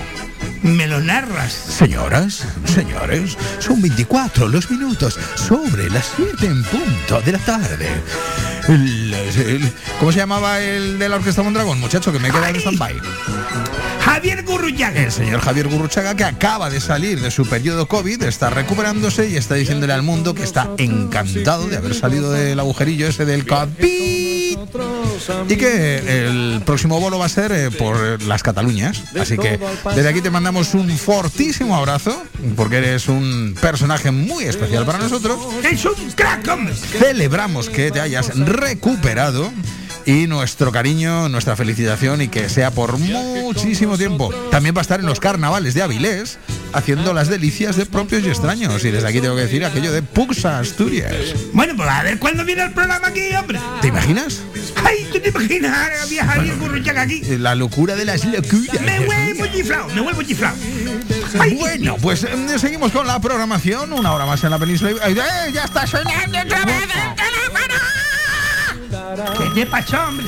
Me 0.65 0.87
lo 0.87 0.99
narras. 0.99 1.53
Señoras, 1.53 2.43
señores, 2.65 3.37
son 3.59 3.81
24 3.81 4.47
los 4.47 4.69
minutos 4.71 5.17
sobre 5.35 5.89
las 5.91 6.11
7 6.15 6.47
en 6.47 6.63
punto 6.63 7.21
de 7.21 7.31
la 7.33 7.37
tarde. 7.39 7.87
El- 8.67 9.13
el- 9.13 9.71
¿Cómo 9.99 10.11
se 10.11 10.17
llamaba 10.17 10.59
el 10.59 10.97
de 10.97 11.07
la 11.07 11.17
Orquesta 11.17 11.43
Mondragón, 11.43 11.79
muchacho, 11.79 12.11
que 12.11 12.17
me 12.17 12.31
queda 12.31 12.49
en 12.49 12.55
stand-by? 12.55 12.95
Javier 14.03 14.43
Gurruchaga. 14.43 15.01
El 15.03 15.11
señor 15.11 15.39
Javier 15.41 15.67
Gurruchaga, 15.67 16.15
que 16.15 16.23
acaba 16.23 16.71
de 16.71 16.81
salir 16.81 17.21
de 17.21 17.29
su 17.29 17.45
periodo 17.47 17.87
COVID, 17.87 18.23
está 18.23 18.49
recuperándose 18.49 19.29
y 19.29 19.35
está 19.37 19.53
diciéndole 19.55 19.93
al 19.93 20.01
mundo 20.01 20.33
que 20.33 20.43
está 20.43 20.69
encantado 20.79 21.67
de 21.67 21.77
haber 21.77 21.93
salido 21.93 22.31
del 22.31 22.59
agujerillo 22.59 23.07
ese 23.07 23.25
del 23.25 23.45
COVID 23.45 24.14
y 25.47 25.55
que 25.55 26.27
el 26.27 26.61
próximo 26.65 26.99
bolo 26.99 27.19
va 27.19 27.25
a 27.25 27.29
ser 27.29 27.51
eh, 27.51 27.71
por 27.71 28.21
las 28.23 28.43
Cataluñas. 28.43 29.03
Así 29.19 29.37
que 29.37 29.59
desde 29.95 30.09
aquí 30.09 30.21
te 30.21 30.29
mandamos 30.29 30.73
un 30.73 30.89
fortísimo 30.97 31.75
abrazo, 31.75 32.23
porque 32.55 32.77
eres 32.77 33.07
un 33.07 33.55
personaje 33.59 34.11
muy 34.11 34.45
especial 34.45 34.85
para 34.85 34.99
nosotros. 34.99 35.39
Es 35.63 35.85
un 35.85 35.93
crack, 36.15 36.47
hombre. 36.47 36.73
Celebramos 36.75 37.69
que 37.69 37.91
te 37.91 37.99
hayas 37.99 38.37
recuperado 38.37 39.51
y 40.05 40.27
nuestro 40.27 40.71
cariño, 40.71 41.29
nuestra 41.29 41.55
felicitación 41.55 42.21
y 42.21 42.27
que 42.27 42.49
sea 42.49 42.71
por 42.71 42.97
muchísimo 42.97 43.97
tiempo. 43.97 44.31
También 44.51 44.75
va 44.75 44.81
a 44.81 44.83
estar 44.83 44.99
en 44.99 45.05
los 45.05 45.19
carnavales 45.19 45.73
de 45.73 45.81
Avilés 45.81 46.37
haciendo 46.75 47.13
las 47.13 47.29
delicias 47.29 47.75
de 47.77 47.85
propios 47.85 48.23
y 48.23 48.29
extraños. 48.29 48.83
Y 48.83 48.91
desde 48.91 49.07
aquí 49.07 49.21
tengo 49.21 49.35
que 49.35 49.43
decir 49.43 49.65
aquello 49.65 49.91
de 49.91 50.01
Puxa 50.01 50.59
Asturias. 50.59 51.13
Bueno, 51.53 51.73
pues 51.75 51.89
a 51.89 52.03
ver 52.03 52.19
cuándo 52.19 52.45
viene 52.45 52.63
el 52.63 52.71
programa 52.71 53.07
aquí, 53.07 53.33
hombre. 53.35 53.59
¿Te 53.81 53.87
imaginas? 53.87 54.41
Ay, 54.83 55.07
¿tú 55.11 55.19
te 55.19 55.29
imaginas 55.29 55.89
Javier 56.25 56.57
Gurruchaga 56.57 57.01
aquí? 57.01 57.21
La 57.37 57.55
locura 57.55 57.95
de 57.95 58.05
las 58.05 58.25
locuras. 58.25 58.81
Me 58.81 58.99
vuelvo 59.05 59.47
chiflado, 59.47 59.87
me 59.89 60.01
vuelvo 60.01 60.23
chiflado. 60.23 60.55
Bueno, 61.59 61.97
pues 62.01 62.23
eh, 62.23 62.59
seguimos 62.59 62.91
con 62.91 63.07
la 63.07 63.19
programación. 63.19 63.93
Una 63.93 64.13
hora 64.13 64.25
más 64.25 64.43
en 64.43 64.51
la 64.51 64.59
península. 64.59 64.91
¡Eh, 64.91 65.15
ya 65.53 65.63
está 65.63 65.87
sonando 65.87 66.39
otra 66.39 66.65
vez 66.65 66.83
el 66.83 67.15
teléfono! 67.15 68.14
¿Qué 68.89 69.95
hombre? 69.97 70.25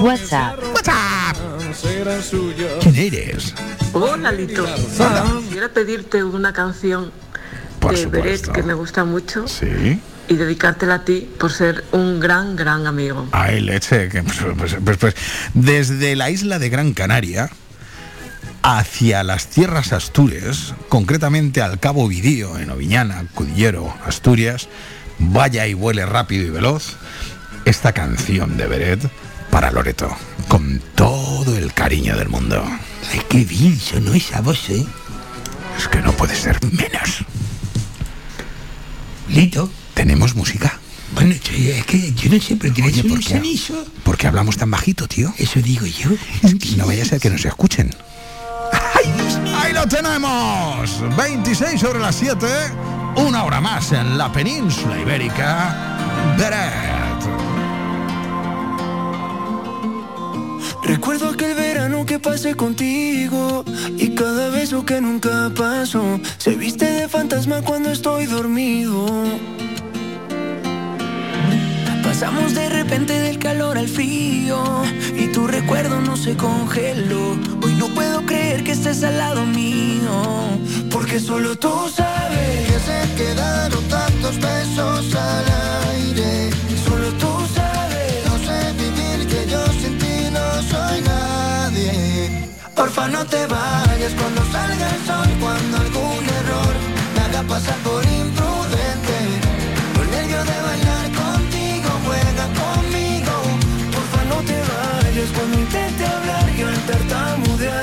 WhatsApp. 0.00 0.58
WhatsApp. 0.74 1.36
¿Quién 2.80 2.96
eres? 2.96 3.54
Hola, 3.92 4.32
Lito. 4.32 4.64
Hola. 4.98 5.24
Quisiera 5.40 5.68
pedirte 5.68 6.22
una 6.24 6.52
canción 6.52 7.10
Por 7.80 7.96
de 7.96 8.06
Beret 8.06 8.46
que 8.52 8.62
me 8.62 8.74
gusta 8.74 9.04
mucho 9.04 9.48
Sí. 9.48 10.00
y 10.28 10.34
dedicártela 10.34 10.96
a 10.96 11.04
ti 11.04 11.28
por 11.38 11.52
ser 11.52 11.84
un 11.92 12.20
gran, 12.20 12.56
gran 12.56 12.86
amigo. 12.86 13.26
Ay, 13.32 13.60
leche. 13.60 14.08
que, 14.08 14.22
pues, 14.22 14.38
pues, 14.58 14.76
pues, 14.84 14.96
pues, 14.98 15.14
desde 15.54 16.16
la 16.16 16.30
isla 16.30 16.58
de 16.58 16.68
Gran 16.68 16.92
Canaria 16.92 17.50
hacia 18.62 19.24
las 19.24 19.48
tierras 19.48 19.92
Astures, 19.92 20.74
concretamente 20.88 21.62
al 21.62 21.80
Cabo 21.80 22.06
Vidío, 22.06 22.58
en 22.58 22.70
Oviñana, 22.70 23.24
Cudillero, 23.34 23.92
Asturias, 24.06 24.68
vaya 25.30 25.66
y 25.66 25.74
vuele 25.74 26.04
rápido 26.06 26.44
y 26.46 26.50
veloz, 26.50 26.96
esta 27.64 27.92
canción 27.92 28.56
de 28.56 28.66
Beret 28.66 29.10
para 29.50 29.70
Loreto, 29.70 30.14
con 30.48 30.80
todo 30.94 31.56
el 31.56 31.72
cariño 31.72 32.16
del 32.16 32.28
mundo. 32.28 32.64
Ay, 33.12 33.20
qué 33.28 33.44
bien 33.44 33.78
sonó 33.78 34.14
esa 34.14 34.40
voz, 34.40 34.70
¿eh? 34.70 34.84
Es 35.78 35.88
que 35.88 36.00
no 36.00 36.12
puede 36.12 36.34
ser 36.34 36.58
menos. 36.64 37.24
Lito. 39.28 39.70
¿Tenemos 39.94 40.34
música? 40.34 40.78
Bueno, 41.14 41.32
es 41.32 41.40
que 41.40 42.12
yo 42.14 42.30
no 42.30 42.40
sé, 42.40 42.56
pero 42.56 42.72
tienes 42.72 42.94
Oye, 42.94 43.02
¿por 43.02 43.12
un 43.12 43.18
qué? 43.18 43.28
cenizo. 43.28 43.84
¿Por 44.02 44.16
qué 44.16 44.26
hablamos 44.26 44.56
tan 44.56 44.70
bajito, 44.70 45.06
tío? 45.06 45.32
Eso 45.36 45.60
digo 45.60 45.84
yo. 45.86 46.10
No 46.78 46.86
vaya 46.86 47.02
a 47.02 47.06
ser 47.06 47.20
que 47.20 47.28
nos 47.28 47.44
escuchen. 47.44 47.94
¡Ahí 49.54 49.72
lo 49.72 49.86
tenemos! 49.86 51.16
26 51.16 51.80
sobre 51.80 52.00
las 52.00 52.14
7, 52.16 52.46
una 53.16 53.44
hora 53.44 53.60
más 53.60 53.92
en 53.92 54.16
la 54.18 54.30
península 54.32 54.98
ibérica. 54.98 55.96
Beret. 56.36 56.92
Recuerdo 60.84 61.28
aquel 61.28 61.54
verano 61.54 62.04
que 62.04 62.18
pasé 62.18 62.54
contigo 62.56 63.64
y 63.96 64.14
cada 64.14 64.50
beso 64.50 64.84
que 64.84 65.00
nunca 65.00 65.50
pasó 65.56 66.20
se 66.38 66.56
viste 66.56 66.84
de 66.84 67.08
fantasma 67.08 67.62
cuando 67.62 67.90
estoy 67.90 68.26
dormido. 68.26 69.06
Pasamos 72.02 72.54
de 72.54 72.68
repente 72.68 73.18
del 73.20 73.38
calor 73.38 73.78
al 73.78 73.88
frío 73.88 74.82
y 75.16 75.28
tu 75.28 75.46
recuerdo 75.46 76.00
no 76.00 76.16
se 76.16 76.36
congeló. 76.36 77.36
Que 78.72 78.78
estés 78.78 79.04
al 79.04 79.18
lado 79.18 79.44
mío, 79.44 80.14
porque 80.90 81.20
solo 81.20 81.54
tú 81.56 81.74
sabes 81.94 82.70
que 82.70 82.78
se 82.88 82.98
quedaron 83.18 83.84
tantos 83.84 84.34
besos 84.40 85.14
al 85.14 85.46
aire. 85.90 86.50
Solo 86.86 87.08
tú 87.22 87.32
sabes, 87.54 88.12
no 88.28 88.34
sé 88.46 88.58
vivir 88.82 89.26
que 89.28 89.50
yo 89.50 89.62
sin 89.80 89.98
ti 89.98 90.16
no 90.36 90.46
soy 90.72 91.02
nadie. 91.02 92.48
Porfa 92.74 93.08
no 93.08 93.26
te 93.26 93.46
vayas 93.46 94.12
cuando 94.18 94.40
salga 94.50 94.86
el 94.96 95.00
sol, 95.06 95.28
cuando 95.38 95.76
algún 95.76 96.24
error 96.40 96.74
me 97.14 97.20
haga 97.26 97.42
pasar 97.42 97.78
por 97.88 98.02
imprudente. 98.04 99.16
Por 99.94 100.06
nervio 100.16 100.42
de 100.50 100.58
bailar 100.68 101.06
contigo, 101.22 101.90
juega 102.06 102.44
conmigo. 102.62 103.34
Porfa 103.94 104.22
no 104.30 104.36
te 104.48 104.58
vayas 104.72 105.30
cuando 105.36 105.61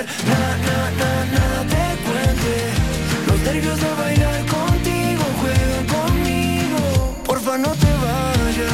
nada, 0.06 0.92
nada, 1.00 1.26
nada 1.36 1.60
te 1.74 1.84
cuente. 2.06 2.54
Los 3.28 3.40
nervios 3.42 3.80
de 3.80 3.92
bailar 4.02 4.46
contigo, 4.46 5.24
juega 5.42 5.80
conmigo. 5.94 6.82
Porfa 7.26 7.58
no 7.58 7.72
te 7.72 7.92
vayas. 8.04 8.74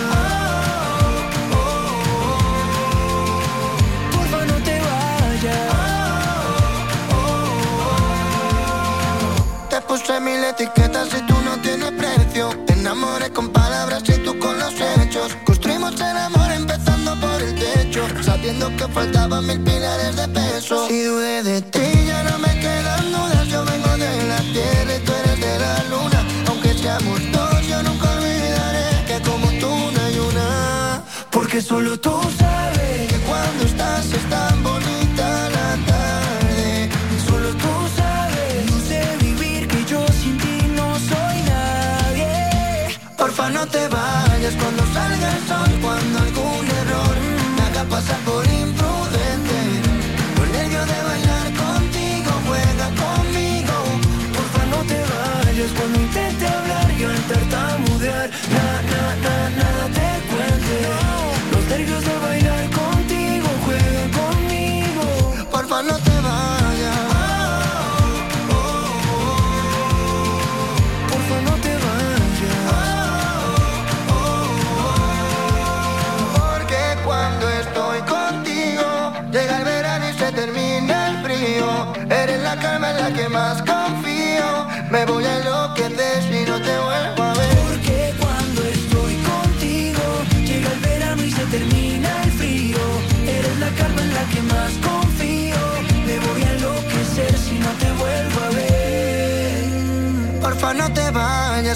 Porfa 4.12 4.46
no 4.46 4.58
te 4.68 4.76
vayas. 4.88 5.74
Te 9.70 9.82
puse 9.82 10.20
mil 10.20 10.44
etiquetas 10.44 11.10
y 11.18 11.22
tú 11.26 11.36
Que 18.46 18.88
faltaban 18.90 19.44
mil 19.48 19.60
pilares 19.62 20.16
de 20.16 20.28
peso. 20.28 20.88
Si 20.88 21.02
dudé 21.02 21.42
de 21.42 21.62
ti, 21.64 22.06
ya 22.06 22.22
no 22.24 22.38
me 22.38 22.60
quedan 22.60 23.12
dudas. 23.12 23.48
Yo 23.48 23.66
vengo 23.66 23.90
de 23.98 24.28
la 24.28 24.38
tierra 24.38 24.96
y 24.96 25.00
tú 25.00 25.12
eres 25.14 25.40
de 25.40 25.60
la 25.60 25.84
luna. 25.90 26.24
Aunque 26.48 26.74
seamos 26.76 27.20
dos, 27.32 27.68
yo 27.68 27.82
nunca 27.82 28.12
olvidaré 28.12 29.06
que 29.08 29.20
como 29.28 29.48
tú 29.60 29.72
no 29.94 30.00
hay 30.06 30.20
una. 30.20 31.04
Porque 31.32 31.60
solo 31.60 32.00
tú 32.00 32.16
sabes 32.38 33.08
que 33.12 33.18
cuando 33.28 33.64
estás 33.66 34.06
es 34.14 34.30
tan 34.30 34.62
bonita 34.62 35.50
la 35.50 35.70
tarde. 35.92 36.90
Solo 37.28 37.50
tú 37.50 37.74
sabes, 37.98 38.72
no 38.72 38.80
sé 38.88 39.18
vivir 39.22 39.68
que 39.68 39.84
yo 39.86 40.06
sin 40.22 40.38
ti 40.38 40.68
no 40.76 40.88
soy 41.00 41.38
nadie. 41.54 43.00
Porfa 43.18 43.50
no 43.50 43.66
te 43.66 43.88
vayas 43.88 44.54
cuando 44.62 44.85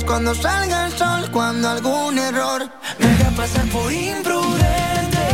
cuando 0.05 0.33
salga 0.35 0.87
el 0.87 0.93
sol, 0.93 1.29
cuando 1.31 1.69
algún 1.69 2.17
error 2.17 2.69
Me 2.99 3.05
haga 3.07 3.31
pasar 3.35 3.65
por 3.67 3.91
imprudente. 3.91 5.25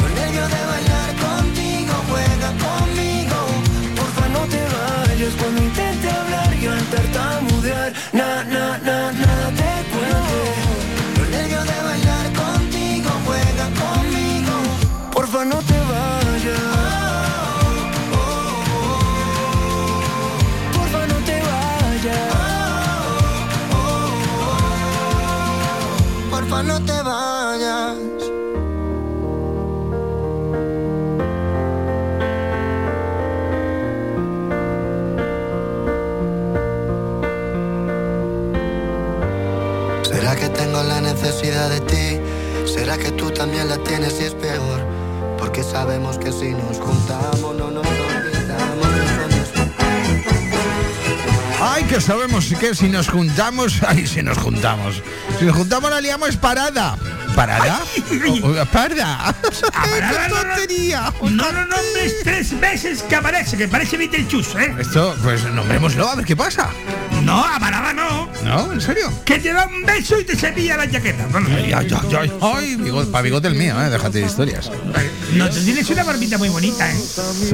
Con 0.00 0.14
nervio 0.14 0.46
de 0.54 0.62
bailar 0.72 1.10
contigo, 1.26 1.94
juega 2.08 2.48
conmigo. 2.66 3.36
Porfa, 3.96 4.28
no 4.28 4.40
te 4.52 4.62
vayas 4.74 5.34
cuando 5.40 5.62
intente 5.62 6.10
hablar 6.10 6.54
y 6.54 6.66
al 6.66 6.84
tartamudear. 6.86 7.92
Na, 8.12 8.44
na, 8.44 8.78
na, 8.78 9.12
nada 9.12 9.65
también 43.46 43.68
la 43.68 43.78
tienes 43.78 44.20
y 44.20 44.24
es 44.24 44.34
peor? 44.34 44.80
Porque 45.38 45.62
sabemos 45.62 46.18
que 46.18 46.32
si 46.32 46.50
nos 46.50 46.78
juntamos 46.78 47.54
no 47.56 47.70
nos 47.70 47.86
olvidamos. 47.86 48.86
Ay, 51.62 51.84
que 51.84 52.00
sabemos 52.00 52.52
que 52.58 52.74
si 52.74 52.88
nos 52.88 53.08
juntamos, 53.08 53.80
ay, 53.86 54.04
si 54.04 54.22
nos 54.22 54.38
juntamos. 54.38 55.00
Si 55.38 55.44
nos 55.44 55.56
juntamos 55.56 55.90
la 55.90 56.00
liamos 56.00 56.36
parada. 56.36 56.96
¿Parada? 57.36 57.80
Parda. 58.72 59.34
Parada, 59.72 60.10
¡Qué 60.10 60.16
no, 60.28 60.28
no. 60.28 60.34
tontería! 60.42 61.12
No 61.20 61.52
lo 61.52 61.66
nombres 61.66 62.14
tres 62.24 62.58
veces 62.58 63.02
que 63.02 63.14
aparece, 63.14 63.56
que 63.58 63.68
parece 63.68 63.96
Beetlejuice, 63.98 64.58
¿eh? 64.58 64.74
Esto, 64.80 65.14
pues 65.22 65.44
nombrémoslo, 65.44 66.08
a 66.08 66.14
ver 66.16 66.24
qué 66.24 66.34
pasa. 66.34 66.70
No, 67.22 67.44
a 67.44 67.58
parada 67.60 67.92
no. 67.92 68.28
¿No? 68.42 68.72
¿En 68.72 68.80
serio? 68.80 69.12
Que 69.24 69.38
te 69.38 69.52
da 69.52 69.66
un 69.66 69.84
beso 69.84 70.18
y 70.18 70.24
te 70.24 70.34
cepilla 70.36 70.76
la 70.78 70.90
chaqueta. 70.90 71.26
Bueno, 71.30 71.48
Ay, 71.54 71.72
ay, 71.72 71.88
ay, 72.18 72.32
ay, 72.40 72.76
bigote, 72.76 73.10
para 73.10 73.22
bigote 73.22 73.48
el 73.48 73.54
mío, 73.54 73.78
eh, 73.82 73.90
déjate 73.90 74.20
de 74.20 74.26
historias. 74.26 74.70
No, 75.34 75.50
tú 75.50 75.62
tienes 75.64 75.88
una 75.90 76.04
barbita 76.04 76.38
muy 76.38 76.48
bonita, 76.48 76.90
¿eh? 76.90 76.96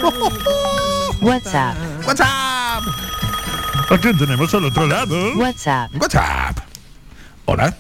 WhatsApp. 1.21 1.75
WhatsApp. 2.05 2.83
¿A 3.89 3.97
quién 3.99 4.17
tenemos 4.17 4.53
al 4.53 4.65
otro 4.65 4.85
lado? 4.85 5.33
WhatsApp. 5.35 5.91
WhatsApp. 5.99 6.59
Hola. 7.45 7.75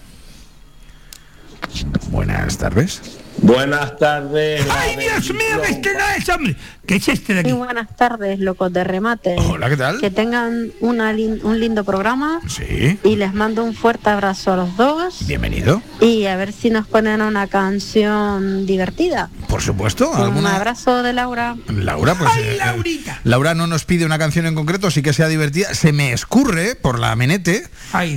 Buenas 2.09 2.57
tardes. 2.57 3.16
Buenas 3.41 3.97
tardes. 3.97 4.65
¡Ay, 4.69 4.95
Dios 4.97 5.29
mío, 5.31 5.61
que 5.63 5.71
este 5.71 5.93
no 5.93 5.99
es, 6.17 6.29
hombre! 6.29 6.55
¿Qué 6.85 6.95
es 6.95 7.07
este 7.07 7.33
de 7.33 7.43
Muy 7.43 7.51
aquí? 7.51 7.57
buenas 7.59 7.95
tardes, 7.95 8.39
locos 8.39 8.73
de 8.73 8.83
remate. 8.83 9.35
Hola, 9.37 9.69
¿qué 9.69 9.77
tal? 9.77 9.99
Que 9.99 10.09
tengan 10.09 10.71
una 10.81 11.13
lin- 11.13 11.39
un 11.43 11.59
lindo 11.59 11.83
programa 11.83 12.41
Sí. 12.47 12.97
y 13.03 13.15
les 13.15 13.33
mando 13.33 13.63
un 13.63 13.73
fuerte 13.75 14.09
abrazo 14.09 14.53
a 14.53 14.57
los 14.57 14.75
dos 14.75 15.27
Bienvenido. 15.27 15.81
y 16.01 16.25
a 16.25 16.35
ver 16.35 16.51
si 16.51 16.69
nos 16.71 16.87
ponen 16.87 17.21
una 17.21 17.47
canción 17.47 18.65
divertida. 18.65 19.29
Por 19.47 19.61
supuesto. 19.61 20.09
Un 20.09 20.17
¿Alguna? 20.21 20.55
abrazo 20.55 21.03
de 21.03 21.13
Laura. 21.13 21.55
Laura, 21.67 22.15
pues. 22.15 22.31
eh, 22.37 22.57
eh, 22.59 22.99
Laura 23.23 23.53
no 23.53 23.67
nos 23.67 23.85
pide 23.85 24.05
una 24.05 24.17
canción 24.17 24.45
en 24.45 24.55
concreto, 24.55 24.89
sí 24.91 25.01
que 25.03 25.13
sea 25.13 25.27
divertida. 25.27 25.73
Se 25.73 25.93
me 25.93 26.11
escurre 26.11 26.75
por 26.75 26.99
la 26.99 27.15
menete 27.15 27.63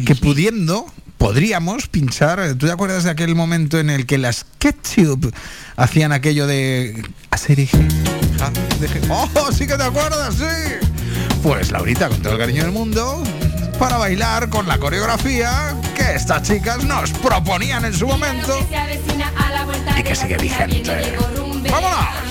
que 0.07 0.14
pudiendo 0.14 0.87
podríamos 1.21 1.87
pinchar. 1.87 2.41
eh, 2.41 2.55
¿Tú 2.55 2.66
te 2.66 2.73
acuerdas 2.73 3.05
de 3.05 3.11
aquel 3.11 3.35
momento 3.37 3.79
en 3.79 3.91
el 3.91 4.07
que 4.07 4.16
las 4.16 4.47
Ketchup 4.59 5.33
hacían 5.77 6.12
aquello 6.12 6.47
de 6.47 7.05
¡Oh, 9.11 9.53
sí 9.53 9.66
que 9.66 9.77
te 9.77 9.83
acuerdas! 9.83 10.35
¡Sí! 10.35 10.87
Pues 11.43 11.71
Laurita, 11.73 12.09
con 12.09 12.23
todo 12.23 12.33
el 12.33 12.39
cariño 12.39 12.62
del 12.62 12.73
mundo, 12.73 13.23
para 13.79 13.99
bailar 13.99 14.49
con 14.49 14.66
la 14.66 14.79
coreografía 14.79 15.77
que 15.95 16.14
estas 16.14 16.43
chicas 16.43 16.83
nos 16.85 17.11
proponían 17.11 17.85
en 17.85 17.93
su 17.93 18.07
momento 18.07 18.59
y 19.99 20.03
que 20.03 20.16
sigue 20.16 20.39
vigente. 20.39 21.18
¡Vámonos! 21.71 22.31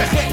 Hombre! 0.00 0.30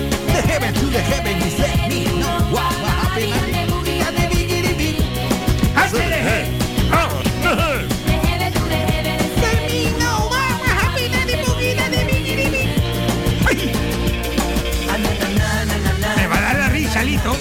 Me 16.16 16.28
va 16.28 16.38
a 16.38 16.42
dar 16.42 16.56
la 16.56 16.70
risa, 16.70 17.04
Lito. 17.04 17.36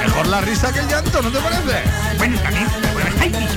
Mejor 0.00 0.26
la 0.26 0.40
risa 0.40 0.72
que 0.72 0.80
el 0.80 0.88
llanto, 0.88 1.22
¿no 1.22 1.30
te 1.30 1.38
parece? 1.38 1.82
Bueno, 2.18 2.38
también. 2.40 2.66
¡Ay, 3.20 3.30
Dios 3.30 3.56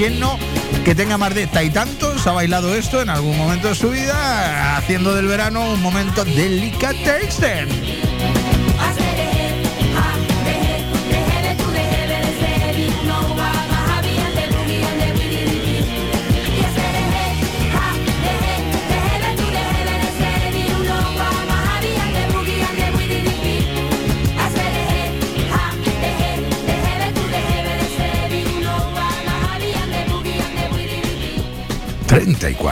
¿quién 0.00 0.18
no? 0.18 0.38
Que 0.82 0.94
tenga 0.94 1.18
más 1.18 1.34
de 1.34 1.46
y 1.62 1.68
tantos, 1.68 2.26
ha 2.26 2.32
bailado 2.32 2.74
esto 2.74 3.02
en 3.02 3.10
algún 3.10 3.36
momento 3.36 3.68
de 3.68 3.74
su 3.74 3.90
vida, 3.90 4.78
haciendo 4.78 5.14
del 5.14 5.26
verano 5.26 5.74
un 5.74 5.82
momento 5.82 6.24
delicatessen. 6.24 7.68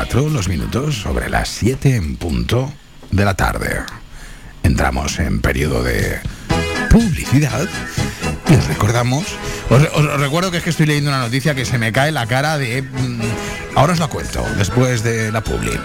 34 0.08 0.30
los 0.30 0.48
minutos 0.48 1.02
sobre 1.02 1.28
las 1.28 1.48
7 1.50 1.96
en 1.96 2.16
punto 2.16 2.72
de 3.10 3.24
la 3.24 3.34
tarde. 3.34 3.82
Entramos 4.62 5.18
en 5.18 5.40
periodo 5.40 5.82
de 5.82 6.18
publicidad 6.90 7.68
y 8.48 8.54
os 8.54 8.66
recordamos, 8.66 9.24
os, 9.68 9.82
os 9.82 10.20
recuerdo 10.20 10.50
que 10.50 10.58
es 10.58 10.64
que 10.64 10.70
estoy 10.70 10.86
leyendo 10.86 11.10
una 11.10 11.20
noticia 11.20 11.54
que 11.54 11.66
se 11.66 11.76
me 11.78 11.92
cae 11.92 12.10
la 12.10 12.26
cara 12.26 12.56
de... 12.56 12.82
mm, 12.82 13.20
ahora 13.74 13.92
os 13.92 13.98
la 13.98 14.08
cuento, 14.08 14.44
después 14.56 15.02
de 15.02 15.30
la 15.30 15.42
publi. 15.42 15.78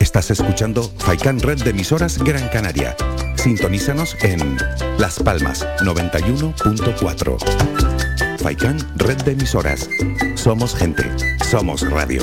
Estás 0.00 0.30
escuchando 0.30 0.92
Faikan 0.98 1.40
Red 1.40 1.62
de 1.62 1.70
emisoras 1.70 2.18
Gran 2.18 2.46
Canaria. 2.48 2.94
Sintonízanos 3.36 4.16
en 4.22 4.58
Las 4.98 5.18
Palmas 5.18 5.66
91.4. 5.80 8.38
Faikan 8.38 8.78
Red 8.96 9.22
de 9.22 9.32
emisoras. 9.32 9.88
Somos 10.34 10.74
gente. 10.74 11.04
Somos 11.44 11.88
radio. 11.90 12.22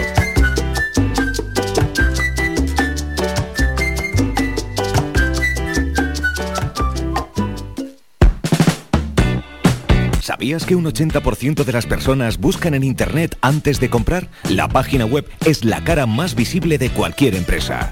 ¿Sabías 10.21 10.65
que 10.65 10.75
un 10.75 10.85
80% 10.85 11.65
de 11.65 11.73
las 11.73 11.85
personas 11.85 12.37
buscan 12.37 12.73
en 12.73 12.83
Internet 12.83 13.37
antes 13.41 13.79
de 13.79 13.89
comprar? 13.89 14.29
La 14.49 14.69
página 14.69 15.05
web 15.05 15.27
es 15.45 15.65
la 15.65 15.83
cara 15.83 16.05
más 16.05 16.35
visible 16.35 16.77
de 16.77 16.89
cualquier 16.89 17.35
empresa. 17.35 17.91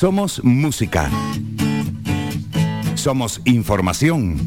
Somos 0.00 0.42
música. 0.42 1.10
Somos 2.94 3.42
información. 3.44 4.40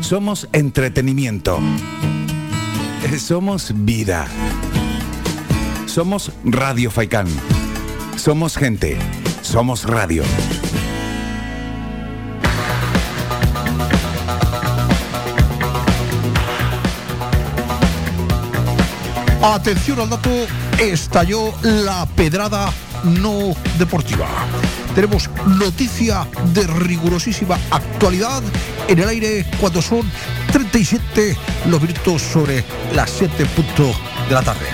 Somos 0.00 0.48
entretenimiento. 0.52 1.58
Somos 3.18 3.72
vida. 3.74 4.28
Somos 5.86 6.30
Radio 6.44 6.92
Faikán. 6.92 7.26
Somos 8.14 8.56
gente. 8.56 8.96
Somos 9.42 9.82
radio. 9.82 10.22
Atención 19.42 19.98
al 19.98 20.10
dato, 20.10 20.30
estalló 20.78 21.52
la 21.62 22.06
pedrada 22.14 22.72
no 23.04 23.54
deportiva. 23.78 24.28
Tenemos 24.94 25.30
noticia 25.58 26.26
de 26.52 26.66
rigurosísima 26.66 27.58
actualidad 27.70 28.42
en 28.88 28.98
el 28.98 29.08
aire 29.08 29.46
cuando 29.60 29.80
son 29.82 30.10
37 30.52 31.36
los 31.66 31.80
minutos 31.80 32.22
sobre 32.22 32.64
las 32.94 33.10
7 33.10 33.46
puntos 33.46 33.96
de 34.28 34.34
la 34.34 34.42
tarde. 34.42 34.66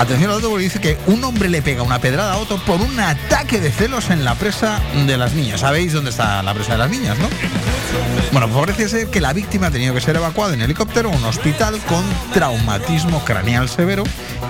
Atención 0.00 0.30
al 0.30 0.40
porque 0.40 0.64
dice 0.64 0.80
que 0.80 0.96
un 1.08 1.22
hombre 1.24 1.50
le 1.50 1.60
pega 1.60 1.82
una 1.82 1.98
pedrada 1.98 2.32
a 2.32 2.38
otro 2.38 2.56
por 2.64 2.80
un 2.80 2.98
ataque 2.98 3.60
de 3.60 3.70
celos 3.70 4.08
en 4.08 4.24
la 4.24 4.34
presa 4.34 4.80
de 5.06 5.18
las 5.18 5.34
niñas. 5.34 5.60
¿Sabéis 5.60 5.92
dónde 5.92 6.08
está 6.08 6.42
la 6.42 6.54
presa 6.54 6.72
de 6.72 6.78
las 6.78 6.90
niñas, 6.90 7.18
no? 7.18 7.28
Bueno, 8.32 8.48
pues 8.48 8.60
parece 8.60 8.88
ser 8.88 9.08
que 9.08 9.20
la 9.20 9.34
víctima 9.34 9.66
ha 9.66 9.70
tenido 9.70 9.92
que 9.92 10.00
ser 10.00 10.16
evacuada 10.16 10.54
en 10.54 10.62
helicóptero 10.62 11.12
a 11.12 11.16
un 11.16 11.24
hospital 11.24 11.78
con 11.80 12.02
traumatismo 12.32 13.22
craneal 13.26 13.68
severo 13.68 14.04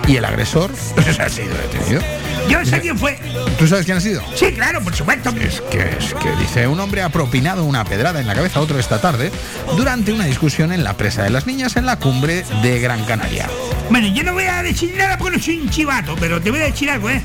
y 0.06 0.16
el 0.16 0.24
agresor 0.24 0.70
ha 1.18 1.28
sido 1.28 1.54
detenido. 1.56 2.00
Yo 2.48 2.64
sé 2.64 2.80
quién 2.80 2.98
fue. 2.98 3.18
¿Tú 3.58 3.66
sabes 3.66 3.84
quién 3.84 3.96
ha 3.96 4.00
sido? 4.00 4.22
Sí, 4.34 4.52
claro, 4.52 4.80
por 4.82 4.94
supuesto. 4.94 5.30
Es 5.30 5.60
que, 5.70 5.78
es 5.98 6.14
que 6.14 6.30
dice, 6.40 6.66
un 6.66 6.80
hombre 6.80 7.02
ha 7.02 7.08
propinado 7.10 7.64
una 7.64 7.84
pedrada 7.84 8.20
en 8.20 8.26
la 8.26 8.34
cabeza 8.34 8.58
a 8.58 8.62
otro 8.62 8.78
esta 8.78 9.00
tarde 9.00 9.30
durante 9.76 10.12
una 10.12 10.24
discusión 10.24 10.72
en 10.72 10.82
la 10.84 10.94
presa 10.96 11.22
de 11.22 11.30
las 11.30 11.46
niñas 11.46 11.76
en 11.76 11.86
la 11.86 11.96
cumbre 11.96 12.44
de 12.62 12.80
Gran 12.80 13.04
Canaria. 13.04 13.48
Bueno, 13.90 14.08
yo 14.08 14.22
no 14.22 14.32
voy 14.32 14.44
a 14.44 14.62
decir 14.62 14.94
nada 14.96 15.18
porque 15.18 15.36
no 15.36 15.42
soy 15.42 15.58
un 15.58 15.70
chivato, 15.70 16.16
pero 16.18 16.40
te 16.40 16.50
voy 16.50 16.60
a 16.60 16.64
decir 16.64 16.90
algo, 16.90 17.10
¿eh? 17.10 17.22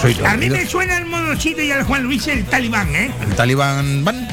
Soy 0.00 0.14
tu 0.14 0.26
A 0.26 0.36
mí 0.36 0.50
me 0.50 0.66
suena 0.66 0.98
el 0.98 1.06
monochito 1.06 1.62
y 1.62 1.70
al 1.70 1.84
Juan 1.84 2.02
Luis 2.02 2.26
el 2.26 2.44
talibán, 2.44 2.94
¿eh? 2.94 3.10
El 3.22 3.34
talibán 3.34 4.04
van, 4.04 4.28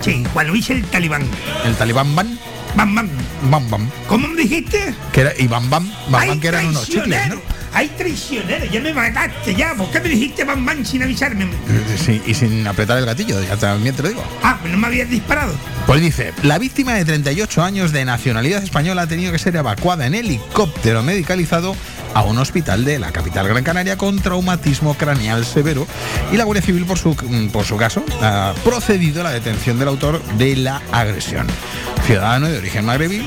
Sí, 0.00 0.24
Juan 0.32 0.46
Luis 0.48 0.68
el 0.70 0.84
talibán. 0.84 1.22
el 1.64 1.74
talibán 1.74 2.14
van, 2.14 2.38
Bam, 2.74 2.94
bam. 2.94 3.08
bam 3.50 3.70
bam, 3.70 3.90
¿Cómo 4.06 4.28
me 4.28 4.42
dijiste? 4.42 4.94
que 5.12 5.22
era, 5.22 5.32
y 5.38 5.46
bam 5.46 5.70
bam, 5.70 5.90
bam 6.10 6.28
bam 6.28 6.40
que 6.40 6.48
eran 6.48 6.66
unos 6.66 6.86
chicles, 6.86 7.28
¿no? 7.28 7.36
Hay 7.72 7.88
traicionero. 7.88 8.64
Ya 8.66 8.80
me 8.80 8.92
mataste 8.92 9.54
ya. 9.54 9.74
¿Por 9.74 9.90
qué 9.90 10.00
me 10.00 10.08
dijiste 10.08 10.44
bam, 10.44 10.64
bam 10.64 10.84
sin 10.84 11.02
avisarme? 11.02 11.44
Eh, 11.44 11.96
Sí, 12.04 12.22
y 12.26 12.34
sin 12.34 12.66
apretar 12.66 12.98
el 12.98 13.06
gatillo, 13.06 13.40
ya 13.42 13.56
también 13.56 13.94
te 13.94 14.02
lo 14.02 14.08
digo. 14.10 14.24
Ah, 14.42 14.58
pues 14.60 14.72
no 14.72 14.78
me 14.78 14.86
habías 14.86 15.08
disparado. 15.10 15.54
Pues 15.86 16.00
dice, 16.00 16.32
la 16.42 16.58
víctima 16.58 16.94
de 16.94 17.04
38 17.04 17.62
años 17.62 17.92
de 17.92 18.04
nacionalidad 18.04 18.62
española 18.62 19.02
ha 19.02 19.06
tenido 19.06 19.32
que 19.32 19.38
ser 19.38 19.56
evacuada 19.56 20.06
en 20.06 20.14
helicóptero 20.14 21.02
medicalizado 21.02 21.76
a 22.14 22.22
un 22.22 22.38
hospital 22.38 22.84
de 22.84 22.98
la 22.98 23.12
capital 23.12 23.48
Gran 23.48 23.64
Canaria 23.64 23.96
con 23.96 24.18
traumatismo 24.18 24.94
craneal 24.94 25.44
severo 25.44 25.86
y 26.32 26.36
la 26.36 26.44
Guardia 26.44 26.62
Civil 26.62 26.84
por 26.86 26.98
su, 26.98 27.14
mm, 27.14 27.48
por 27.48 27.64
su 27.64 27.76
caso 27.76 28.04
ha 28.22 28.54
procedido 28.64 29.20
a 29.20 29.24
la 29.24 29.30
detención 29.30 29.78
del 29.78 29.88
autor 29.88 30.22
de 30.38 30.56
la 30.56 30.82
agresión. 30.92 31.46
Ciudadano 32.06 32.48
de 32.48 32.58
origen 32.58 32.84
magrebí, 32.84 33.26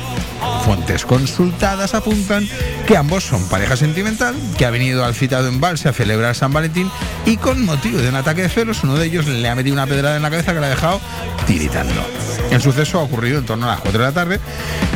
fuentes 0.64 1.06
consultadas 1.06 1.94
apuntan 1.94 2.48
que 2.88 2.98
ambos 2.98 3.24
son 3.24 3.48
pareja 3.50 3.76
sentimental, 3.76 4.36
que 4.58 4.66
ha 4.66 4.70
venido 4.70 5.04
al 5.04 5.14
citado 5.14 5.48
embalse 5.48 5.90
a 5.90 5.94
celebrar 5.94 6.36
San 6.36 6.54
Valentín 6.54 6.90
y 7.26 7.38
con 7.38 7.66
motivo 7.66 8.00
de 8.00 8.10
un 8.10 8.16
ataque 8.16 8.44
de 8.44 8.50
celos 8.50 8.84
uno 8.84 8.96
de 8.96 9.06
ellos 9.06 9.28
le 9.28 9.48
ha 9.50 9.56
metido 9.56 9.74
una 9.74 9.88
pedrada 9.88 10.16
en 10.16 10.22
la 10.22 10.30
cabeza 10.30 10.54
que 10.54 10.60
le 10.60 10.66
ha 10.68 10.70
dejado 10.70 11.02
tiritando. 11.46 12.06
El 12.52 12.62
suceso 12.62 13.00
ha 13.00 13.04
ocurrido 13.04 13.40
en 13.40 13.46
torno 13.46 13.66
a 13.68 13.72
las 13.72 13.82
4 13.82 14.00
de 14.00 14.06
la 14.06 14.12
tarde, 14.12 14.40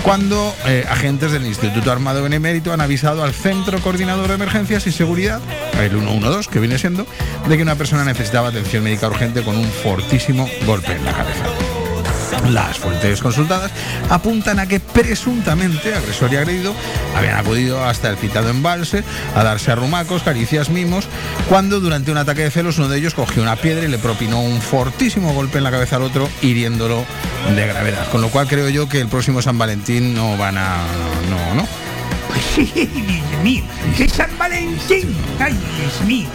cuando 0.03 0.55
eh, 0.65 0.85
agentes 0.89 1.31
del 1.31 1.45
Instituto 1.45 1.91
Armado 1.91 2.23
Benemérito 2.23 2.73
han 2.73 2.81
avisado 2.81 3.23
al 3.23 3.33
Centro 3.33 3.79
Coordinador 3.79 4.27
de 4.27 4.35
Emergencias 4.35 4.87
y 4.87 4.91
Seguridad, 4.91 5.39
el 5.79 5.91
112, 5.91 6.49
que 6.49 6.59
viene 6.59 6.77
siendo, 6.77 7.05
de 7.47 7.55
que 7.55 7.63
una 7.63 7.75
persona 7.75 8.03
necesitaba 8.03 8.49
atención 8.49 8.83
médica 8.83 9.07
urgente 9.07 9.43
con 9.43 9.55
un 9.55 9.67
fortísimo 9.67 10.49
golpe 10.65 10.93
en 10.93 11.05
la 11.05 11.13
cabeza. 11.13 11.72
Las 12.49 12.77
fuentes 12.77 13.21
consultadas 13.21 13.71
apuntan 14.09 14.59
a 14.59 14.67
que 14.67 14.79
presuntamente 14.79 15.93
agresor 15.93 16.31
y 16.33 16.37
agredido 16.37 16.73
habían 17.15 17.37
acudido 17.37 17.83
hasta 17.83 18.09
el 18.09 18.17
citado 18.17 18.49
embalse 18.49 19.03
a 19.35 19.43
darse 19.43 19.71
arrumacos, 19.71 20.23
caricias, 20.23 20.69
mimos, 20.69 21.07
cuando 21.49 21.79
durante 21.79 22.11
un 22.11 22.17
ataque 22.17 22.43
de 22.43 22.51
celos 22.51 22.77
uno 22.77 22.89
de 22.89 22.97
ellos 22.97 23.13
cogió 23.13 23.41
una 23.41 23.55
piedra 23.55 23.85
y 23.85 23.89
le 23.89 23.97
propinó 23.97 24.41
un 24.41 24.61
fortísimo 24.61 25.33
golpe 25.33 25.57
en 25.57 25.63
la 25.63 25.71
cabeza 25.71 25.95
al 25.95 26.03
otro, 26.03 26.29
hiriéndolo 26.41 27.05
de 27.55 27.67
gravedad. 27.67 28.09
Con 28.09 28.21
lo 28.21 28.29
cual 28.29 28.47
creo 28.47 28.69
yo 28.69 28.89
que 28.89 29.01
el 29.01 29.07
próximo 29.07 29.41
San 29.41 29.57
Valentín 29.57 30.13
no 30.13 30.37
van 30.37 30.57
a... 30.57 30.77
no, 31.29 31.55
no. 31.55 31.92
Dios 32.55 33.43
mío, 33.43 33.63
que 33.97 34.09
San 34.09 34.37
Valentín. 34.37 35.15
Ay, 35.39 35.57
Dios 35.77 36.01
mío. 36.07 36.27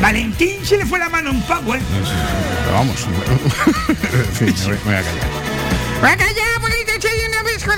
Valentín 0.00 0.64
se 0.64 0.78
le 0.78 0.86
fue 0.86 0.98
la 0.98 1.08
mano 1.08 1.30
un 1.30 1.42
poco, 1.42 1.74
¿eh? 1.74 1.80
Pero 2.64 2.72
vamos. 2.72 3.06
en 3.88 4.26
fin, 4.26 4.46
me 4.46 4.64
voy, 4.64 4.78
me 4.78 4.84
voy 4.84 4.94
a 4.94 5.02
callar. 5.02 5.50
¡Va 6.02 6.12
a 6.12 6.16
callar, 6.16 6.60
bonito, 6.60 6.92
soy 7.00 7.10
una 7.28 7.42
vez 7.42 7.64
con 7.64 7.76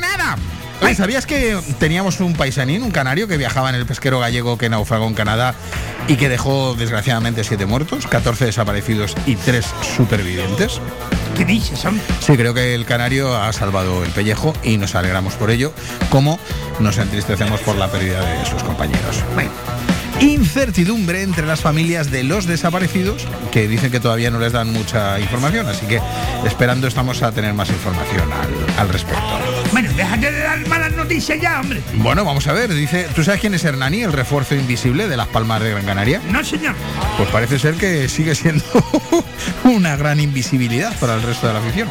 nada! 0.00 0.36
Oye, 0.80 0.94
¿sabías 0.94 1.26
que 1.26 1.58
teníamos 1.78 2.20
un 2.20 2.34
paisanín, 2.34 2.82
un 2.82 2.90
canario, 2.90 3.26
que 3.26 3.36
viajaba 3.36 3.70
en 3.70 3.74
el 3.74 3.86
pesquero 3.86 4.20
gallego 4.20 4.58
que 4.58 4.68
naufragó 4.68 5.06
en 5.06 5.14
Canadá 5.14 5.54
y 6.08 6.16
que 6.16 6.28
dejó 6.28 6.74
desgraciadamente 6.74 7.42
siete 7.42 7.66
muertos, 7.66 8.06
14 8.06 8.44
desaparecidos 8.44 9.14
y 9.26 9.36
tres 9.36 9.66
supervivientes? 9.96 10.80
¿Qué 11.36 11.44
dices, 11.44 11.84
hombre? 11.84 12.02
Sí, 12.20 12.36
creo 12.36 12.54
que 12.54 12.74
el 12.74 12.84
canario 12.84 13.36
ha 13.36 13.52
salvado 13.52 14.04
el 14.04 14.10
pellejo 14.10 14.52
y 14.62 14.76
nos 14.76 14.94
alegramos 14.94 15.34
por 15.34 15.50
ello, 15.50 15.72
como 16.10 16.38
nos 16.78 16.98
entristecemos 16.98 17.60
por 17.60 17.76
la 17.76 17.90
pérdida 17.90 18.24
de 18.24 18.46
sus 18.46 18.62
compañeros. 18.62 19.22
Bueno. 19.34 19.50
Incertidumbre 20.20 21.22
entre 21.22 21.46
las 21.46 21.60
familias 21.60 22.10
de 22.10 22.24
los 22.24 22.46
desaparecidos, 22.46 23.26
que 23.50 23.68
dicen 23.68 23.90
que 23.90 24.00
todavía 24.00 24.30
no 24.30 24.38
les 24.38 24.52
dan 24.52 24.72
mucha 24.72 25.18
información, 25.20 25.68
así 25.68 25.86
que 25.86 26.00
esperando 26.46 26.86
estamos 26.86 27.22
a 27.22 27.32
tener 27.32 27.52
más 27.54 27.68
información 27.68 28.32
al, 28.32 28.78
al 28.78 28.88
respecto. 28.88 29.22
Bueno, 29.72 29.90
déjate 29.96 30.30
de 30.30 30.38
dar 30.40 30.66
malas 30.68 30.92
noticias 30.92 31.40
ya, 31.40 31.60
hombre. 31.60 31.82
Bueno, 31.94 32.24
vamos 32.24 32.46
a 32.46 32.52
ver, 32.52 32.72
dice, 32.72 33.08
¿tú 33.14 33.24
sabes 33.24 33.40
quién 33.40 33.54
es 33.54 33.64
Hernani, 33.64 34.02
el 34.02 34.12
refuerzo 34.12 34.54
invisible 34.54 35.08
de 35.08 35.16
las 35.16 35.26
Palmas 35.28 35.60
de 35.62 35.70
Gran 35.70 35.84
Canaria? 35.84 36.20
No, 36.30 36.44
señor. 36.44 36.74
Pues 37.16 37.28
parece 37.30 37.58
ser 37.58 37.74
que 37.74 38.08
sigue 38.08 38.34
siendo 38.34 38.64
una 39.64 39.96
gran 39.96 40.20
invisibilidad 40.20 40.96
para 40.98 41.14
el 41.14 41.22
resto 41.22 41.48
de 41.48 41.54
la 41.54 41.58
afición. 41.58 41.88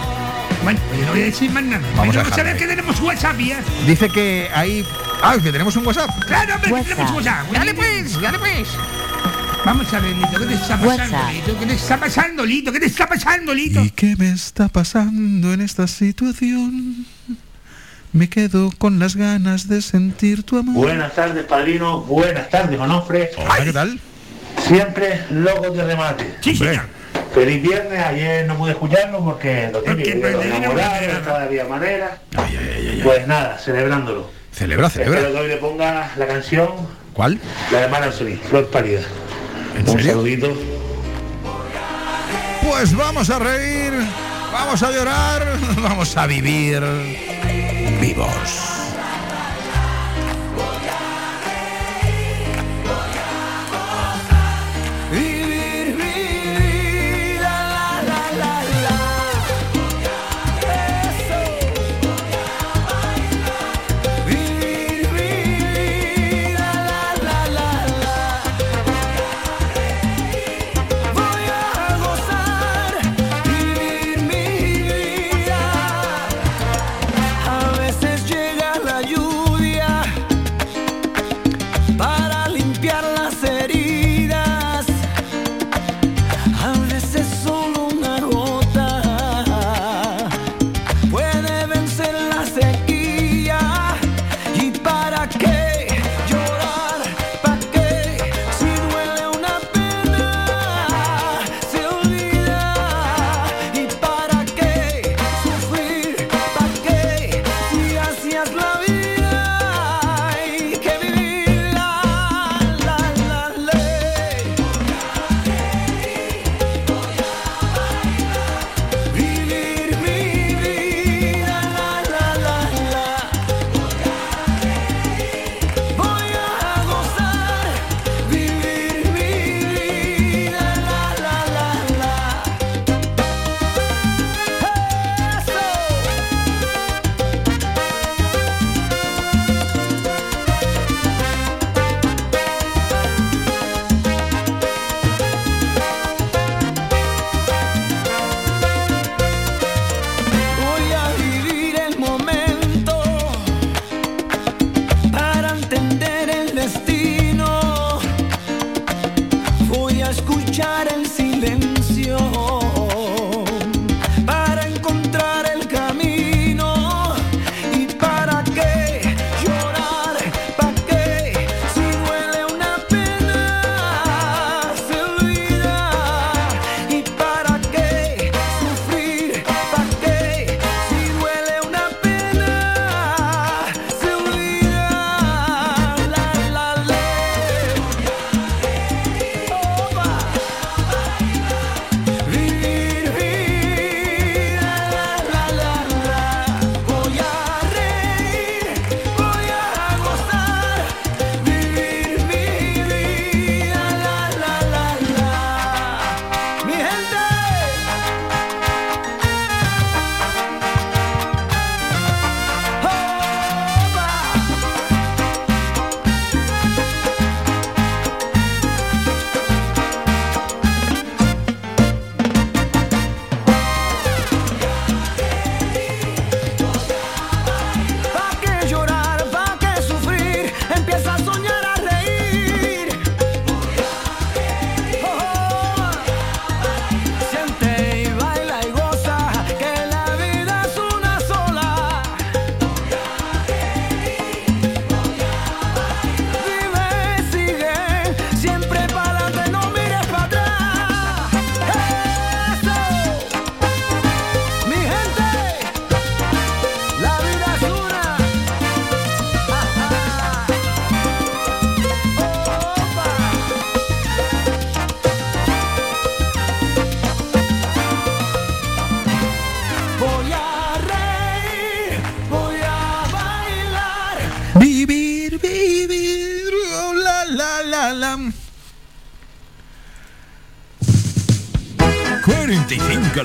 Bueno, 0.63 0.79
pues 0.87 0.99
yo 0.99 1.05
no 1.05 1.11
voy 1.11 1.21
a 1.21 1.25
decir 1.25 1.51
más 1.51 1.63
nada. 1.63 1.83
Vamos 1.95 2.15
a 2.15 2.43
ver 2.43 2.57
que 2.57 2.67
tenemos 2.67 2.99
WhatsApp 3.01 3.37
ya. 3.37 3.59
Dice 3.85 4.09
que 4.09 4.49
hay... 4.53 4.85
Ah, 5.21 5.35
que 5.41 5.51
tenemos 5.51 5.75
un 5.75 5.85
WhatsApp. 5.85 6.09
Claro, 6.25 6.55
hombre, 6.55 6.73
que 6.73 6.89
tenemos 6.89 7.11
WhatsApp. 7.11 7.51
Dale 7.51 7.73
pues, 7.73 8.21
dale 8.21 8.39
pues. 8.39 8.67
Vamos 9.65 9.93
a 9.93 9.99
ver, 9.99 10.15
Lito, 10.15 10.39
¿qué 10.39 10.45
te 10.45 10.53
está 10.53 10.77
pasando, 10.77 10.87
WhatsApp. 10.87 11.31
Lito? 11.31 11.59
¿Qué 11.59 11.65
te 11.65 11.73
está 11.73 11.97
pasando, 11.97 12.45
Lito? 12.45 12.71
¿Qué 12.71 12.79
te 12.79 12.85
está 12.85 13.07
pasando, 13.07 13.53
Lito? 13.53 13.81
¿Y 13.81 13.89
qué 13.91 14.15
me 14.17 14.31
está 14.31 14.67
pasando 14.69 15.53
en 15.53 15.61
esta 15.61 15.87
situación? 15.87 17.05
Me 18.11 18.29
quedo 18.29 18.71
con 18.77 18.99
las 18.99 19.15
ganas 19.15 19.67
de 19.67 19.81
sentir 19.81 20.43
tu 20.43 20.57
amor. 20.57 20.75
Buenas 20.75 21.13
tardes, 21.13 21.45
padrino. 21.45 22.01
Buenas 22.01 22.49
tardes, 22.49 22.79
Onofre. 22.79 23.31
Hola, 23.37 23.63
¿qué 23.63 23.73
tal? 23.73 23.99
Siempre 24.67 25.25
locos 25.29 25.75
de 25.75 25.83
remate. 25.83 26.35
Sí, 26.41 26.55
señor. 26.55 27.02
Feliz 27.33 27.61
viernes. 27.61 27.99
Ayer 28.05 28.45
no 28.45 28.55
pude 28.57 28.71
escucharlo 28.71 29.23
porque 29.23 29.69
lo 29.71 29.81
típico, 29.81 30.19
Porque 30.21 30.33
no 30.33 30.39
de 30.39 30.57
enamorados, 30.57 30.93
manera. 31.01 31.21
todavía 31.23 31.63
manera. 31.65 32.17
Pues 33.03 33.27
nada, 33.27 33.57
celebrándolo. 33.57 34.29
Celebra, 34.51 34.89
celebra. 34.89 35.19
Espero 35.19 35.33
que 35.33 35.39
hoy 35.41 35.47
le 35.47 35.57
ponga 35.57 36.11
la 36.15 36.27
canción, 36.27 36.69
¿Cuál? 37.13 37.39
la 37.71 37.81
de 37.81 37.87
Manasoli, 37.87 38.35
Flor 38.35 38.67
Pálida. 38.69 39.01
Un 39.79 39.87
serio? 39.87 40.11
saludito. 40.11 40.53
Pues 42.61 42.95
vamos 42.95 43.29
a 43.29 43.39
reír, 43.39 43.93
vamos 44.51 44.83
a 44.83 44.91
llorar, 44.91 45.43
vamos 45.81 46.15
a 46.15 46.27
vivir 46.27 46.81
vivos. 47.99 48.82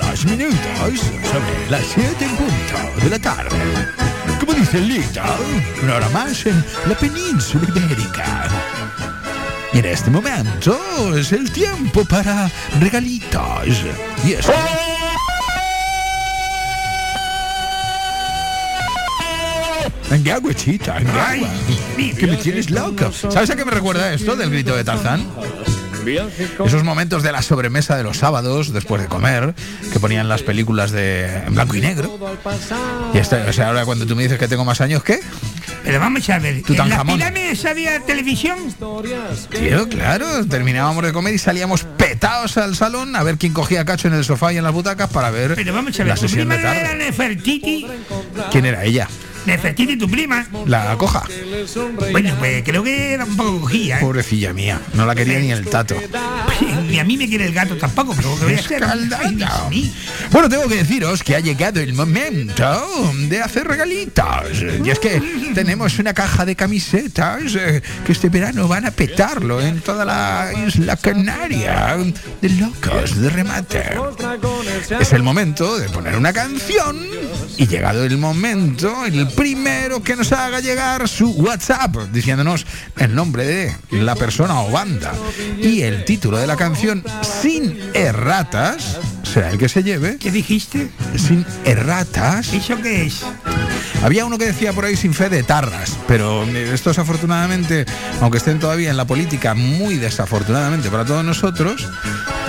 45 0.09 0.11
los 0.11 0.25
minutos 0.25 1.01
sobre 1.31 1.71
las 1.71 1.85
7 1.87 2.25
en 2.25 2.37
punto 2.37 3.05
de 3.05 3.11
la 3.11 3.19
tarde. 3.19 3.57
Como 4.41 4.55
dice 4.55 4.81
Lito, 4.81 5.21
una 5.83 5.97
hora 5.97 6.09
más 6.11 6.47
en 6.47 6.65
la 6.87 6.95
península 6.95 7.67
ibérica. 7.77 8.49
Y 9.73 9.81
en 9.81 9.85
este 9.85 10.11
momento 10.11 11.15
es 11.15 11.33
el 11.33 11.51
tiempo 11.53 12.05
para 12.07 12.51
regalitos. 12.81 13.85
Y 14.25 14.33
eso. 14.33 14.53
Angagua, 20.11 20.55
chita, 20.55 20.97
angagua. 20.97 21.49
Que 21.97 22.27
me 22.27 22.37
tienes 22.39 22.71
loco. 22.71 23.13
¿Sabes 23.13 23.51
a 23.51 23.57
qué 23.57 23.65
me 23.65 23.73
recuerda 23.73 24.13
esto 24.15 24.37
del 24.37 24.51
grito 24.51 24.75
de 24.75 24.85
Tarzán? 24.85 25.27
Esos 26.67 26.85
momentos 26.85 27.23
de 27.23 27.33
la 27.33 27.43
sobremesa 27.43 27.97
de 27.97 28.03
los 28.03 28.19
sábados, 28.19 28.73
después 28.73 29.03
de 29.03 29.09
comer, 29.09 29.55
que 29.93 30.01
ponían 30.01 30.29
las 30.29 30.43
películas 30.43 30.91
de 30.91 31.27
en 31.47 31.55
blanco 31.55 31.75
y 31.77 31.81
negro. 31.81 32.19
Y 33.15 33.19
esta- 33.19 33.45
o 33.49 33.53
sea, 33.53 33.69
ahora 33.69 33.85
cuando 33.85 34.07
tú 34.07 34.17
me 34.17 34.23
dices 34.23 34.39
que 34.39 34.49
tengo 34.49 34.65
más 34.65 34.81
años, 34.81 35.03
¿qué? 35.03 35.21
Pero 35.85 36.01
vamos 36.01 36.29
a 36.29 36.39
ver, 36.39 36.57
¿en 36.57 36.89
las 36.89 36.99
pirámides 37.19 37.65
había 37.65 38.01
televisión? 38.01 38.59
Tío, 39.51 39.89
claro, 39.89 40.45
terminábamos 40.47 41.05
de 41.05 41.13
comer 41.13 41.35
y 41.35 41.39
salíamos 41.39 41.85
petados 41.85 42.57
al 42.59 42.75
salón 42.77 43.15
a 43.17 43.23
ver 43.23 43.39
quién 43.39 43.53
cogía 43.53 43.85
cacho 43.85 44.09
en 44.09 44.15
el 44.15 44.25
sofá 44.25 44.53
y 44.53 44.59
en 44.59 44.65
las 44.65 44.73
butacas 44.73 45.09
para 45.11 45.31
ver 45.31 45.55
Pero 45.55 45.73
vamos 45.73 45.95
a 45.99 46.05
la 46.05 46.11
ver, 46.15 46.19
sesión 46.19 46.49
prima 46.49 46.57
de 46.57 46.63
tarde. 46.63 46.81
era 46.81 46.95
Nefertiti, 46.95 47.87
¿Quién 48.51 48.67
era 48.67 48.85
ella? 48.85 49.09
Nefertiti 49.49 49.97
tu 49.97 50.11
prima. 50.11 50.47
La 50.67 50.95
coja. 50.99 51.23
Bueno, 52.13 52.35
pues 52.39 52.63
creo 52.65 52.83
que 52.83 53.15
era 53.15 53.25
un 53.25 53.35
poco 53.35 53.63
cogía, 53.63 53.97
¿eh? 53.97 54.01
Pobrecilla 54.03 54.53
mía, 54.53 54.79
no 54.93 55.07
la 55.07 55.15
quería 55.15 55.39
ni 55.39 55.51
el 55.51 55.67
tato. 55.67 55.95
Ni 56.87 56.99
a 56.99 57.05
mí 57.05 57.17
me 57.17 57.27
quiere 57.27 57.47
el 57.47 57.55
gato 57.55 57.77
tampoco, 57.77 58.15
pero 58.15 58.37
¿qué 58.39 58.45
voy 58.45 58.55
a 58.55 58.59
hacer? 58.59 58.85
Ay, 58.85 59.35
Dios 59.35 59.71
mío. 59.71 59.91
Bueno, 60.31 60.51
tengo 60.51 60.69
que 60.69 60.77
deciros 60.77 61.23
que 61.23 61.35
ha 61.35 61.41
llegado 61.41 61.81
el 61.81 61.95
momento 61.95 63.11
de 63.29 63.41
hacer 63.41 63.67
regalitos. 63.67 64.63
Y 64.85 64.91
es 64.91 64.99
que 64.99 65.21
tenemos 65.55 65.99
una 65.99 66.13
caja 66.13 66.45
de 66.45 66.55
camisetas 66.55 67.55
eh, 67.55 67.83
que 68.05 68.13
este 68.13 68.29
verano 68.29 68.69
van 68.69 68.85
a 68.85 68.91
petarlo 68.91 69.63
en 69.63 69.81
toda 69.81 70.05
la 70.05 70.53
isla 70.67 70.97
canaria 70.97 71.97
de 72.43 72.49
locos 72.51 73.19
de 73.19 73.31
remate. 73.31 73.83
Es 75.01 75.15
el 75.15 75.23
momento 75.23 75.79
de 75.79 75.89
poner 75.89 76.17
una 76.17 76.35
canción 76.35 76.99
y 77.57 77.67
llegado 77.67 78.05
el 78.05 78.19
momento, 78.19 79.05
el 79.07 79.27
primero 79.39 80.03
que 80.03 80.17
nos 80.17 80.33
haga 80.33 80.59
llegar 80.59 81.09
su 81.09 81.31
WhatsApp 81.31 81.95
diciéndonos 82.13 82.67
el 82.97 83.15
nombre 83.15 83.45
de 83.45 83.77
la 83.93 84.17
persona 84.17 84.63
o 84.63 84.71
banda 84.73 85.15
y 85.57 85.83
el 85.83 86.05
título 86.05 86.39
de 86.39 86.49
la 86.49 86.57
canción 86.57 87.05
sin 87.23 87.79
erratas 87.95 88.99
será 89.29 89.51
el 89.51 89.59
que 89.59 89.69
se 89.69 89.83
lleve. 89.83 90.17
¿Qué 90.19 90.31
dijiste? 90.31 90.89
Sin 91.17 91.45
erratas. 91.65 92.53
¿Eso 92.53 92.81
qué 92.83 93.07
es? 93.07 93.25
Había 94.03 94.25
uno 94.25 94.39
que 94.39 94.47
decía 94.47 94.73
por 94.73 94.85
ahí 94.85 94.97
sin 94.97 95.13
fe 95.13 95.29
de 95.29 95.43
tarras, 95.43 95.99
pero 96.07 96.45
eh, 96.45 96.71
estos 96.73 96.99
afortunadamente, 96.99 97.85
aunque 98.21 98.39
estén 98.39 98.61
todavía 98.61 98.91
en 98.91 98.97
la 98.97 99.07
política, 99.07 99.55
muy 99.55 99.97
desafortunadamente 99.97 100.89
para 100.89 101.05
todos 101.05 101.25
nosotros, 101.25 101.89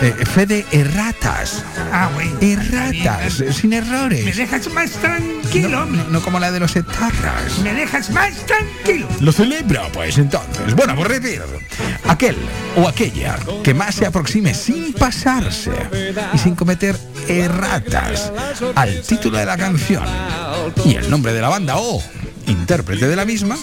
eh, 0.01 0.13
fe 0.25 0.45
de 0.45 0.65
erratas. 0.71 1.63
Ah, 1.91 2.09
güey. 2.13 2.29
Erratas, 2.53 3.43
sin 3.51 3.73
errores. 3.73 4.23
Me 4.23 4.33
dejas 4.33 4.71
más 4.71 4.91
tranquilo. 4.91 5.85
No 5.85 6.21
como 6.21 6.39
la 6.39 6.51
de 6.51 6.59
los 6.59 6.75
etarras. 6.75 7.59
Me 7.63 7.73
dejas 7.73 8.09
más 8.11 8.45
tranquilo. 8.45 9.07
Lo 9.19 9.31
celebra, 9.31 9.89
pues 9.91 10.17
entonces. 10.17 10.73
Bueno, 10.75 10.95
pues 10.95 11.07
repito. 11.07 11.45
Aquel 12.07 12.37
o 12.77 12.87
aquella 12.87 13.37
que 13.63 13.73
más 13.73 13.95
se 13.95 14.05
aproxime 14.05 14.53
sin 14.53 14.93
pasarse 14.93 15.71
y 16.33 16.37
sin 16.37 16.55
cometer 16.69 16.95
erratas 17.27 18.31
al 18.75 19.01
título 19.01 19.39
de 19.39 19.45
la 19.47 19.57
canción 19.57 20.03
y 20.85 20.97
el 20.97 21.09
nombre 21.09 21.33
de 21.33 21.41
la 21.41 21.49
banda 21.49 21.77
o 21.79 21.99
intérprete 22.49 23.07
de 23.07 23.15
la 23.15 23.25
misma, 23.25 23.57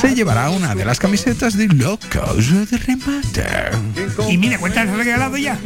se 0.00 0.14
llevará 0.14 0.50
una 0.50 0.74
de 0.74 0.84
las 0.84 0.98
camisetas 0.98 1.56
de 1.56 1.66
Locos 1.68 2.70
de 2.70 2.76
Remate. 2.78 3.44
Y 4.28 4.38
mira, 4.38 4.58
¿cuántas 4.58 4.88
has 4.88 4.96
regalado 4.96 5.36
ya? 5.36 5.58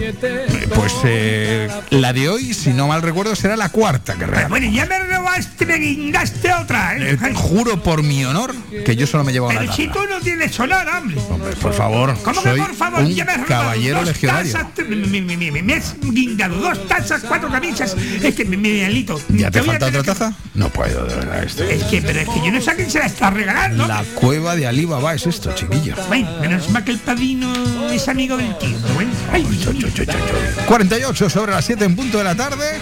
Pues 0.74 0.93
eh, 1.05 1.68
la 1.90 2.12
de 2.12 2.28
hoy, 2.28 2.55
si 2.55 2.73
no 2.73 2.89
mal 2.89 3.02
recuerdo, 3.02 3.35
será 3.36 3.56
la 3.56 3.68
cuarta 3.70 4.14
que 4.14 4.27
regalo. 4.27 4.48
Bueno, 4.48 4.70
ya 4.70 4.86
me 4.86 4.98
robaste, 4.98 5.66
me 5.66 5.77
guindaste 5.77 6.52
otra, 6.55 6.97
¿eh? 6.97 7.18
Eh, 7.23 7.32
juro 7.35 7.82
por 7.82 8.02
mi 8.02 8.24
honor 8.24 8.55
que 8.85 8.97
yo 8.97 9.06
solo 9.06 9.24
me 9.24 9.32
llevo 9.32 9.48
una 9.48 9.60
Pero 9.60 9.73
si 9.73 9.89
tú 9.89 9.98
no 10.09 10.20
tienes 10.20 10.59
honor, 10.60 10.86
hombre. 10.89 11.16
Por 11.60 11.73
favor, 11.74 12.16
¿Cómo 12.23 12.43
que 12.43 12.51
por 12.51 12.74
favor? 12.74 13.01
un 13.01 13.14
ya 13.14 13.24
me 13.24 13.44
caballero 13.44 13.98
dos 13.98 14.09
legionario. 14.09 14.52
tazas, 14.52 14.66
me, 14.89 14.97
me- 15.20 15.36
me- 15.36 15.51
me- 15.51 15.62
me 15.62 15.74
has 15.74 15.94
guindado 16.01 16.56
dos 16.56 16.86
tazas, 16.89 17.23
cuatro 17.27 17.48
camisas. 17.51 17.94
Es 18.23 18.35
que, 18.35 18.44
mi 18.44 18.56
Miguelito. 18.56 19.20
¿Ya 19.28 19.51
te 19.51 19.60
a 19.60 19.64
falta 19.64 19.86
otra 19.86 20.02
taza? 20.02 20.32
No 20.55 20.68
puedo, 20.70 21.05
de 21.06 21.14
verdad, 21.14 21.44
esto. 21.44 21.66
que- 21.66 21.74
Es 21.77 21.85
que, 21.85 22.02
pero 22.02 22.20
es 22.20 22.28
que 22.28 22.35
yo 22.44 22.52
no 22.52 22.60
sé 22.60 22.70
a 22.70 22.74
quién 22.74 22.90
se 22.90 22.98
la 22.98 23.06
está 23.06 23.30
regalando. 23.30 23.86
La 23.86 24.04
cueva 24.14 24.56
de 24.56 24.66
Alibaba 24.66 25.14
es 25.14 25.26
esto, 25.26 25.52
chiquillo. 25.54 25.94
Bueno, 26.08 26.30
menos 26.40 26.68
mal 26.70 26.84
que 26.84 26.92
el 26.92 26.98
padrino 26.98 27.52
es 27.90 28.08
amigo 28.08 28.36
del 28.36 28.56
tío. 28.58 28.78
bueno. 28.94 29.10
Ay, 29.32 29.46
48 30.66 31.30
sobre 31.30 31.52
las 31.52 31.64
7 31.64 31.84
en 31.84 31.96
punto 31.96 32.18
de 32.18 32.24
la 32.24 32.34
tarde. 32.34 32.78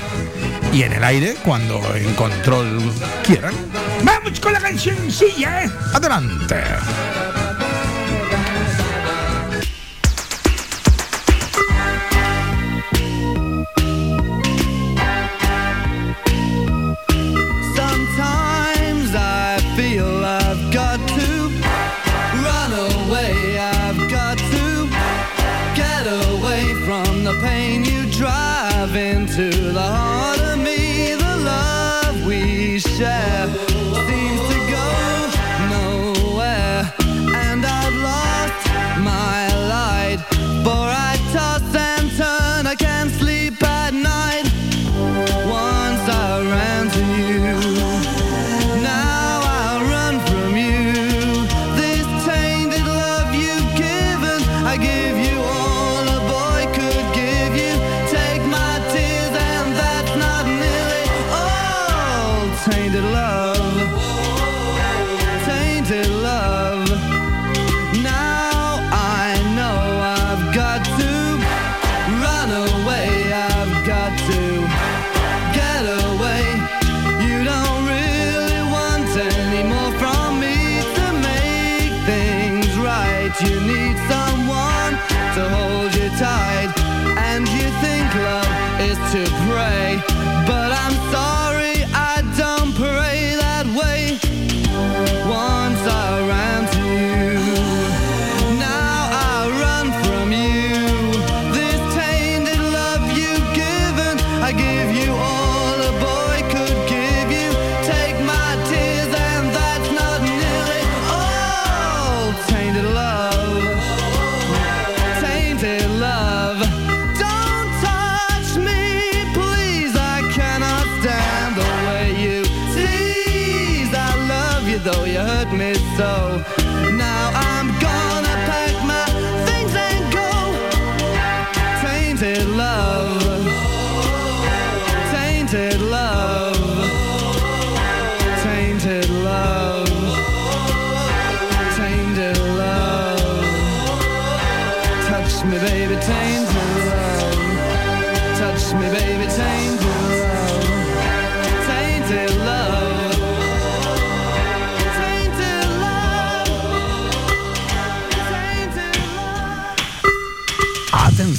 Y 0.72 0.82
en 0.82 0.92
el 0.92 1.04
aire, 1.04 1.36
cuando 1.44 1.80
en 1.94 2.14
control 2.14 2.80
quieran. 3.24 3.54
Vamos 4.02 4.40
con 4.40 4.52
la 4.52 4.60
cancioncilla, 4.60 5.64
¿eh? 5.64 5.70
Adelante. 5.92 6.56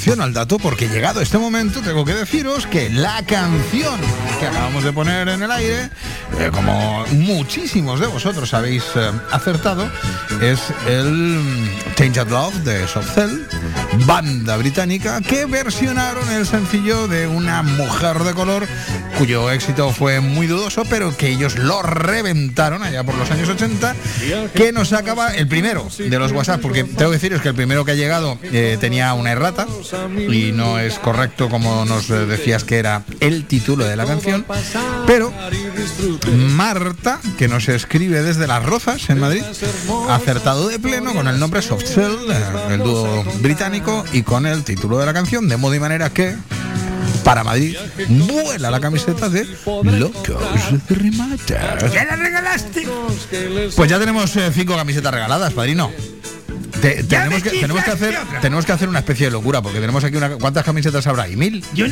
Al 0.05 0.33
dato 0.33 0.59
porque 0.59 0.87
llegado 0.87 1.19
este 1.19 1.39
momento 1.39 1.81
tengo 1.81 2.05
que 2.05 2.13
deciros 2.13 2.67
que 2.67 2.91
la 2.91 3.23
canción 3.25 3.99
que 4.39 4.45
acabamos 4.45 4.83
de 4.83 4.93
poner 4.93 5.27
en 5.27 5.41
el 5.41 5.49
aire, 5.49 5.89
eh, 6.39 6.51
como 6.53 7.03
muchísimos 7.07 7.99
de 7.99 8.05
vosotros 8.05 8.53
habéis 8.53 8.83
eh, 8.95 9.11
acertado, 9.31 9.89
es 10.41 10.59
el 10.87 11.11
mm, 11.11 11.69
Tainted 11.95 12.29
Love 12.29 12.53
de 12.57 12.87
Soft 12.87 13.15
Cell, 13.15 13.45
banda 14.05 14.55
británica 14.57 15.21
que 15.21 15.47
versionaron 15.47 16.31
el 16.31 16.45
sencillo 16.45 17.07
de 17.07 17.25
una 17.25 17.63
mujer 17.63 18.19
de 18.19 18.33
color 18.33 18.67
cuyo 19.17 19.49
éxito 19.51 19.91
fue 19.91 20.19
muy 20.19 20.47
dudoso, 20.47 20.83
pero 20.89 21.15
que 21.15 21.29
ellos 21.29 21.57
lo 21.57 21.81
reventaron 21.81 22.83
allá 22.83 23.03
por 23.03 23.15
los 23.15 23.29
años 23.31 23.49
80, 23.49 23.95
que 24.53 24.71
nos 24.71 24.93
acaba 24.93 25.33
el 25.35 25.47
primero 25.47 25.87
de 25.97 26.19
los 26.19 26.31
WhatsApp, 26.31 26.61
porque 26.61 26.83
tengo 26.83 27.11
que 27.11 27.17
deciros 27.17 27.41
que 27.41 27.49
el 27.49 27.55
primero 27.55 27.85
que 27.85 27.91
ha 27.91 27.95
llegado 27.95 28.37
eh, 28.43 28.77
tenía 28.79 29.13
una 29.13 29.31
errata 29.31 29.67
y 30.29 30.51
no 30.51 30.79
es 30.79 30.99
correcto 30.99 31.49
como 31.49 31.85
nos 31.85 32.07
decías 32.07 32.63
que 32.63 32.77
era 32.77 33.03
el 33.19 33.45
título 33.45 33.85
de 33.85 33.95
la 33.95 34.05
canción, 34.05 34.45
pero 35.07 35.31
Marta, 36.55 37.19
que 37.37 37.47
nos 37.47 37.69
escribe 37.69 38.21
desde 38.21 38.47
Las 38.47 38.63
Rozas, 38.63 39.09
en 39.09 39.19
Madrid, 39.19 39.43
acertado 40.09 40.67
de 40.67 40.79
pleno 40.79 41.13
con 41.13 41.27
el 41.27 41.39
nombre 41.39 41.61
Soft 41.61 41.85
Cell, 41.85 42.15
el 42.69 42.79
dúo 42.79 43.23
británico, 43.41 44.03
y 44.11 44.23
con 44.23 44.45
el 44.45 44.63
título 44.63 44.97
de 44.97 45.05
la 45.05 45.13
canción, 45.13 45.47
de 45.47 45.57
modo 45.57 45.75
y 45.75 45.79
manera 45.79 46.09
que 46.09 46.35
para 47.25 47.43
Madrid 47.43 47.75
vuela 48.07 48.69
la 48.69 48.79
camiseta 48.79 49.27
de 49.29 49.45
Locos 49.65 50.87
de 50.87 50.95
Remata. 50.95 51.77
¿Ya 51.89 52.05
la 52.05 52.15
regalaste? 52.15 52.87
Pues 53.75 53.89
ya 53.89 53.99
tenemos 53.99 54.33
eh, 54.37 54.51
cinco 54.53 54.75
camisetas 54.75 55.11
regaladas, 55.11 55.51
padrino. 55.51 55.91
Te- 56.85 57.03
tenemos, 57.03 57.41
que, 57.41 57.49
tenemos, 57.49 57.83
que 57.83 57.89
hacer, 57.91 58.15
tenemos 58.41 58.63
que 58.65 58.71
hacer 58.71 58.87
una 58.87 58.99
especie 58.99 59.25
de 59.25 59.31
locura, 59.31 59.59
porque 59.63 59.79
tenemos 59.79 60.03
aquí 60.03 60.17
una... 60.17 60.29
¿Cuántas 60.29 60.63
camisetas 60.63 61.07
habrá? 61.07 61.27
¿Y 61.27 61.35
mil? 61.35 61.65
Yo, 61.73 61.87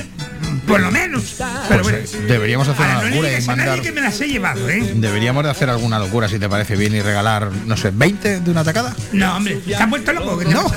por 0.68 0.80
lo 0.82 0.91
menos. 0.91 1.36
Pero 1.68 1.82
Pues, 1.82 2.11
bueno, 2.14 2.26
eh, 2.26 2.28
deberíamos 2.28 2.68
hacer 2.68 2.86
una 2.86 3.02
no 3.02 3.10
locura 3.10 3.28
y 3.28 3.32
digas 3.32 3.49
a 3.49 3.56
nadie 3.56 3.70
mandar... 3.70 3.82
que 3.86 3.91
me 3.91 4.02
las 4.02 4.22
he 4.22 4.28
llevado, 4.28 4.70
¿eh? 4.70 4.91
Deberíamos 4.95 5.44
de 5.45 5.49
hacer 5.49 5.72
alguna 5.72 5.98
locura, 5.98 6.30
si 6.30 6.38
te 6.38 6.48
parece 6.48 6.76
bien, 6.76 6.94
y 6.94 7.02
regalar, 7.02 7.52
no 7.65 7.76
sé, 7.76 7.90
20 7.91 8.41
de 8.41 8.52
una 8.52 8.64
tacada. 8.64 8.95
No, 9.14 9.36
hombre, 9.38 9.56
¿te 9.65 9.74
has 9.76 9.90
vuelto 9.90 10.14
loco? 10.14 10.38
¿Qué 10.38 10.45
te 10.45 10.52
No. 10.53 10.72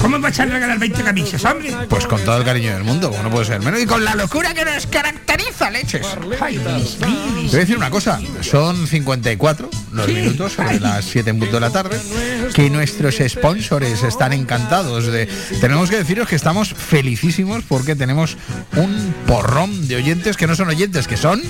¿Cómo 0.00 0.18
vas 0.20 0.38
a 0.40 0.44
regalar 0.46 0.78
20 0.78 1.02
camisas, 1.02 1.44
hombre? 1.44 1.74
Pues 1.88 2.06
con 2.06 2.22
todo 2.24 2.36
el 2.38 2.44
cariño 2.44 2.72
del 2.74 2.84
mundo, 2.84 3.10
como 3.10 3.22
no 3.24 3.30
puede 3.30 3.44
ser 3.46 3.60
menos. 3.60 3.80
Y 3.80 3.86
con 3.86 4.04
la 4.04 4.14
locura 4.14 4.54
que 4.54 4.64
nos 4.64 4.86
caracteriza, 4.86 5.70
leches. 5.70 6.06
Ay, 6.40 6.58
mis 6.58 6.96
Te 6.98 7.06
voy 7.06 7.56
a 7.56 7.58
decir 7.58 7.76
una 7.76 7.90
cosa, 7.90 8.20
son 8.40 8.86
54 8.86 9.68
los 9.92 10.08
minutos 10.08 10.52
sobre 10.52 10.80
las 10.80 11.04
7 11.04 11.30
en 11.30 11.38
punto 11.38 11.56
de 11.56 11.60
la 11.60 11.70
tarde, 11.70 12.00
que 12.54 12.70
nuestros 12.70 13.16
sponsors 13.26 14.02
están 14.02 14.32
encantados 14.32 15.06
de... 15.06 15.26
Tenemos 15.60 15.90
que 15.90 15.96
deciros 15.96 16.28
que 16.28 16.36
estamos 16.36 16.74
felicísimos 16.74 17.64
porque 17.68 17.96
tenemos 17.96 18.36
un 18.76 19.14
porrón 19.26 19.88
de 19.88 19.96
oyentes 19.96 20.36
que 20.36 20.46
no 20.46 20.54
son 20.54 20.68
oyentes, 20.68 21.06
que 21.06 21.16
son... 21.16 21.42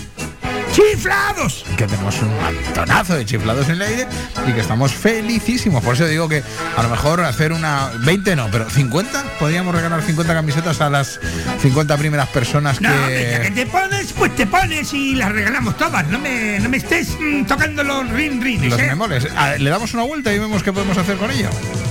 ¡Chiflados! 0.73 1.65
Que 1.77 1.87
tenemos 1.87 2.15
un 2.23 2.29
montonazo 2.41 3.17
de 3.17 3.25
chiflados 3.27 3.67
en 3.69 3.75
el 3.77 3.83
aire 3.83 4.07
y 4.47 4.53
que 4.53 4.61
estamos 4.61 4.93
felicísimos. 4.93 5.83
Por 5.83 5.95
eso 5.95 6.07
digo 6.07 6.29
que 6.29 6.43
a 6.77 6.83
lo 6.83 6.89
mejor 6.89 7.21
hacer 7.23 7.53
una... 7.53 7.91
20 8.01 8.37
no, 8.37 8.49
pero 8.53 8.71
50, 8.71 9.25
podríamos 9.39 9.75
regalar 9.75 10.01
50 10.03 10.33
camisetas 10.33 10.81
a 10.81 10.89
las 10.89 11.19
50 11.61 11.97
primeras 11.97 12.29
personas 12.29 12.81
No, 12.81 12.91
que 13.09 13.41
que... 13.43 13.51
te 13.51 13.67
pones, 13.67 14.13
pues 14.13 14.35
te 14.37 14.47
pones 14.47 14.93
y 14.95 15.15
las 15.17 15.33
regalamos 15.33 15.77
todas. 15.77 16.07
No 16.09 16.19
me, 16.19 16.59
no 16.61 16.69
me 16.69 16.77
estés 16.77 17.09
mm, 17.21 17.45
tocando 17.47 17.83
los 17.83 18.09
rin 18.11 18.41
rines, 18.41 18.71
Los 18.71 18.81
¿eh? 18.81 18.87
memoles. 18.87 19.27
Ah, 19.37 19.55
Le 19.59 19.71
damos 19.71 19.93
una 19.95 20.05
vuelta 20.05 20.33
y 20.33 20.39
vemos 20.39 20.63
qué 20.63 20.73
podemos 20.73 20.97
hacer 20.97 21.17
con 21.17 21.31
ello. 21.33 21.49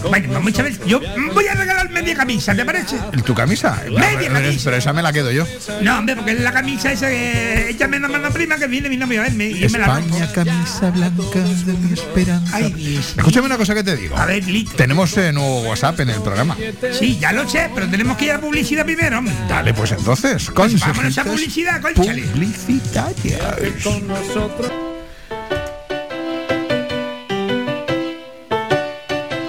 Bueno, 0.08 0.40
muchas 0.40 0.64
veces. 0.66 0.86
Yo 0.86 1.02
voy 1.34 1.48
a 1.48 1.54
regalar 1.56 1.90
media 1.90 2.16
camisa, 2.16 2.56
¿te 2.56 2.64
parece? 2.64 2.98
¿Tu 3.26 3.34
camisa? 3.36 3.82
Media 3.90 4.18
Pero- 4.20 4.34
camisa. 4.34 4.62
Pero 4.66 4.78
esa 4.78 4.94
me 4.94 5.02
la 5.04 5.12
quedo 5.12 5.32
yo. 5.32 5.46
No, 5.82 6.00
hombre, 6.00 6.16
porque 6.16 6.32
es 6.32 6.40
la 6.40 6.54
camisa 6.54 6.92
esa 6.94 7.10
que 7.10 7.70
ella 7.72 7.88
me 7.90 8.00
manda 8.00 8.30
prima 8.30 8.56
que 8.58 8.69
viene 8.70 8.90
mi 8.90 8.98
novio 8.98 9.20
a 9.20 9.24
verme 9.24 9.48
y 9.50 9.60
yo 9.60 9.70
me 9.70 9.80
la. 9.80 10.00
España, 10.00 10.32
camisa 10.32 10.92
blanca 10.92 11.40
de 11.40 11.74
mi 11.74 11.94
esperanza. 11.94 12.56
Ay, 12.58 12.72
Dios. 12.74 13.14
Escúchame 13.18 13.48
una 13.48 13.58
cosa 13.58 13.74
que 13.76 13.84
te 13.84 13.96
digo. 13.98 14.16
A 14.18 14.26
ver, 14.26 14.46
Lito. 14.48 14.72
Tenemos 14.76 15.16
eh, 15.18 15.32
nuevo 15.34 15.62
WhatsApp 15.62 16.00
en 16.02 16.10
el 16.10 16.22
programa. 16.22 16.56
Sí, 16.98 17.18
ya 17.20 17.32
lo 17.34 17.48
sé, 17.50 17.70
pero 17.74 17.88
tenemos 17.90 18.18
que 18.18 18.26
ir 18.26 18.32
a 18.32 18.40
publicidad 18.40 18.86
primero. 18.86 19.22
Dale, 19.48 19.74
pues 19.74 19.92
entonces, 19.92 20.50
Pues 20.54 20.80
vámonos 20.80 21.18
a 21.18 21.24
publicidad, 21.24 21.82
conchale. 21.82 22.22
publicitarios. 22.24 23.40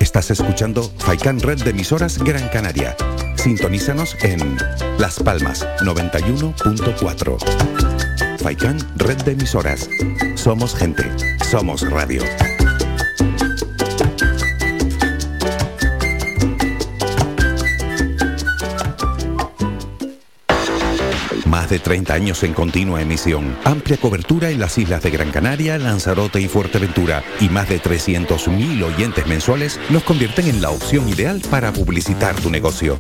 Estás 0.01 0.31
escuchando 0.31 0.91
Faikan 0.99 1.41
Red 1.41 1.63
de 1.63 1.71
emisoras 1.71 2.19
Gran 2.19 2.49
Canaria. 2.49 2.97
Sintonízanos 3.37 4.17
en 4.23 4.57
Las 4.99 5.19
Palmas 5.21 5.67
91.4. 5.83 8.00
Faikan 8.41 8.79
Red 8.97 9.19
de 9.23 9.33
emisoras. 9.33 9.89
Somos 10.35 10.75
gente. 10.75 11.05
Somos 11.51 11.89
radio. 11.91 12.23
Más 21.45 21.69
de 21.69 21.79
30 21.79 22.15
años 22.15 22.43
en 22.43 22.55
continua 22.55 23.03
emisión, 23.03 23.57
amplia 23.65 23.99
cobertura 23.99 24.51
en 24.51 24.59
las 24.59 24.79
islas 24.79 25.03
de 25.03 25.11
Gran 25.11 25.31
Canaria, 25.31 25.77
Lanzarote 25.79 26.41
y 26.41 26.49
Fuerteventura 26.49 27.23
y 27.41 27.51
más 27.51 27.69
de 27.69 27.83
300.000 27.83 28.83
oyentes 28.83 29.27
mensuales 29.27 29.79
nos 29.91 30.03
convierten 30.03 30.49
en 30.49 30.63
la 30.63 30.71
opción 30.71 31.09
ideal 31.09 31.43
para 31.51 31.73
publicitar 31.73 32.35
tu 32.37 32.51
negocio. 32.51 32.97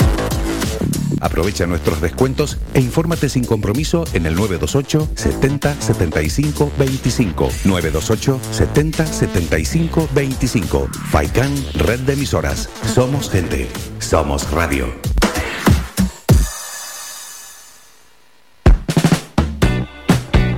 Aprovecha 1.20 1.66
nuestros 1.66 2.00
descuentos 2.00 2.58
e 2.74 2.80
infórmate 2.80 3.28
sin 3.28 3.44
compromiso 3.44 4.04
en 4.12 4.26
el 4.26 4.34
928 4.34 5.08
70 5.14 5.80
75 5.80 6.72
25. 6.78 7.48
928 7.64 8.40
70 8.50 9.06
75 9.06 10.08
25. 10.14 10.88
Faikan 11.10 11.54
Red 11.74 12.00
de 12.00 12.14
Emisoras. 12.14 12.68
Somos 12.94 13.30
gente. 13.30 13.68
Somos 13.98 14.50
radio. 14.50 14.88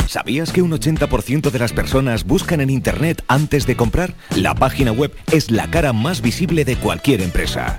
¿Sabías 0.07 0.53
que 0.53 0.61
un 0.61 0.71
80% 0.71 1.51
de 1.51 1.59
las 1.59 1.73
personas 1.73 2.25
buscan 2.25 2.61
en 2.61 2.69
Internet 2.69 3.25
antes 3.29 3.67
de 3.67 3.77
comprar? 3.77 4.15
La 4.37 4.55
página 4.55 4.93
web 4.93 5.11
es 5.33 5.51
la 5.51 5.71
cara 5.71 5.95
más 5.95 6.21
visible 6.21 6.67
de 6.67 6.77
cualquier 6.77 7.23
empresa. 7.23 7.79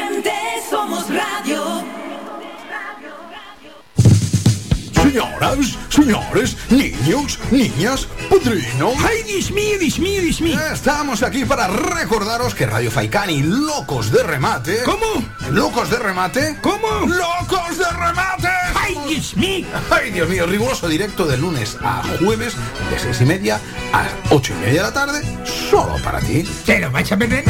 Señoras, 5.11 5.77
Señores, 5.89 6.57
niños, 6.69 7.37
niñas, 7.51 8.07
padrinos. 8.29 8.93
¡Ay, 9.05 9.23
Dios 9.23 9.51
mío, 9.51 9.77
Dios 9.77 9.99
mío, 9.99 10.21
Dios 10.21 10.39
mío! 10.39 10.57
Estamos 10.71 11.21
aquí 11.21 11.43
para 11.43 11.67
recordaros 11.67 12.55
que 12.55 12.65
Radio 12.65 12.89
Faicani, 12.89 13.43
locos 13.43 14.09
de 14.09 14.23
remate. 14.23 14.83
¿Cómo? 14.85 15.21
¿Locos 15.49 15.89
de 15.89 15.99
remate? 15.99 16.57
¿Cómo? 16.61 16.87
¡Locos 17.07 17.77
de 17.77 17.89
remate! 17.89 18.47
¡Ay, 18.73 18.97
Dios 19.09 19.35
mío! 19.35 19.67
¡Ay, 19.89 20.11
Dios 20.11 20.29
mío! 20.29 20.45
Riguroso 20.45 20.87
directo 20.87 21.25
de 21.25 21.37
lunes 21.37 21.77
a 21.83 22.03
jueves, 22.23 22.53
de 22.89 22.97
seis 22.97 23.19
y 23.19 23.25
media 23.25 23.59
a 23.91 24.07
ocho 24.33 24.53
y 24.53 24.61
media 24.61 24.75
de 24.75 24.87
la 24.87 24.93
tarde, 24.93 25.39
solo 25.69 25.97
para 26.05 26.21
ti. 26.21 26.43
¿Te 26.65 26.79
lo 26.79 26.89
vais 26.89 27.11
a 27.11 27.17
perder? 27.17 27.43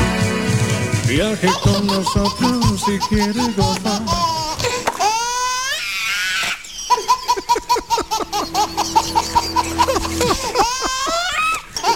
Viaje 1.08 1.48
con 1.64 1.86
nosotros 1.86 2.84
si 2.84 2.98
quieres 3.08 3.56
gozar. 3.56 4.41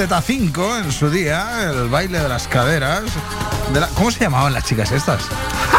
Teta 0.00 0.22
5 0.22 0.78
en 0.78 0.92
su 0.92 1.10
día, 1.10 1.70
el 1.70 1.90
baile 1.90 2.20
de 2.20 2.28
las 2.30 2.48
caderas. 2.48 3.02
de 3.74 3.80
la- 3.80 3.86
¿Cómo 3.88 4.10
se 4.10 4.20
llamaban 4.20 4.50
las 4.54 4.64
chicas 4.64 4.90
estas? 4.92 5.24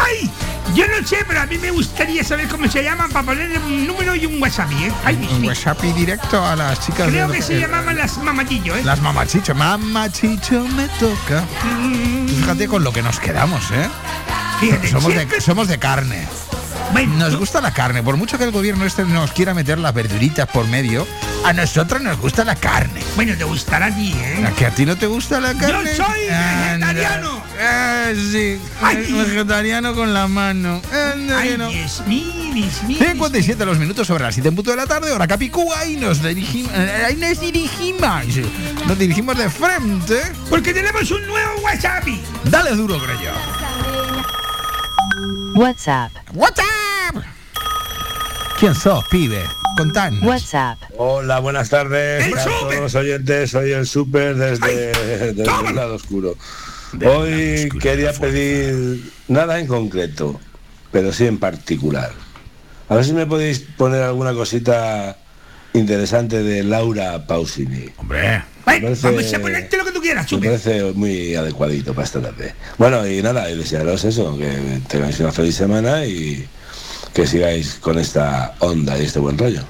¡Ay! 0.06 0.30
Yo 0.76 0.86
no 0.86 1.04
sé, 1.04 1.24
pero 1.26 1.40
a 1.40 1.46
mí 1.46 1.58
me 1.58 1.72
gustaría 1.72 2.22
saber 2.22 2.46
cómo 2.46 2.68
se 2.70 2.84
llaman 2.84 3.10
para 3.10 3.26
ponerle 3.26 3.58
un 3.58 3.84
número 3.84 4.14
y 4.14 4.24
un 4.26 4.40
WhatsApp, 4.40 4.70
¿eh? 4.80 4.92
¡Ay, 5.04 5.16
Un 5.28 5.40
mío! 5.40 5.48
WhatsApp 5.50 5.82
directo 5.82 6.46
a 6.46 6.54
las 6.54 6.78
chicas 6.86 7.08
Creo 7.08 7.26
de- 7.26 7.34
que 7.38 7.42
se 7.42 7.58
llamaban 7.58 7.98
las 7.98 8.16
mamatillos, 8.18 8.78
¿eh? 8.78 8.84
Las 8.84 9.00
mamachicho. 9.02 9.56
Mamachicho 9.56 10.60
me 10.68 10.86
toca. 11.00 11.42
Tú 12.28 12.34
Fíjate 12.36 12.68
con 12.68 12.84
lo 12.84 12.92
que 12.92 13.02
nos 13.02 13.18
quedamos, 13.18 13.72
¿eh? 13.72 13.88
Fíjate, 14.60 14.88
somos, 14.88 15.12
siempre- 15.12 15.36
de, 15.38 15.42
somos 15.42 15.66
de 15.66 15.78
carne. 15.80 16.28
Nos 17.18 17.34
gusta 17.36 17.60
la 17.60 17.72
carne. 17.72 18.02
Por 18.04 18.16
mucho 18.16 18.38
que 18.38 18.44
el 18.44 18.52
gobierno 18.52 18.84
este 18.86 19.04
nos 19.04 19.32
quiera 19.32 19.52
meter 19.52 19.78
las 19.78 19.92
verduritas 19.92 20.46
por 20.48 20.66
medio, 20.68 21.06
a 21.44 21.52
nosotros 21.52 22.00
nos 22.02 22.18
gusta 22.18 22.44
la 22.44 22.54
carne. 22.54 23.00
Bueno, 23.16 23.34
te 23.36 23.44
gustará 23.44 23.86
a 23.86 23.94
ti, 23.94 24.12
¿eh? 24.16 24.44
¿A 24.46 24.50
que 24.52 24.66
a 24.66 24.70
ti 24.70 24.86
no 24.86 24.96
te 24.96 25.06
gusta 25.06 25.40
la 25.40 25.54
carne? 25.54 25.90
¡Yo 25.96 26.04
soy 26.04 26.20
vegetariano! 26.20 27.42
Eh, 27.58 28.14
sí, 28.32 29.12
vegetariano 29.12 29.94
con 29.94 30.14
la 30.14 30.28
mano. 30.28 30.80
¡Ay. 30.92 31.56
Dios 31.56 32.02
mío, 32.06 32.52
Dios 32.54 32.82
mío! 32.84 32.98
57 32.98 33.64
los 33.64 33.78
minutos 33.78 34.06
sobre 34.06 34.24
las 34.24 34.34
7 34.34 34.48
en 34.48 34.54
punto 34.54 34.70
de 34.70 34.76
la 34.76 34.86
tarde, 34.86 35.12
hora 35.12 35.26
Capicúa, 35.26 35.86
y 35.86 35.96
nos 35.96 36.22
dirigimos. 36.22 36.72
Ahí 36.72 37.16
nos 37.16 37.40
dirigimos. 37.40 38.26
Nos 38.86 38.98
dirigimos 38.98 39.36
de 39.36 39.50
frente. 39.50 40.22
Porque 40.48 40.72
tenemos 40.72 41.10
un 41.10 41.26
nuevo 41.26 41.60
WhatsApp. 41.62 42.06
Dale 42.44 42.74
duro, 42.76 42.98
creo 42.98 43.12
WhatsApp. 45.54 46.12
WhatsApp. 46.34 47.16
¿Quién 48.58 48.74
sos, 48.74 49.04
pibe? 49.10 49.44
Contanos. 49.76 50.22
WhatsApp. 50.22 50.78
Hola, 50.96 51.38
buenas 51.40 51.68
tardes 51.70 52.26
¡El 52.26 52.38
a 52.38 52.44
todos 52.44 52.74
los 52.76 52.94
oyentes. 52.94 53.50
Soy 53.50 53.72
el 53.72 53.86
super 53.86 54.36
desde, 54.36 54.92
desde 55.32 55.68
el 55.68 55.74
lado 55.76 55.94
oscuro. 55.94 56.36
Hoy 57.06 57.68
quería 57.80 58.12
pedir 58.12 59.10
nada 59.28 59.58
en 59.58 59.66
concreto, 59.66 60.38
pero 60.90 61.12
sí 61.12 61.26
en 61.26 61.38
particular. 61.38 62.12
A 62.88 62.96
ver 62.96 63.04
si 63.04 63.12
me 63.14 63.24
podéis 63.26 63.60
poner 63.60 64.02
alguna 64.02 64.34
cosita 64.34 65.16
interesante 65.72 66.42
de 66.42 66.62
Laura 66.62 67.26
Pausini. 67.26 67.86
Hombre. 67.96 68.42
Parece- 68.64 69.06
vamos 69.10 69.32
a 69.34 69.38
ponerte 69.40 69.76
lo 69.76 69.84
que 69.84 69.90
tú 69.92 70.00
quieras, 70.00 70.30
Me 70.32 70.38
parece 70.38 70.82
muy 70.92 71.34
adecuadito 71.34 71.94
para 71.94 72.04
esta 72.04 72.20
tarde. 72.20 72.54
Bueno, 72.78 73.04
y 73.06 73.20
nada, 73.22 73.50
y 73.50 73.56
desearos 73.56 74.04
eso, 74.04 74.36
que 74.38 74.80
tengáis 74.88 75.18
una 75.18 75.32
feliz 75.32 75.56
semana 75.56 76.04
y 76.04 76.46
que 77.14 77.26
sigáis 77.26 77.74
con 77.74 77.98
esta 77.98 78.54
onda 78.60 78.98
y 78.98 79.04
este 79.04 79.18
buen 79.18 79.38
rollo. 79.38 79.62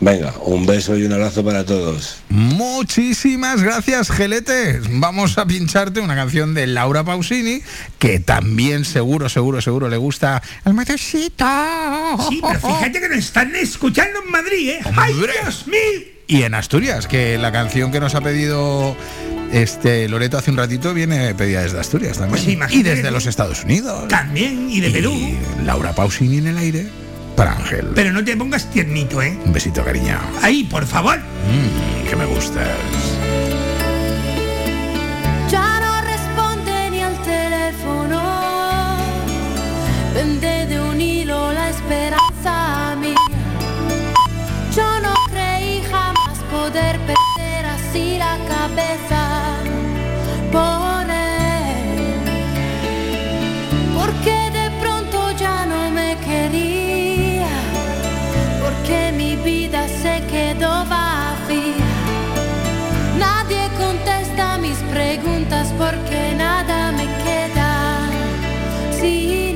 Venga, 0.00 0.32
un 0.42 0.64
beso 0.64 0.96
y 0.96 1.04
un 1.04 1.12
abrazo 1.12 1.44
para 1.44 1.64
todos. 1.64 2.18
Muchísimas 2.28 3.62
gracias, 3.62 4.10
Gelete. 4.10 4.80
Vamos 4.90 5.38
a 5.38 5.46
pincharte 5.46 6.00
una 6.00 6.14
canción 6.14 6.54
de 6.54 6.68
Laura 6.68 7.02
Pausini, 7.02 7.62
que 7.98 8.20
también 8.20 8.84
seguro, 8.84 9.28
seguro, 9.28 9.60
seguro 9.60 9.88
le 9.88 9.96
gusta 9.96 10.40
el 10.64 10.74
matecito. 10.74 11.44
Sí, 12.28 12.40
pero 12.40 12.60
fíjate 12.60 13.00
que 13.00 13.08
nos 13.08 13.18
están 13.18 13.54
escuchando 13.56 14.20
en 14.24 14.30
Madrid, 14.30 14.70
¿eh? 14.70 14.80
¡Ay. 14.96 15.14
Dios 15.14 15.66
mío! 15.66 15.78
Y 16.28 16.42
en 16.42 16.54
Asturias, 16.54 17.08
que 17.08 17.36
la 17.38 17.50
canción 17.50 17.90
que 17.90 17.98
nos 17.98 18.14
ha 18.14 18.20
pedido 18.20 18.96
este 19.52 20.08
Loreto 20.08 20.38
hace 20.38 20.50
un 20.50 20.56
ratito 20.56 20.94
viene 20.94 21.34
pedida 21.34 21.62
desde 21.62 21.80
Asturias 21.80 22.18
también. 22.18 22.58
Pues 22.58 22.70
sí, 22.70 22.78
y 22.78 22.82
desde 22.82 23.10
los 23.10 23.26
Estados 23.26 23.64
Unidos. 23.64 24.08
También, 24.08 24.70
y 24.70 24.80
de 24.80 24.90
Perú. 24.90 25.14
Laura 25.64 25.94
Pausini 25.94 26.38
en 26.38 26.48
el 26.48 26.58
aire 26.58 26.86
para 27.36 27.52
Ángel. 27.52 27.88
Pero 27.94 28.12
no 28.12 28.24
te 28.24 28.36
pongas 28.36 28.70
tiernito, 28.70 29.22
¿eh? 29.22 29.38
Un 29.44 29.52
besito, 29.52 29.84
cariño. 29.84 30.18
Ahí, 30.42 30.64
por 30.64 30.86
favor. 30.86 31.18
Mm, 31.18 32.08
que 32.08 32.16
me 32.16 32.26
gustas. 32.26 32.68
Porque 65.90 66.34
nada 66.34 66.92
me 66.92 67.06
queda 67.24 67.70
sin 69.00 69.47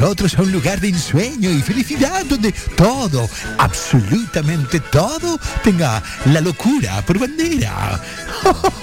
nosotros 0.00 0.38
a 0.38 0.42
un 0.42 0.50
lugar 0.50 0.80
de 0.80 0.88
ensueño 0.88 1.50
y 1.50 1.60
felicidad 1.60 2.24
donde 2.24 2.52
todo, 2.74 3.28
absolutamente 3.58 4.80
todo, 4.80 5.38
tenga 5.62 6.02
la 6.24 6.40
locura 6.40 7.02
por 7.02 7.18
bandera. 7.18 8.00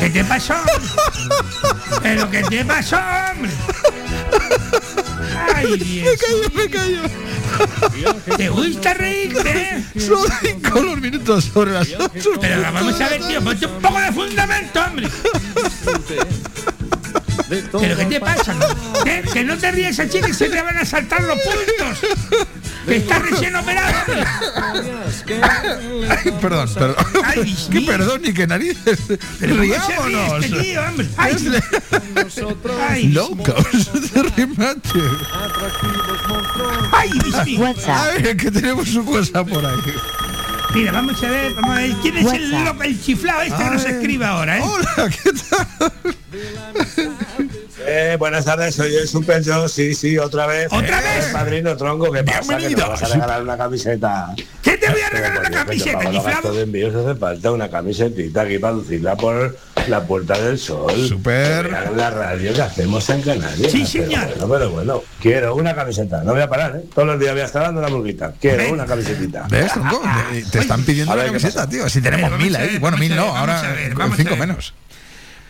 ¿Qué 0.00 0.10
te 0.10 0.24
pasó? 0.24 0.56
¿Pero 2.02 2.28
qué 2.28 2.42
te 2.42 2.64
pasó, 2.64 2.96
hombre? 2.96 3.52
Ay, 5.54 5.76
Dios. 5.78 6.08
Me 6.10 6.16
callo, 6.16 6.50
me 6.54 6.68
callo. 6.68 7.02
¿Te 8.36 8.48
gusta 8.48 8.94
reírte? 8.94 9.84
Son 9.96 10.26
cinco 10.42 10.80
los 10.80 11.00
minutos 11.00 11.44
sobre 11.44 11.70
las 11.70 11.88
ocho. 11.88 12.30
Pero 12.40 12.62
vamos 12.62 13.00
a 13.00 13.08
ver, 13.08 13.22
tío, 13.28 13.40
ponte 13.44 13.64
un 13.64 13.80
poco 13.80 14.00
de 14.00 14.12
fundamento, 14.12 14.80
hombre. 14.80 15.08
¿Pero 17.80 17.96
qué 17.96 18.04
te 18.06 18.20
pasa? 18.20 18.54
¿Qué? 19.04 19.22
Que 19.32 19.44
no 19.44 19.56
te 19.58 19.70
ríes 19.72 19.98
así 19.98 20.20
que 20.20 20.32
se 20.32 20.48
te 20.48 20.62
van 20.62 20.76
a 20.78 20.84
saltar 20.84 21.22
los 21.22 21.38
puntos. 21.40 22.46
Que 22.86 22.96
estás 22.96 23.22
recién 23.22 23.54
operado. 23.54 23.94
Ay, 26.08 26.32
perdón, 26.40 26.68
perdón. 26.74 26.96
Ay, 27.24 27.56
¿Qué 27.70 27.80
perdón 27.82 28.22
ni 28.22 28.32
qué 28.32 28.46
narices? 28.46 28.98
Pero 29.38 29.56
¿cómo 29.56 29.62
se 29.74 30.02
ríe 30.02 30.08
Riámonos. 30.08 30.44
este 30.44 30.60
tío, 30.60 30.82
hombre? 30.82 31.08
Ay, 31.16 31.36
ay, 32.88 33.08
Locos 33.08 33.92
de 34.12 34.22
remate. 34.22 35.00
ay. 36.92 37.10
A 37.88 38.36
que 38.36 38.50
tenemos 38.50 38.94
un 38.94 39.08
WhatsApp 39.08 39.48
por 39.48 39.64
ahí. 39.64 39.76
Mira, 40.74 40.92
vamos 40.92 41.22
a 41.22 41.28
ver, 41.28 41.52
vamos 41.54 41.70
a 41.70 41.80
ver. 41.80 41.92
¿Quién 42.00 42.16
es 42.16 42.32
el 42.32 42.64
loco, 42.64 42.82
el 42.82 43.00
chiflado 43.00 43.42
este 43.42 43.62
que 43.62 43.70
nos 43.70 43.84
escribe 43.84 44.24
ahora, 44.24 44.58
eh? 44.58 44.62
Hola, 44.64 45.10
¿qué 45.10 45.30
tal? 45.50 45.92
Eh, 47.94 48.16
buenas 48.16 48.46
tardes, 48.46 48.74
soy 48.74 48.94
el 48.96 49.06
Super 49.06 49.42
Yo, 49.42 49.68
sí, 49.68 49.94
sí, 49.94 50.16
otra 50.16 50.46
vez. 50.46 50.68
¿Otra 50.72 50.98
Eh, 51.00 51.16
vez? 51.18 51.26
Padrino 51.26 51.76
Tronco, 51.76 52.10
¿qué 52.10 52.24
pasa? 52.24 52.40
Que 52.40 52.46
Bienvenido. 52.56 52.80
nos 52.88 52.88
vas 53.00 53.02
a 53.02 53.14
regalar 53.14 53.42
una 53.42 53.56
camiseta. 53.58 54.34
¿Qué 54.62 54.78
te 54.78 54.90
voy 54.90 55.00
a 55.02 55.10
regalar 55.10 55.38
Pero, 55.42 55.48
una 55.50 55.64
camiseta, 55.64 55.90
que 55.90 55.96
para 55.98 56.08
los 56.08 56.14
chiflado? 56.16 56.36
gastos 56.36 56.56
de 56.56 56.62
envíos 56.62 56.94
hace 56.94 57.18
falta 57.18 57.50
una 57.50 57.68
camisetita 57.68 58.40
aquí 58.42 58.58
para 58.58 58.72
lucirla 58.72 59.14
por 59.16 59.58
la 59.88 60.00
Puerta 60.06 60.40
del 60.40 60.58
Sol. 60.58 61.06
Súper. 61.06 61.66
En 61.90 61.96
la 61.98 62.08
radio 62.10 62.54
que 62.54 62.62
hacemos 62.62 63.10
en 63.10 63.20
Canarias. 63.20 63.70
Sí, 63.70 63.84
Pero 63.92 64.04
señor. 64.06 64.26
Bueno, 64.38 64.48
pero 64.48 64.70
bueno, 64.70 65.02
quiero 65.20 65.54
una 65.54 65.74
camiseta. 65.74 66.22
No 66.24 66.32
voy 66.32 66.40
a 66.42 66.48
parar, 66.48 66.76
¿eh? 66.76 66.84
Todos 66.94 67.08
los 67.08 67.20
días 67.20 67.32
voy 67.32 67.42
a 67.42 67.44
estar 67.44 67.62
dando 67.62 67.80
una 67.80 67.90
burguita. 67.90 68.32
Quiero 68.40 68.56
Ven. 68.56 68.72
una 68.72 68.86
camisetita. 68.86 69.46
¿Ves, 69.50 69.70
tronco? 69.70 70.00
Te- 70.32 70.42
Te 70.44 70.58
están 70.60 70.82
pidiendo 70.84 71.12
A 71.12 71.16
la 71.16 71.24
ver, 71.24 71.32
¿qué 71.32 71.38
camiseta, 71.38 71.68
tío. 71.68 71.86
Si 71.90 72.00
tenemos 72.00 72.38
mil 72.38 72.56
ahí. 72.56 72.78
Bueno, 72.78 72.96
mil 72.96 73.14
no, 73.14 73.36
ahora 73.36 73.62
cinco 74.16 74.34
menos. 74.36 74.72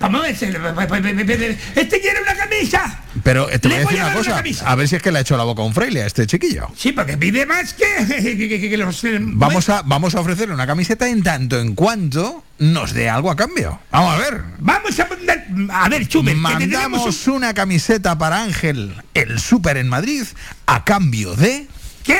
Vamos 0.02 0.20
a 0.20 0.24
ver, 0.24 0.32
este 0.34 2.00
quiere 2.00 2.20
una 2.22 2.34
camisa. 2.34 2.98
Pero 3.22 3.48
eh, 3.48 3.58
te 3.58 3.68
voy 3.68 3.76
a 3.78 3.80
decir 3.80 3.98
una 4.00 4.12
cosa. 4.12 4.42
A 4.66 4.74
ver 4.74 4.88
si 4.88 4.96
es 4.96 5.02
que 5.02 5.12
le 5.12 5.18
ha 5.18 5.20
hecho 5.22 5.36
la 5.36 5.44
boca 5.44 5.62
a 5.62 5.64
un 5.64 5.72
fraile 5.72 6.02
a 6.02 6.06
este 6.06 6.26
chiquillo. 6.26 6.68
Sí, 6.76 6.92
porque 6.92 7.16
pide 7.16 7.46
más 7.46 7.72
que, 7.74 7.84
que, 8.08 8.36
que- 8.36 8.60
que- 8.60 8.70
que 8.70 8.76
los... 8.76 9.04
eh, 9.04 9.18
Vamos 9.20 9.68
a, 9.68 9.82
vamos 9.82 10.14
a 10.14 10.20
ofrecerle 10.20 10.54
una 10.54 10.66
camiseta 10.66 11.08
en 11.08 11.22
tanto 11.22 11.60
en 11.60 11.74
cuanto 11.74 12.44
nos 12.58 12.92
dé 12.92 13.08
algo 13.08 13.30
a 13.30 13.36
cambio. 13.36 13.80
Vamos 13.90 14.14
a 14.14 14.18
ver. 14.18 14.42
Vamos 14.58 14.98
a 14.98 15.06
mandar... 15.06 15.46
A 15.70 15.88
ver, 15.88 16.08
Chuber, 16.08 16.34
un- 16.34 16.40
Mandamos 16.40 17.26
una 17.28 17.54
camiseta 17.54 18.18
para 18.18 18.42
Ángel, 18.42 18.94
el 19.14 19.38
súper 19.38 19.76
en 19.76 19.88
Madrid, 19.88 20.24
a 20.66 20.84
cambio 20.84 21.34
de... 21.36 21.66
que 22.04 22.18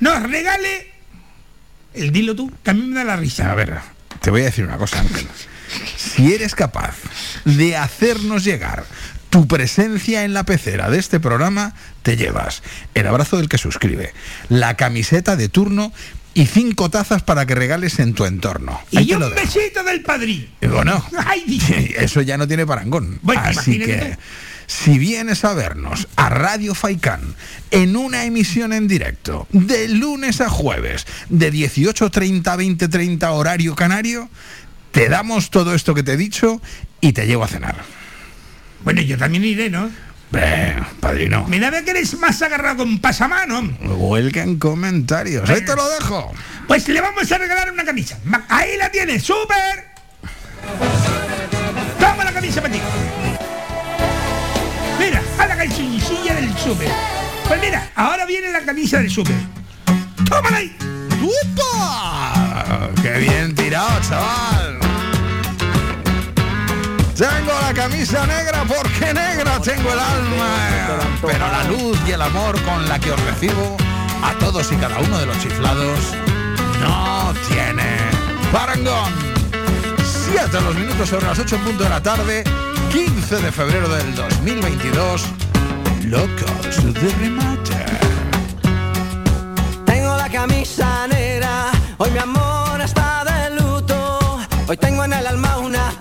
nos 0.00 0.22
regale... 0.22 0.92
El 1.94 2.10
dilo 2.10 2.34
tú, 2.34 2.52
que 2.62 2.70
a 2.70 2.74
mí 2.74 2.82
me 2.82 2.96
da 2.96 3.04
la 3.04 3.16
risa. 3.16 3.50
A 3.50 3.54
ver, 3.54 3.78
te 4.20 4.30
voy 4.30 4.40
a 4.42 4.46
decir 4.46 4.64
una 4.64 4.76
cosa, 4.78 4.98
Ángel. 5.00 5.28
Si 5.96 6.32
eres 6.32 6.54
capaz 6.54 6.96
de 7.44 7.76
hacernos 7.76 8.44
llegar 8.44 8.84
tu 9.30 9.48
presencia 9.48 10.24
en 10.24 10.32
la 10.32 10.44
pecera 10.44 10.90
de 10.90 10.98
este 10.98 11.18
programa, 11.18 11.74
te 12.02 12.16
llevas 12.16 12.62
el 12.94 13.06
abrazo 13.06 13.36
del 13.36 13.48
que 13.48 13.58
suscribe, 13.58 14.12
la 14.48 14.76
camiseta 14.76 15.34
de 15.34 15.48
turno 15.48 15.92
y 16.34 16.46
cinco 16.46 16.90
tazas 16.90 17.22
para 17.22 17.46
que 17.46 17.54
regales 17.54 17.98
en 17.98 18.14
tu 18.14 18.26
entorno. 18.26 18.80
Ahí 18.94 19.10
Y 19.10 19.14
un 19.14 19.34
besito 19.34 19.82
del 19.82 20.02
padrino. 20.02 20.46
Y 20.60 20.66
Bueno, 20.66 21.04
eso 21.96 22.20
ya 22.22 22.36
no 22.36 22.46
tiene 22.46 22.66
parangón. 22.66 23.18
Bueno, 23.22 23.42
Así 23.44 23.76
imagínate 23.76 24.08
que, 24.10 24.18
si 24.66 24.98
vienes 24.98 25.44
a 25.44 25.54
vernos 25.54 26.08
a 26.16 26.28
Radio 26.28 26.74
Faicán 26.74 27.34
en 27.70 27.96
una 27.96 28.24
emisión 28.24 28.72
en 28.72 28.88
directo 28.88 29.46
de 29.50 29.88
lunes 29.88 30.40
a 30.40 30.48
jueves 30.48 31.06
de 31.28 31.52
18.30 31.52 32.46
a 32.46 32.56
20.30 32.56 33.28
horario 33.30 33.74
canario, 33.74 34.28
te 34.94 35.08
damos 35.08 35.50
todo 35.50 35.74
esto 35.74 35.92
que 35.92 36.04
te 36.04 36.12
he 36.12 36.16
dicho 36.16 36.62
y 37.00 37.12
te 37.12 37.26
llevo 37.26 37.42
a 37.42 37.48
cenar. 37.48 37.74
Bueno, 38.84 39.02
yo 39.02 39.18
también 39.18 39.44
iré, 39.44 39.68
¿no? 39.68 39.90
Ven, 40.30 40.86
padrino. 41.00 41.44
Mira, 41.48 41.70
ve 41.70 41.84
que 41.84 41.90
eres 41.90 42.16
más 42.18 42.40
agarrado 42.42 42.78
con 42.78 43.00
pasamano. 43.00 43.60
Huelgan 43.82 44.56
comentarios. 44.56 45.50
Ahí 45.50 45.64
te 45.64 45.74
lo 45.74 45.88
dejo. 45.88 46.32
Pues 46.68 46.86
le 46.88 47.00
vamos 47.00 47.30
a 47.30 47.38
regalar 47.38 47.72
una 47.72 47.84
camisa. 47.84 48.18
Ahí 48.48 48.76
la 48.76 48.88
tienes, 48.88 49.24
súper. 49.24 49.88
Toma 51.98 52.24
la 52.24 52.32
camisa 52.32 52.62
para 52.62 52.72
ti. 52.72 52.80
Mira, 55.00 55.22
a 55.38 55.46
la 55.46 55.56
calzoncilla 55.56 56.34
del 56.36 56.56
súper. 56.56 56.92
Pues 57.48 57.60
mira, 57.60 57.90
ahora 57.96 58.26
viene 58.26 58.52
la 58.52 58.60
camisa 58.60 58.98
del 58.98 59.10
súper. 59.10 59.34
¡Tómala 60.28 60.58
ahí! 60.58 60.76
¡Upa! 61.20 62.90
¡Qué 63.02 63.18
bien 63.18 63.54
tirado, 63.56 64.00
chaval! 64.08 64.83
Tengo 67.16 67.52
la 67.62 67.72
camisa 67.72 68.26
negra 68.26 68.64
porque 68.66 69.14
negra 69.14 69.60
tengo 69.60 69.92
el 69.92 69.98
alma. 70.00 70.98
Pero 71.22 71.46
la 71.46 71.62
luz 71.64 71.96
y 72.08 72.10
el 72.10 72.20
amor 72.20 72.60
con 72.62 72.88
la 72.88 72.98
que 72.98 73.12
os 73.12 73.20
recibo 73.24 73.76
a 74.20 74.32
todos 74.40 74.72
y 74.72 74.76
cada 74.76 74.98
uno 74.98 75.18
de 75.18 75.26
los 75.26 75.38
chiflados 75.38 76.00
no 76.80 77.32
tiene 77.48 77.84
parangón. 78.50 79.12
Siete 80.04 80.60
los 80.60 80.74
minutos 80.74 81.08
sobre 81.08 81.26
las 81.26 81.38
8 81.38 81.54
en 81.54 81.62
punto 81.62 81.84
de 81.84 81.90
la 81.90 82.02
tarde, 82.02 82.42
15 82.90 83.36
de 83.36 83.52
febrero 83.52 83.88
del 83.88 84.14
2022. 84.16 85.24
Locos 86.06 86.94
de 86.94 87.14
remate. 87.20 87.84
Tengo 89.86 90.16
la 90.16 90.28
camisa 90.28 91.06
negra, 91.06 91.70
hoy 91.98 92.10
mi 92.10 92.18
amor 92.18 92.80
está 92.80 93.22
de 93.24 93.60
luto. 93.60 94.40
Hoy 94.66 94.76
tengo 94.78 95.04
en 95.04 95.12
el 95.12 95.26
alma 95.28 95.58
una 95.58 95.92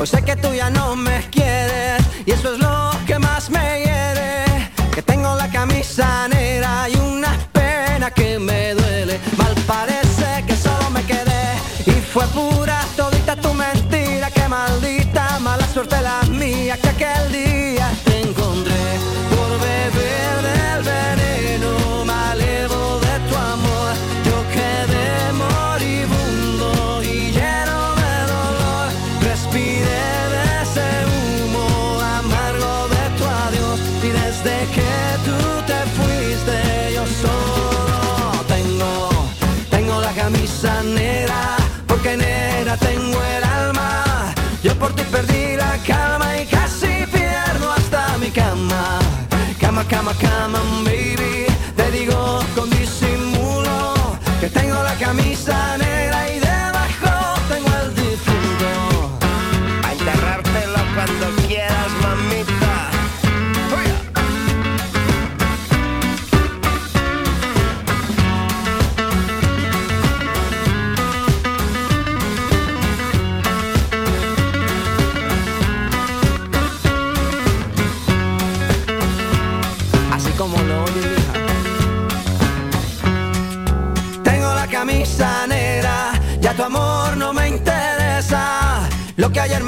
embrujo. 0.00 0.02
Hoy 0.02 0.06
sé 0.06 0.22
que 0.22 0.36
tú 0.36 0.54
ya 0.54 0.70
no 0.70 0.96
me 0.96 1.20
quieres 1.30 1.39
Cama, 49.80 50.12
cama, 50.12 50.14
cama, 50.20 50.84
baby. 50.84 51.09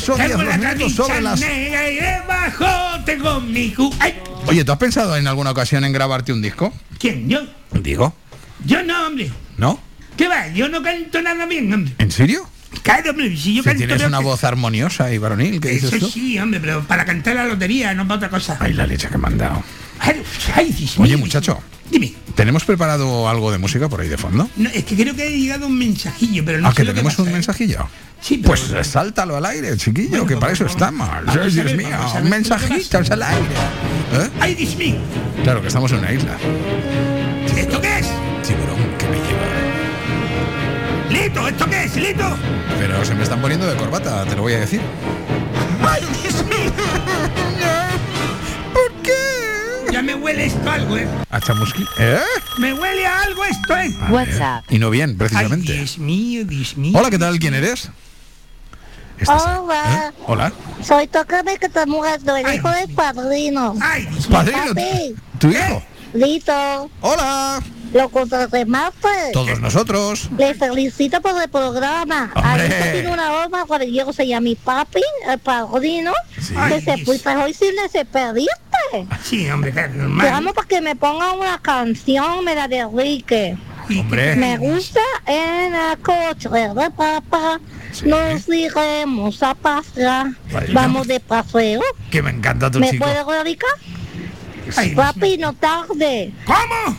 que 0.00 0.06
son 0.06 0.16
10 0.16 0.28
Tengo 0.28 0.42
la 0.42 0.56
minutos 0.56 0.78
camisa 0.78 1.02
sobre 1.04 1.20
las... 1.20 1.40
negra 1.40 1.90
y 1.90 1.94
debajo 1.96 3.04
tengo 3.04 3.40
mi 3.40 3.70
cu... 3.72 3.94
¡Ay! 4.00 4.14
Oye, 4.46 4.64
¿tú 4.64 4.72
has 4.72 4.78
pensado 4.78 5.16
en 5.16 5.26
alguna 5.26 5.50
ocasión 5.50 5.84
en 5.84 5.92
grabarte 5.92 6.32
un 6.32 6.42
disco? 6.42 6.72
¿Quién? 6.98 7.28
¿Yo? 7.28 7.40
Digo, 7.72 8.14
Yo 8.64 8.82
no, 8.82 9.06
hombre. 9.06 9.30
¿no? 9.56 9.80
¿Qué 10.16 10.28
va? 10.28 10.48
Yo 10.48 10.68
no 10.68 10.82
canto 10.82 11.20
nada 11.22 11.46
bien, 11.46 11.72
hombre. 11.72 11.94
¿En 11.98 12.10
serio? 12.10 12.48
Claro, 12.82 13.10
hombre, 13.10 13.36
si 13.36 13.54
yo 13.54 13.62
Si 13.62 13.68
canto... 13.68 13.78
tienes 13.86 14.02
una 14.06 14.18
que- 14.18 14.24
voz 14.24 14.44
armoniosa 14.44 15.12
y 15.12 15.18
varonil, 15.18 15.60
¿qué 15.60 15.70
dices 15.70 15.92
Eso 15.92 16.06
tú? 16.06 16.12
sí, 16.12 16.38
hombre, 16.38 16.60
pero 16.60 16.82
para 16.84 17.04
cantar 17.04 17.36
la 17.36 17.44
lotería, 17.46 17.94
no 17.94 18.06
para 18.06 18.16
otra 18.18 18.30
cosa. 18.30 18.56
Ay, 18.60 18.72
la 18.74 18.86
leche 18.86 19.08
que 19.08 19.16
me 19.18 19.28
han 19.28 19.38
dado. 19.38 19.62
Ay, 20.00 20.22
ay, 20.54 20.72
Dios 20.72 20.98
Oye, 20.98 21.16
muchacho. 21.16 21.60
Dime. 21.90 22.14
¿Tenemos 22.34 22.64
preparado 22.64 23.28
algo 23.28 23.52
de 23.52 23.58
música 23.58 23.88
por 23.88 24.00
ahí 24.00 24.08
de 24.08 24.16
fondo? 24.18 24.48
No, 24.56 24.68
es 24.70 24.84
que 24.84 24.96
creo 24.96 25.14
que 25.14 25.22
ha 25.22 25.28
llegado 25.30 25.66
un 25.68 25.78
mensajillo, 25.78 26.44
pero 26.44 26.60
no 26.60 26.68
¿Ah, 26.68 26.70
sé 26.72 26.76
que 26.78 26.84
lo 26.84 26.88
que 26.90 26.94
tenemos 26.96 27.12
pasa, 27.12 27.22
un 27.22 27.28
¿eh? 27.28 27.32
mensajillo? 27.32 27.88
Sí, 28.20 28.38
pero- 28.38 28.48
Pues 28.48 28.70
eh, 28.70 28.82
sáltalo 28.84 29.36
al 29.36 29.44
aire, 29.46 29.76
chiquillo, 29.76 30.08
Bueno, 30.10 30.26
que 30.26 30.34
pues 30.34 30.40
para 30.40 30.52
eso 30.54 30.66
estamos. 30.66 31.08
a 31.08 31.18
Ay, 31.26 31.50
Dios 31.50 31.64
ver, 31.66 31.76
mío, 31.76 31.96
a 31.96 32.12
un 32.14 32.28
mensajito 32.30 32.98
al 32.98 33.22
aire. 33.22 33.44
¿Eh? 34.14 34.30
¡Ay, 34.40 34.54
Dios 34.54 34.76
mío! 34.76 34.96
Claro, 35.44 35.60
que 35.60 35.68
estamos 35.68 35.92
en 35.92 35.98
una 35.98 36.12
isla. 36.12 36.36
¿Esto 37.56 37.80
qué 37.80 37.98
es? 38.00 38.06
Tiburón 38.46 38.78
que 38.98 39.06
me 39.08 39.16
lleva. 39.16 39.44
¡Lito! 41.10 41.48
¿Esto 41.48 41.66
qué 41.70 41.84
es, 41.84 41.96
Lito? 41.96 42.36
Pero 42.78 43.04
se 43.04 43.14
me 43.14 43.22
están 43.22 43.40
poniendo 43.40 43.66
de 43.66 43.76
corbata, 43.76 44.24
te 44.24 44.34
lo 44.34 44.42
voy 44.42 44.54
a 44.54 44.60
decir. 44.60 44.80
¡Ay, 45.86 46.02
Dios 46.22 46.44
mío! 46.46 46.72
Ya 49.94 50.02
me 50.02 50.16
huele 50.16 50.46
esto 50.46 50.68
a 50.68 50.74
algo, 50.74 50.96
¿eh? 50.96 51.06
A 51.30 51.40
chamusqui. 51.40 51.86
¿Eh? 52.00 52.18
Me 52.58 52.74
huele 52.74 53.06
a 53.06 53.22
algo 53.22 53.44
esto, 53.44 53.76
¿eh? 53.76 53.94
WhatsApp. 54.10 54.64
Y 54.68 54.80
no 54.80 54.90
bien, 54.90 55.10
Ay, 55.10 55.16
precisamente. 55.18 55.72
Dios 55.72 55.98
mío, 55.98 56.44
Dios 56.44 56.76
mío. 56.76 56.98
Hola, 56.98 57.10
¿qué 57.10 57.18
tal? 57.20 57.38
¿Quién 57.38 57.54
eres? 57.54 57.92
Hola, 59.28 60.10
¿Eh? 60.10 60.22
Hola. 60.26 60.52
soy 60.82 61.06
Tócame 61.06 61.58
que 61.58 61.68
te 61.68 61.86
muerto, 61.86 62.34
el 62.34 62.56
hijo 62.56 62.68
del 62.70 62.92
padrino. 62.92 63.76
Ay, 63.80 64.08
Padrino, 64.28 64.74
Papi, 64.74 65.14
¿tu 65.38 65.50
hijo? 65.50 65.80
Lito. 66.12 66.90
Hola. 67.00 67.62
Lo 67.92 68.08
contrarremaste. 68.08 69.30
Todos 69.32 69.60
nosotros. 69.60 70.28
Le 70.36 70.54
felicito 70.54 71.22
por 71.22 71.40
el 71.40 71.48
programa. 71.48 72.32
Hombre. 72.34 72.50
Ahorita 72.50 72.92
tiene 72.92 73.12
una 73.12 73.30
broma 73.30 73.64
cuando 73.66 73.86
llego 73.86 74.12
se 74.12 74.26
llama 74.26 74.40
mi 74.40 74.56
papi, 74.56 75.02
el 75.28 75.38
padrino, 75.38 76.12
que 76.34 76.58
Ay, 76.58 76.82
se 76.82 77.04
fuiste 77.04 77.36
hoy 77.36 77.54
sin 77.54 77.74
se 77.92 78.04
perdiste. 78.92 79.16
Sí, 79.22 79.50
hombre, 79.50 79.72
normal. 79.72 80.52
Para 80.54 80.68
que 80.68 80.80
me 80.80 80.96
ponga 80.96 81.32
una 81.32 81.58
canción, 81.60 82.44
me 82.44 82.54
la 82.54 82.68
de 82.68 82.78
Enrique. 82.78 83.56
Hombre. 83.90 84.34
Me 84.36 84.56
gusta 84.56 85.00
en 85.26 85.74
el 85.74 85.98
coche 85.98 86.48
de 86.48 86.90
papá. 86.90 87.60
Nos 88.04 88.48
iremos 88.48 89.42
a 89.42 89.54
pasear. 89.54 90.28
Vaya. 90.50 90.72
Vamos 90.72 91.06
de 91.06 91.20
paseo. 91.20 91.82
Que 92.10 92.22
me 92.22 92.30
encanta 92.30 92.70
tu 92.70 92.80
¿Me 92.80 92.90
chico. 92.90 93.04
puede 93.04 93.44
dedicar? 93.44 93.70
Ay, 94.76 94.94
Papi, 94.94 95.36
no 95.38 95.52
tarde. 95.52 96.32
¿Cómo? 96.46 96.96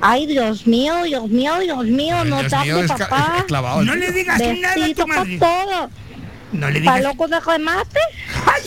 Ay, 0.00 0.26
Dios 0.26 0.66
mío, 0.66 1.04
Dios 1.04 1.28
mío, 1.30 1.58
Dios 1.60 1.84
mío, 1.86 2.24
no 2.24 2.40
Dios 2.40 2.50
tarde, 2.50 2.72
mío, 2.74 2.86
papá. 2.88 3.44
clavado 3.46 3.82
No 3.82 3.94
le 3.94 4.10
digas 4.10 4.38
nada 4.40 4.72
a 4.72 4.74
tu 4.74 4.80
Besito 4.80 5.06
para 5.06 5.20
madre. 5.20 5.38
todo. 5.38 5.90
No 6.52 6.70
le 6.70 6.80
Para 6.82 6.98
digas... 6.98 7.12
loco 7.14 7.28
de 7.28 7.40
remate. 7.40 8.00
¡Ay! 8.46 8.62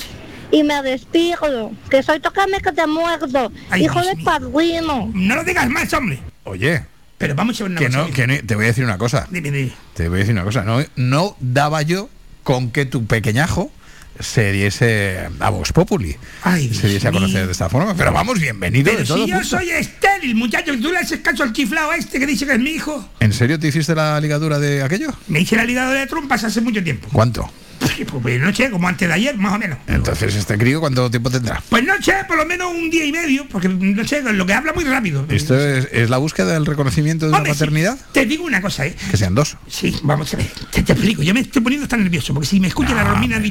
Y 0.51 0.63
me 0.63 0.81
despido. 0.81 1.71
Que 1.89 2.01
soy 2.03 2.19
tocame 2.19 2.59
que 2.59 2.71
te 2.71 2.85
muerto. 2.87 3.51
Ay, 3.69 3.85
Hijo 3.85 3.95
Dios 4.01 4.07
de 4.07 4.15
mío. 4.15 4.25
padrino. 4.25 5.11
No 5.13 5.35
lo 5.35 5.43
digas 5.43 5.69
más, 5.69 5.93
hombre. 5.93 6.19
Oye, 6.43 6.83
Pero 7.17 7.35
vamos 7.35 7.59
a 7.59 7.63
ver 7.65 7.71
una 7.71 7.79
que 7.79 7.85
cosa. 7.87 7.97
no, 7.99 8.11
que 8.11 8.27
no- 8.27 8.37
te 8.45 8.55
voy 8.55 8.63
a 8.65 8.67
decir 8.67 8.83
una 8.83 8.97
cosa. 8.97 9.27
Dime, 9.29 9.51
dime. 9.51 9.71
Te 9.93 10.07
voy 10.09 10.17
a 10.17 10.19
decir 10.19 10.33
una 10.33 10.43
cosa. 10.43 10.63
No, 10.63 10.83
no 10.95 11.35
daba 11.39 11.81
yo 11.83 12.09
con 12.43 12.71
que 12.71 12.85
tu 12.85 13.05
pequeñajo 13.05 13.71
se 14.19 14.51
diese 14.51 15.29
a 15.39 15.49
Vox 15.49 15.71
Populi. 15.71 16.15
Ay, 16.43 16.73
se 16.73 16.87
diese 16.87 17.07
a 17.07 17.11
conocer 17.11 17.35
mío. 17.37 17.45
de 17.45 17.51
esta 17.51 17.69
forma. 17.69 17.93
Pero 17.95 18.11
vamos, 18.11 18.39
bienvenido 18.39 18.85
Pero 18.85 18.97
de 18.99 19.05
todo 19.05 19.17
si 19.23 19.29
yo 19.29 19.35
punto. 19.35 19.47
soy 19.49 19.69
estéril, 19.69 20.33
muchacho, 20.35 20.71
que 20.71 20.77
tú 20.79 20.89
le 20.91 20.97
haces 20.97 21.19
caso 21.19 21.43
al 21.43 21.53
chiflado 21.53 21.93
este 21.93 22.19
que 22.19 22.25
dice 22.25 22.45
que 22.45 22.53
es 22.53 22.59
mi 22.59 22.71
hijo. 22.71 23.07
¿En 23.19 23.33
serio 23.33 23.59
te 23.59 23.67
hiciste 23.67 23.93
la 23.93 24.19
ligadura 24.19 24.57
de 24.57 24.81
aquello? 24.81 25.13
Me 25.27 25.41
hice 25.41 25.55
la 25.55 25.63
ligadura 25.63 25.99
de 25.99 26.07
trompas 26.07 26.43
hace 26.43 26.59
mucho 26.61 26.83
tiempo. 26.83 27.07
¿Cuánto? 27.13 27.49
Pues 28.21 28.39
no 28.41 28.53
sé, 28.53 28.69
como 28.69 28.87
antes 28.87 29.07
de 29.07 29.13
ayer, 29.13 29.37
más 29.37 29.53
o 29.53 29.57
menos. 29.59 29.77
Entonces, 29.87 30.35
este 30.35 30.57
crío, 30.57 30.79
¿cuánto 30.79 31.09
tiempo 31.09 31.29
tendrá? 31.29 31.61
Pues 31.69 31.83
no 31.83 31.93
sé, 32.01 32.13
por 32.27 32.37
lo 32.37 32.45
menos 32.45 32.71
un 32.71 32.89
día 32.89 33.05
y 33.05 33.11
medio, 33.11 33.47
porque 33.47 33.69
no 33.69 34.03
sé, 34.05 34.21
lo 34.21 34.45
que 34.45 34.53
habla 34.53 34.73
muy 34.73 34.83
rápido. 34.83 35.25
¿Esto 35.29 35.57
es, 35.59 35.87
es 35.91 36.09
la 36.09 36.17
búsqueda 36.17 36.53
del 36.53 36.65
reconocimiento 36.65 37.27
de 37.27 37.33
Hombre, 37.35 37.49
la 37.51 37.55
paternidad? 37.55 37.97
sí, 37.97 38.03
te 38.13 38.25
digo 38.25 38.45
una 38.45 38.61
cosa, 38.61 38.85
¿eh? 38.85 38.95
Que 39.11 39.17
sean 39.17 39.35
dos. 39.35 39.57
Sí, 39.67 39.95
vamos 40.03 40.33
a 40.33 40.37
ver, 40.37 40.47
te, 40.71 40.83
te 40.83 40.93
explico, 40.93 41.23
yo 41.23 41.33
me 41.33 41.41
estoy 41.41 41.61
poniendo 41.61 41.87
tan 41.87 42.03
nervioso, 42.03 42.33
porque 42.33 42.47
si 42.47 42.59
me 42.59 42.67
escucha 42.67 42.93
la 42.93 43.03
Romina 43.03 43.39
no. 43.39 43.45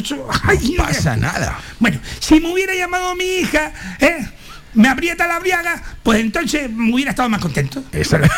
Yo- 0.00 0.28
ay, 0.42 0.74
no 0.76 0.84
Pasa 0.84 1.16
nada. 1.16 1.58
Bueno, 1.78 1.98
si 2.20 2.40
me 2.40 2.52
hubiera 2.52 2.74
llamado 2.74 3.14
mi 3.14 3.24
hija, 3.24 3.72
¿eh? 4.00 4.26
Me 4.74 4.88
aprieta 4.88 5.26
la 5.26 5.38
briaga, 5.38 5.82
pues 6.02 6.20
entonces 6.20 6.70
me 6.70 6.92
hubiera 6.94 7.10
estado 7.10 7.28
más 7.28 7.40
contento. 7.40 7.82
Esa- 7.92 8.20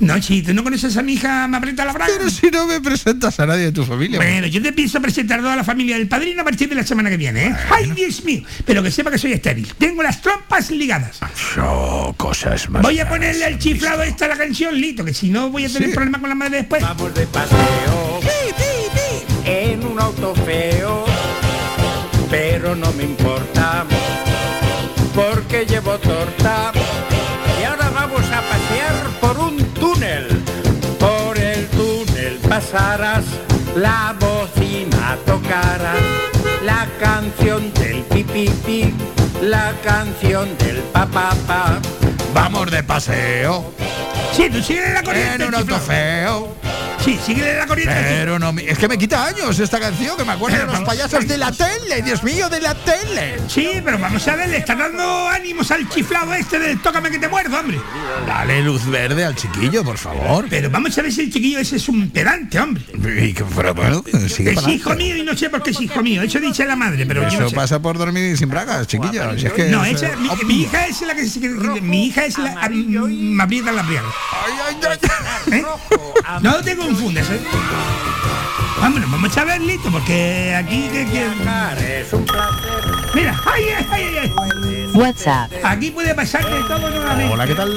No, 0.00 0.20
si 0.22 0.42
tú 0.42 0.52
no 0.54 0.62
conoces 0.64 0.96
a 0.96 1.02
mi 1.02 1.14
hija, 1.14 1.46
me 1.48 1.56
aprieta 1.58 1.84
la 1.84 1.92
braga. 1.92 2.12
Pero 2.18 2.30
si 2.30 2.50
no 2.50 2.66
me 2.66 2.80
presentas 2.80 3.38
a 3.40 3.46
nadie 3.46 3.64
de 3.64 3.72
tu 3.72 3.84
familia. 3.84 4.18
Bueno, 4.18 4.46
yo 4.46 4.60
te 4.62 4.72
pienso 4.72 5.00
presentar 5.00 5.38
a 5.40 5.42
toda 5.42 5.56
la 5.56 5.64
familia 5.64 5.96
del 5.96 6.08
padrino 6.08 6.42
a 6.42 6.44
partir 6.44 6.68
de 6.68 6.74
la 6.74 6.84
semana 6.86 7.08
que 7.10 7.16
viene, 7.16 7.46
¿eh? 7.48 7.56
¡Ay, 7.70 7.90
Dios 7.92 8.24
mío! 8.24 8.42
Pero 8.66 8.82
que 8.82 8.90
sepa 8.90 9.10
que 9.10 9.18
soy 9.18 9.32
estéril. 9.32 9.72
Tengo 9.78 10.02
las 10.02 10.20
trompas 10.22 10.70
ligadas. 10.70 11.18
Yo, 11.56 12.14
cosas 12.16 12.68
más. 12.70 12.82
Voy 12.82 12.98
a 13.00 13.08
ponerle 13.08 13.44
al 13.44 13.58
chiflado 13.58 14.02
esta 14.02 14.28
la 14.28 14.36
canción, 14.36 14.74
Lito, 14.78 15.04
que 15.04 15.14
si 15.14 15.28
no 15.30 15.50
voy 15.50 15.64
a 15.66 15.68
tener 15.68 15.88
Sí. 15.90 15.94
problemas 15.94 16.20
con 16.20 16.28
la 16.30 16.34
madre 16.36 16.58
después. 16.58 16.82
Vamos 16.82 17.14
de 17.14 17.26
paseo 17.26 18.20
en 19.44 19.84
un 19.84 19.98
auto 20.00 20.34
feo, 20.34 21.04
pero 22.30 22.74
no 22.76 22.92
me 22.92 23.02
importa 23.04 23.84
porque 25.14 25.66
llevo 25.66 25.98
torta 25.98 26.72
y 27.60 27.64
ahora 27.64 27.90
vamos 27.90 28.22
a 28.30 28.40
pasear 28.42 28.94
por 29.20 29.38
un 29.38 29.58
túnel. 29.74 30.28
Por 30.98 31.36
el 31.38 31.66
túnel 31.68 32.38
pasarás, 32.48 33.24
la 33.76 34.14
bocina 34.18 35.18
tocarás, 35.26 35.98
la 36.64 36.86
canción 37.00 37.72
del 37.74 38.02
pipipi, 38.04 38.94
la 39.42 39.72
canción 39.82 40.56
del 40.58 40.76
papá. 40.92 41.80
Vamos 42.32 42.70
de 42.70 42.82
paseo 42.84 43.72
Sí, 44.32 44.48
tú 44.48 44.58
la 44.94 45.02
corriente. 45.02 45.42
en 45.42 45.48
un 45.48 45.54
auto 45.56 45.78
feo, 45.80 46.54
Sí, 47.04 47.18
síguele 47.24 47.56
la 47.56 47.66
corriente. 47.66 47.94
Pero 48.08 48.38
no, 48.38 48.50
es 48.58 48.78
que 48.78 48.86
me 48.88 48.98
quita 48.98 49.24
años 49.26 49.58
esta 49.58 49.80
canción, 49.80 50.16
que 50.16 50.24
me 50.24 50.32
acuerdo 50.32 50.58
de 50.58 50.66
los 50.66 50.80
payasos 50.80 51.26
de 51.26 51.38
la 51.38 51.50
tele, 51.52 52.02
Dios 52.04 52.22
mío, 52.22 52.48
de 52.48 52.60
la 52.60 52.74
tele. 52.74 53.38
Sí, 53.48 53.80
pero 53.84 53.98
vamos 53.98 54.26
a 54.28 54.36
ver, 54.36 54.48
le 54.50 54.58
está 54.58 54.74
dando 54.74 55.28
ánimos 55.28 55.70
al 55.70 55.88
chiflado 55.88 56.34
este 56.34 56.58
del 56.58 56.80
tócame 56.80 57.10
que 57.10 57.18
te 57.18 57.28
muerdo, 57.28 57.58
hombre. 57.58 57.80
Dale 58.26 58.62
luz 58.62 58.84
verde 58.86 59.24
al 59.24 59.34
chiquillo, 59.34 59.82
por 59.82 59.96
favor. 59.96 60.46
Pero 60.50 60.68
vamos 60.70 60.96
a 60.98 61.02
ver 61.02 61.12
si 61.12 61.22
el 61.22 61.32
chiquillo 61.32 61.58
ese 61.58 61.76
es 61.76 61.88
un 61.88 62.10
pedante, 62.10 62.60
hombre. 62.60 62.82
Y 63.24 63.32
que, 63.32 63.44
pero 63.44 63.74
bueno, 63.74 64.04
sigue 64.28 64.52
Es 64.52 64.66
hijo 64.68 64.94
mío 64.94 65.16
y 65.16 65.22
no 65.22 65.36
sé 65.36 65.48
por 65.48 65.62
qué 65.62 65.70
es 65.70 65.80
hijo 65.80 66.02
mío. 66.02 66.22
Eso 66.22 66.38
dice 66.38 66.64
la 66.66 66.76
madre, 66.76 67.06
pero 67.06 67.22
yo 67.22 67.28
Eso 67.28 67.40
no 67.40 67.48
sé. 67.50 67.56
pasa 67.56 67.80
por 67.80 67.96
dormir 67.96 68.36
sin 68.36 68.48
bragas, 68.50 68.86
chiquillo. 68.86 69.38
Si 69.38 69.46
es 69.46 69.52
que 69.52 69.64
no, 69.70 69.84
es, 69.84 69.94
esa, 70.02 70.08
eh, 70.08 70.16
mi, 70.16 70.44
mi 70.54 70.62
hija 70.62 70.86
es 70.86 71.00
la 71.02 71.14
que 71.14 71.26
se- 71.26 71.40
mi 71.80 72.06
hija 72.06 72.26
es 72.26 72.36
la 72.38 72.52
a- 72.60 72.68
me 72.68 73.42
aprieta 73.42 73.72
la 73.72 73.82
briaga. 73.82 74.08
¿Eh? 75.52 75.64
No 76.42 76.56
te 76.62 76.76
confundas, 76.90 77.30
¿eh? 77.30 77.40
Vámonos, 78.80 79.10
vamos 79.10 79.36
a 79.38 79.44
ver 79.44 79.60
listo, 79.60 79.90
porque 79.92 80.54
aquí 80.56 80.88
que, 80.88 81.06
que- 81.06 81.30
Mira, 83.14 83.40
ay, 83.46 83.62
ay, 83.76 83.86
ay, 83.90 84.02
ay, 84.04 84.18
ay. 84.22 84.86
WhatsApp. 84.94 85.52
Aquí 85.62 85.90
puede 85.92 86.14
pasar 86.16 86.44
de 86.44 86.60
todo 86.62 86.90
nuevamente. 86.90 87.32
Hola, 87.32 87.46
¿qué 87.46 87.54
tal? 87.54 87.70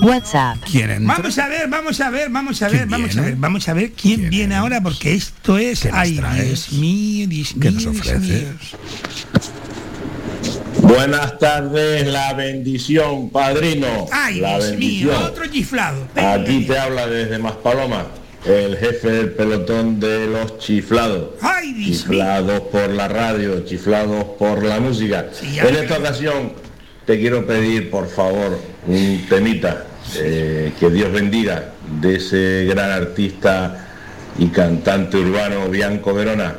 WhatsApp. 0.00 0.58
¿Quién 0.70 0.90
entra? 0.90 1.16
Vamos 1.16 1.38
a 1.38 1.48
ver, 1.48 1.68
vamos 1.68 2.00
a 2.00 2.10
ver, 2.10 2.30
vamos 2.30 2.62
a 2.62 2.68
ver, 2.68 2.86
vamos 2.86 3.16
a 3.16 3.20
ver, 3.20 3.36
vamos 3.36 3.68
a 3.68 3.72
ver 3.74 3.92
quién 3.92 4.30
viene 4.30 4.54
ahora, 4.54 4.80
porque 4.82 5.14
esto 5.14 5.58
es. 5.58 5.80
¿Qué 5.80 5.88
nos 5.90 5.98
Ay? 5.98 6.20
Dios 6.46 6.72
mío, 6.72 7.26
Dios 7.28 7.54
¿Qué 7.60 7.70
mío. 7.70 7.72
nos 7.72 7.82
Dios 7.82 7.96
ofreces? 8.00 8.20
mío. 8.22 8.48
Buenas 10.86 11.38
tardes, 11.38 12.06
la 12.06 12.34
bendición, 12.34 13.30
padrino. 13.30 14.06
Ay, 14.12 14.40
la 14.40 14.58
Dios 14.58 14.76
mío, 14.76 15.08
bendición. 15.08 15.22
otro 15.22 15.46
chiflado. 15.46 16.08
Aquí 16.14 16.66
te 16.66 16.78
habla 16.78 17.06
desde 17.06 17.38
Maspaloma, 17.38 18.06
el 18.44 18.76
jefe 18.76 19.10
del 19.10 19.30
pelotón 19.32 19.98
de 19.98 20.26
los 20.26 20.58
chiflados. 20.58 21.30
Ay, 21.40 21.72
Dios 21.72 21.86
mío. 22.06 22.18
Chiflados 22.18 22.60
por 22.70 22.90
la 22.90 23.08
radio, 23.08 23.64
chiflados 23.64 24.24
por 24.38 24.62
la 24.62 24.78
música. 24.78 25.26
en 25.42 25.74
esta 25.74 25.96
ocasión 25.98 26.52
te 27.06 27.18
quiero 27.18 27.46
pedir, 27.46 27.90
por 27.90 28.06
favor, 28.08 28.58
un 28.86 29.24
temita 29.26 29.86
eh, 30.16 30.72
que 30.78 30.90
Dios 30.90 31.10
bendiga 31.10 31.70
de 32.00 32.16
ese 32.16 32.66
gran 32.68 32.90
artista 32.90 33.86
y 34.38 34.48
cantante 34.48 35.16
urbano 35.16 35.66
Bianco 35.70 36.12
Verona. 36.12 36.56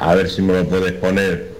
A 0.00 0.14
ver 0.16 0.28
si 0.28 0.42
me 0.42 0.52
lo 0.52 0.68
puedes 0.68 0.92
poner. 0.94 1.57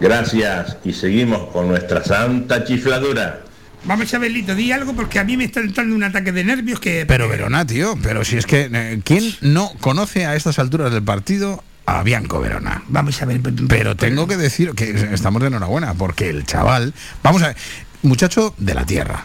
Gracias 0.00 0.76
y 0.84 0.92
seguimos 0.92 1.50
con 1.50 1.68
nuestra 1.68 2.04
santa 2.04 2.64
chifladura. 2.64 3.40
Vamos 3.84 4.12
a 4.12 4.18
ver, 4.18 4.30
Lito, 4.30 4.54
di 4.54 4.70
algo 4.70 4.94
porque 4.94 5.18
a 5.18 5.24
mí 5.24 5.36
me 5.36 5.44
está 5.44 5.60
entrando 5.60 5.94
un 5.94 6.02
ataque 6.02 6.32
de 6.32 6.44
nervios 6.44 6.80
que. 6.80 7.04
Pero 7.06 7.28
Verona, 7.28 7.66
tío, 7.66 7.96
pero 8.02 8.24
si 8.24 8.36
es 8.36 8.46
que 8.46 8.68
eh, 8.72 9.00
¿quién 9.04 9.34
no 9.40 9.72
conoce 9.80 10.26
a 10.26 10.36
estas 10.36 10.58
alturas 10.58 10.92
del 10.92 11.02
partido 11.02 11.62
a 11.86 12.02
Bianco 12.02 12.40
Verona? 12.40 12.82
Vamos 12.88 13.20
a 13.22 13.24
ver, 13.24 13.40
Pero 13.68 13.96
tengo 13.96 14.26
que 14.26 14.36
decir 14.36 14.72
que 14.72 14.90
estamos 15.12 15.42
de 15.42 15.48
enhorabuena 15.48 15.94
porque 15.94 16.28
el 16.28 16.44
chaval, 16.44 16.94
vamos 17.22 17.42
a 17.42 17.48
ver, 17.48 17.56
muchacho 18.02 18.54
de 18.58 18.74
la 18.74 18.84
tierra, 18.84 19.24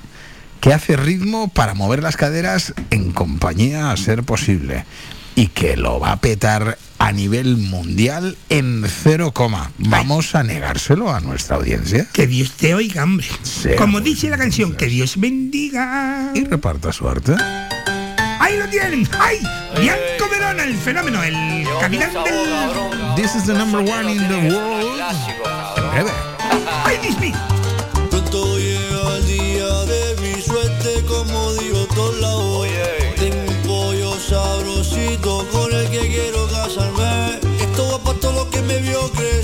que 0.59 0.73
hace 0.73 0.95
ritmo 0.95 1.49
para 1.49 1.73
mover 1.73 2.01
las 2.01 2.17
caderas 2.17 2.73
en 2.89 3.11
compañía 3.11 3.91
a 3.91 3.97
ser 3.97 4.23
posible 4.23 4.85
y 5.35 5.47
que 5.47 5.77
lo 5.77 5.99
va 5.99 6.13
a 6.13 6.17
petar 6.17 6.77
a 7.03 7.11
nivel 7.11 7.57
mundial 7.57 8.37
en 8.47 8.85
cero 8.87 9.33
coma. 9.33 9.73
Vamos 9.77 10.35
a 10.35 10.43
negárselo 10.43 11.13
a 11.13 11.19
nuestra 11.19 11.57
audiencia. 11.57 12.07
Que 12.13 12.27
Dios 12.27 12.51
te 12.53 12.73
oiga, 12.73 13.03
hombre. 13.03 13.27
Sea 13.41 13.75
Como 13.75 13.99
dice 13.99 14.29
la 14.29 14.37
canción, 14.37 14.73
que 14.73 14.85
Dios 14.85 15.19
bendiga. 15.19 16.31
Y 16.33 16.45
reparta 16.45 16.93
suerte. 16.93 17.35
¡Ahí 18.39 18.57
lo 18.57 18.69
tienen! 18.69 19.05
¡Ay! 19.19 19.39
Bianco 19.81 20.29
Verona, 20.31 20.63
el 20.63 20.77
fenómeno, 20.77 21.21
el 21.21 21.65
capitán 21.81 22.13
del. 22.13 23.15
This 23.17 23.35
is 23.35 23.47
the 23.47 23.53
number 23.53 23.81
one 23.81 24.09
in 24.09 24.25
the 24.29 24.55
world. 24.55 25.01
En 25.75 25.91
breve. 25.91 26.11
¡Ay, 26.85 26.97
Dios 27.01 27.19
mío! 27.19 27.35
Pronto 28.11 28.57
llega 28.57 29.17
el 29.17 29.27
día 29.27 29.67
de 29.67 30.15
mi 30.21 30.41
suerte, 30.41 31.03
como 31.05 31.53
digo 31.55 31.82
que 39.11 39.42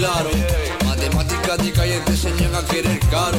claro, 0.00 0.30
matemáticas 0.86 1.58
de 1.58 1.72
calle 1.72 2.00
te 2.00 2.12
enseñan 2.12 2.54
a 2.54 2.64
querer 2.64 2.98
caro. 3.10 3.38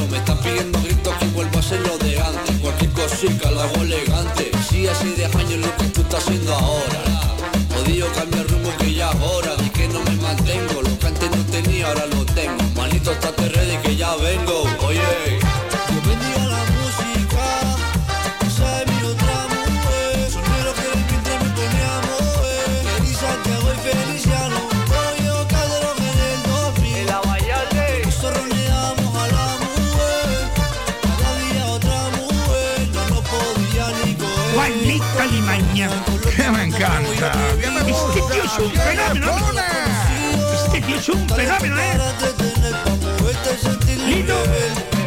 ¿Eh? 41.42 41.98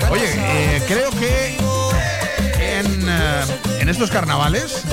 Oye, 0.09 0.33
eh, 0.35 0.81
creo 0.87 1.09
que 1.11 1.57
en, 2.59 3.09
eh, 3.09 3.43
en 3.79 3.89
estos 3.89 4.11
carnavales 4.11 4.83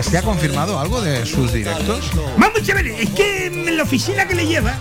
se 0.00 0.18
ha 0.18 0.22
confirmado 0.22 0.78
algo 0.78 1.00
de 1.00 1.24
sus 1.24 1.52
directos. 1.52 2.10
Vamos 2.36 2.68
a 2.68 2.74
ver, 2.74 2.86
es 2.86 3.10
que 3.10 3.46
en 3.46 3.76
la 3.76 3.84
oficina 3.84 4.26
que 4.26 4.34
le 4.34 4.46
lleva 4.46 4.74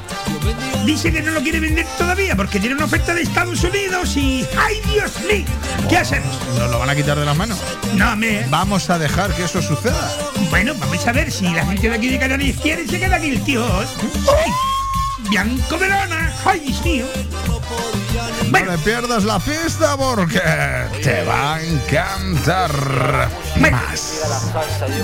dice 0.85 1.11
que 1.11 1.21
no 1.21 1.31
lo 1.31 1.41
quiere 1.41 1.59
vender 1.59 1.85
todavía 1.97 2.35
porque 2.35 2.59
tiene 2.59 2.75
una 2.75 2.85
oferta 2.85 3.13
de 3.13 3.21
Estados 3.21 3.63
Unidos 3.63 4.17
y 4.17 4.45
¡ay 4.57 4.81
Dios 4.91 5.11
mío! 5.21 5.45
¿Qué 5.87 5.97
hacemos? 5.97 6.35
¿Nos 6.57 6.69
lo 6.69 6.79
van 6.79 6.89
a 6.89 6.95
quitar 6.95 7.17
de 7.17 7.25
las 7.25 7.37
manos? 7.37 7.59
No, 7.95 8.15
me. 8.15 8.45
Vamos 8.49 8.89
a 8.89 8.97
dejar 8.97 9.33
que 9.33 9.43
eso 9.43 9.61
suceda. 9.61 10.11
Bueno, 10.49 10.73
vamos 10.79 11.07
a 11.07 11.11
ver 11.11 11.31
si 11.31 11.47
la 11.49 11.65
gente 11.65 11.89
de 11.89 11.95
aquí 11.95 12.09
de 12.09 12.19
Canarias 12.19 12.57
quiere 12.61 12.87
se 12.87 12.99
queda 12.99 13.15
aquí 13.15 13.29
el 13.29 13.43
tío. 13.43 13.65
Bianco 15.33 15.79
Verona, 15.79 16.31
¡ay 16.45 16.59
Dios 16.59 16.85
mío! 16.85 17.05
No 18.51 18.65
le 18.71 18.77
pierdas 18.77 19.23
la 19.23 19.39
pista 19.39 19.97
porque 19.97 20.39
te 21.01 21.23
va 21.23 21.55
a 21.55 21.63
encantar 21.63 22.71
más. 23.59 24.21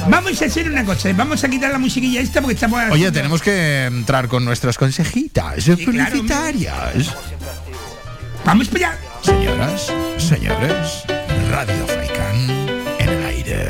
Vamos 0.07 0.39
a 0.39 0.45
hacer 0.45 0.69
una 0.69 0.85
cosa, 0.85 1.09
vamos 1.13 1.43
a 1.43 1.49
quitar 1.49 1.71
la 1.71 1.79
musiquilla 1.79 2.21
esta 2.21 2.41
porque 2.41 2.53
estamos... 2.53 2.79
Oye, 2.79 2.89
haciendo- 3.07 3.11
tenemos 3.13 3.41
que 3.41 3.85
entrar 3.85 4.27
con 4.27 4.45
nuestras 4.45 4.77
consejitas 4.77 5.63
claro, 5.65 5.83
publicitarias. 5.83 7.15
Vamos 8.45 8.67
para 8.67 8.89
allá. 8.89 8.99
Señoras, 9.23 9.91
señores, 10.19 11.05
Radio 11.49 11.87
Faikán 11.87 12.49
en 12.99 13.09
el 13.09 13.25
aire. 13.25 13.69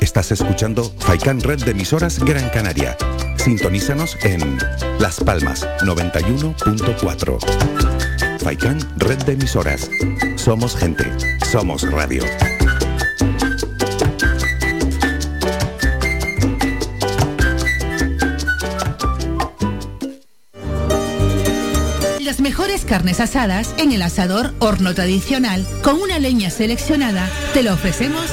Estás 0.00 0.32
escuchando 0.32 0.92
Faikan 0.98 1.40
Red 1.40 1.62
de 1.62 1.70
emisoras 1.70 2.18
Gran 2.18 2.50
Canaria. 2.50 2.96
Sintonízanos 3.44 4.16
en 4.22 4.56
Las 5.00 5.18
Palmas 5.18 5.66
91.4. 5.80 8.38
Faikan 8.38 8.78
Red 8.98 9.24
de 9.24 9.32
emisoras. 9.32 9.90
Somos 10.36 10.76
gente. 10.76 11.04
Somos 11.50 11.82
radio. 11.90 12.22
Las 22.20 22.38
mejores 22.38 22.84
carnes 22.84 23.18
asadas 23.18 23.74
en 23.76 23.90
el 23.90 24.02
asador 24.02 24.54
horno 24.60 24.94
tradicional 24.94 25.66
con 25.82 26.00
una 26.00 26.20
leña 26.20 26.50
seleccionada 26.50 27.28
te 27.54 27.64
lo 27.64 27.74
ofrecemos 27.74 28.32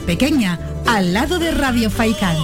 Pequeña, 0.00 0.58
al 0.86 1.12
lado 1.12 1.38
de 1.38 1.50
Radio 1.50 1.90
Faicán. 1.90 2.36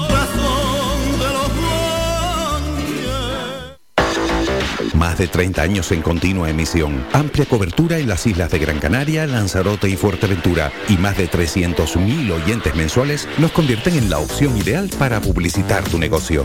Más 4.95 5.17
de 5.17 5.29
30 5.29 5.63
años 5.63 5.93
en 5.93 6.03
continua 6.03 6.51
emisión. 6.51 7.05
Amplia 7.13 7.47
cobertura 7.47 7.99
en 7.99 8.09
las 8.09 8.27
islas 8.27 8.51
de 8.51 8.59
Gran 8.59 8.79
Canaria, 8.79 9.27
Lanzarote 9.27 9.89
y 9.89 9.97
Fuerteventura. 9.97 10.71
Y 10.89 10.99
más 10.99 11.17
de 11.17 11.31
300.000 11.31 12.31
oyentes 12.31 12.75
mensuales 12.75 13.27
nos 13.39 13.51
convierten 13.53 13.97
en 13.97 14.11
la 14.11 14.19
opción 14.19 14.57
ideal 14.59 14.91
para 14.99 15.21
publicitar 15.21 15.85
tu 15.85 15.99
negocio. 15.99 16.45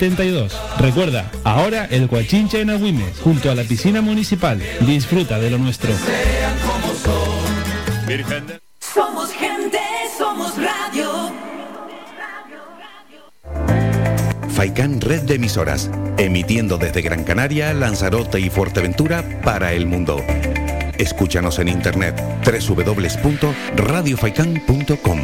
72. 0.01 0.51
Recuerda, 0.79 1.29
ahora 1.43 1.85
el 1.85 2.07
Guachinche 2.07 2.59
en 2.59 2.71
Agüimes, 2.71 3.19
junto 3.19 3.51
a 3.51 3.55
la 3.55 3.63
piscina 3.63 4.01
municipal. 4.01 4.59
Disfruta 4.79 5.37
de 5.37 5.51
lo 5.51 5.59
nuestro. 5.59 5.93
Somos 8.79 9.31
gente, 9.31 9.77
somos 10.17 10.55
radio. 10.57 11.31
Faikan 14.49 14.99
Red 15.01 15.21
de 15.21 15.35
Emisoras, 15.35 15.91
emitiendo 16.17 16.79
desde 16.79 17.03
Gran 17.03 17.23
Canaria, 17.23 17.71
Lanzarote 17.75 18.39
y 18.39 18.49
Fuerteventura 18.49 19.23
para 19.43 19.73
el 19.73 19.85
mundo. 19.85 20.17
Escúchanos 20.97 21.59
en 21.59 21.67
internet 21.67 22.19
www.radiofaikan.com. 22.43 25.19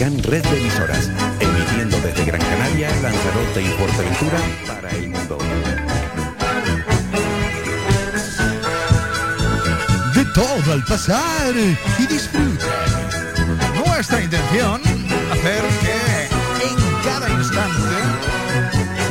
Faikan 0.00 0.22
Red 0.22 0.42
de 0.44 0.60
Emisoras, 0.60 1.10
emitiendo 1.40 2.00
desde 2.00 2.24
Gran 2.24 2.40
Canaria, 2.40 2.88
Lanzarote 3.02 3.62
y 3.62 3.66
Fuerteventura 3.66 4.38
para 4.66 4.90
el 4.92 5.10
mundo. 5.10 5.36
De 10.14 10.24
todo 10.32 10.72
al 10.72 10.82
pasar 10.84 11.52
y 11.98 12.06
disfruten. 12.06 12.66
Nuestra 13.84 14.22
intención, 14.22 14.80
hacer 15.32 15.62
que 15.82 16.24
en 16.66 17.04
cada 17.04 17.28
instante, 17.28 17.96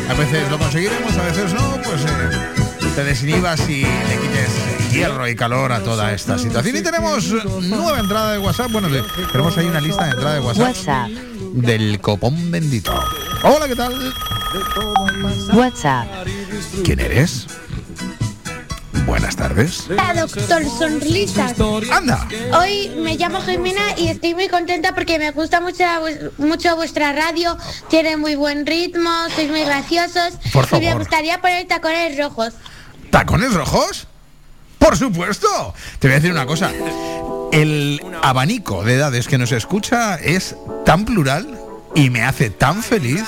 a 0.10 0.14
veces 0.16 0.50
lo 0.50 0.58
conseguiremos, 0.58 1.16
a 1.16 1.22
veces 1.22 1.54
no, 1.54 1.80
pues 1.84 2.02
eh, 2.02 2.79
te 2.96 3.04
desinhibas 3.04 3.62
y 3.70 3.82
le 3.84 4.18
quites 4.22 4.92
hierro 4.92 5.28
y 5.28 5.36
calor 5.36 5.72
a 5.72 5.84
toda 5.84 6.12
esta 6.14 6.38
situación. 6.38 6.76
Y 6.76 6.82
tenemos 6.82 7.26
nueva 7.62 8.00
entrada 8.00 8.32
de 8.34 8.40
WhatsApp. 8.40 8.72
Bueno, 8.72 8.90
tenemos 9.32 9.58
ahí 9.58 9.66
una 9.68 9.82
lista 9.82 10.06
de 10.06 10.12
entrada 10.12 10.34
de 10.36 10.40
WhatsApp, 10.42 10.68
WhatsApp. 10.68 11.08
del 11.54 12.00
copón 12.02 12.52
bendito. 12.52 12.94
Hola, 13.44 13.68
¿qué 13.68 13.76
tal? 13.76 13.94
WhatsApp. 15.54 16.08
¿Quién 16.84 17.00
eres? 17.00 17.48
Buenas 19.06 19.36
tardes. 19.36 19.86
Hola, 19.90 20.14
doctor 20.28 20.64
Sonrisas. 20.78 21.54
Anda. 21.92 22.28
Hoy 22.60 22.92
me 23.04 23.16
llamo 23.18 23.42
Jimena 23.42 23.82
y 23.98 24.08
estoy 24.08 24.36
muy 24.36 24.48
contenta 24.50 24.94
porque 24.94 25.18
me 25.18 25.32
gusta 25.32 25.62
mucho, 25.62 25.84
mucho 26.38 26.76
vuestra 26.76 27.12
radio. 27.14 27.58
Tiene 27.90 28.18
muy 28.18 28.36
buen 28.36 28.68
ritmo, 28.68 29.10
sois 29.36 29.50
muy 29.50 29.62
graciosos. 29.62 30.34
Por 30.54 30.66
Y 30.74 30.76
me 30.76 30.86
favor. 30.88 31.00
gustaría 31.00 31.42
poner 31.42 31.68
tacones 31.68 32.18
rojos. 32.20 32.54
¿Tacones 33.12 33.54
rojos? 33.54 34.08
Por 34.78 34.98
supuesto. 34.98 35.74
Te 36.00 36.08
voy 36.08 36.14
a 36.14 36.20
decir 36.20 36.32
una 36.32 36.46
cosa. 36.46 36.72
El 37.52 38.02
abanico 38.22 38.84
de 38.84 38.96
edades 38.96 39.28
que 39.28 39.38
nos 39.38 39.52
escucha 39.52 40.16
es 40.16 40.56
tan 40.86 41.06
plural 41.06 41.60
y 41.96 42.10
me 42.10 42.24
hace 42.24 42.50
tan 42.50 42.84
feliz. 42.84 43.24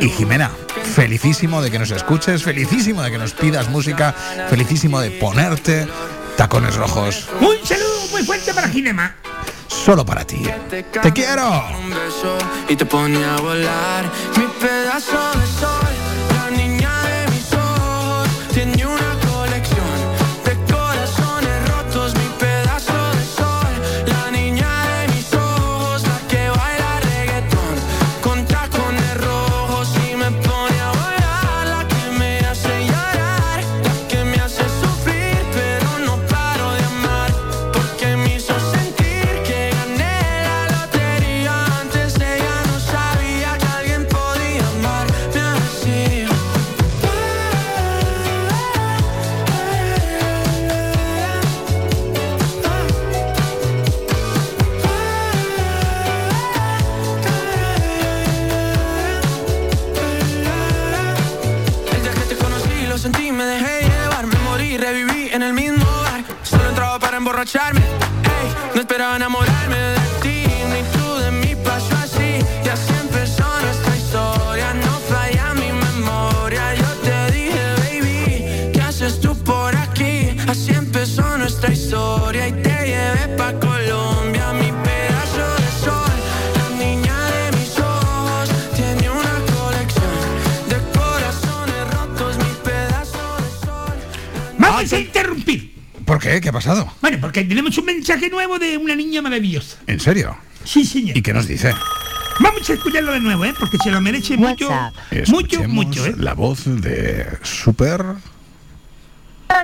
Y 0.00 0.08
Jimena, 0.08 0.50
felicísimo 0.94 1.60
de 1.60 1.70
que 1.70 1.78
nos 1.78 1.90
escuches, 1.90 2.42
felicísimo 2.42 3.02
de 3.02 3.10
que 3.10 3.18
nos 3.18 3.32
pidas 3.32 3.68
música, 3.68 4.14
felicísimo 4.48 5.00
de 5.00 5.10
ponerte 5.10 5.88
tacones 6.36 6.76
rojos 6.76 7.28
Un 7.40 7.56
saludo 7.66 8.06
muy 8.12 8.22
fuerte 8.22 8.54
para 8.54 8.68
Ginema. 8.68 9.16
solo 9.66 10.06
para 10.06 10.24
ti. 10.24 10.40
Te 10.70 11.12
quiero. 11.12 11.64
Un 11.80 11.90
beso 11.90 12.38
y 12.68 12.76
te 12.76 12.86
pone 12.86 13.24
a 13.24 13.36
volar. 13.38 14.04
Mi 14.36 14.44
pedazo 14.60 15.18
de 15.40 15.46
sol, 15.46 15.87
no 68.74 68.80
esperaba 68.82 69.16
enamorarme 69.16 69.76
de 69.76 69.98
ti, 70.20 70.44
ni 70.70 70.82
tú 70.92 71.14
de 71.16 71.30
mí 71.30 71.56
pasó 71.64 71.96
así. 71.96 72.44
Y 72.62 72.68
así 72.68 72.92
empezó 73.00 73.44
nuestra 73.62 73.96
historia, 73.96 74.74
no 74.74 74.92
falla 75.08 75.54
mi 75.54 75.72
memoria. 75.72 76.74
Yo 76.74 76.86
te 77.02 77.32
dije, 77.32 77.64
baby, 77.78 78.70
¿qué 78.74 78.82
haces 78.82 79.18
tú 79.20 79.34
por 79.44 79.74
aquí? 79.74 80.36
Así 80.46 80.74
empezó 80.74 81.38
nuestra 81.38 81.72
historia 81.72 82.48
y 82.48 82.52
te 82.52 82.86
llevé 82.86 83.34
pa' 83.38 83.54
Colombia, 83.54 84.52
mi 84.52 84.70
pedazo 84.84 85.46
de 85.62 85.70
sol. 85.84 86.16
La 86.54 86.68
niña 86.76 87.16
de 87.30 87.56
mis 87.56 87.78
ojos 87.78 88.50
tiene 88.76 89.08
una 89.08 89.36
colección 89.56 90.20
de 90.68 90.76
corazones 90.98 91.94
rotos, 91.94 92.36
mi 92.36 92.52
pedazo 92.62 93.36
de 93.38 93.66
sol. 93.66 93.96
Vamos 94.58 94.92
a 94.92 94.98
interrumpir 94.98 95.57
¿Por 96.08 96.18
qué? 96.18 96.40
¿Qué 96.40 96.48
ha 96.48 96.52
pasado? 96.52 96.90
Bueno, 97.02 97.18
porque 97.20 97.44
tenemos 97.44 97.76
un 97.76 97.84
mensaje 97.84 98.30
nuevo 98.30 98.58
de 98.58 98.78
una 98.78 98.94
niña 98.96 99.20
maravillosa. 99.20 99.76
¿En 99.86 100.00
serio? 100.00 100.34
Sí, 100.64 100.86
señor. 100.86 101.14
¿Y 101.14 101.20
qué 101.20 101.34
nos 101.34 101.46
dice? 101.46 101.74
Vamos 102.40 102.68
a 102.70 102.72
escucharlo 102.72 103.12
de 103.12 103.20
nuevo, 103.20 103.44
¿eh? 103.44 103.52
Porque 103.60 103.76
se 103.76 103.90
lo 103.90 104.00
merece 104.00 104.38
mucho, 104.38 104.70
mucho, 105.26 105.62
mucho, 105.68 106.06
¿eh? 106.06 106.14
La 106.16 106.32
voz 106.32 106.62
de 106.64 107.26
Super. 107.42 108.02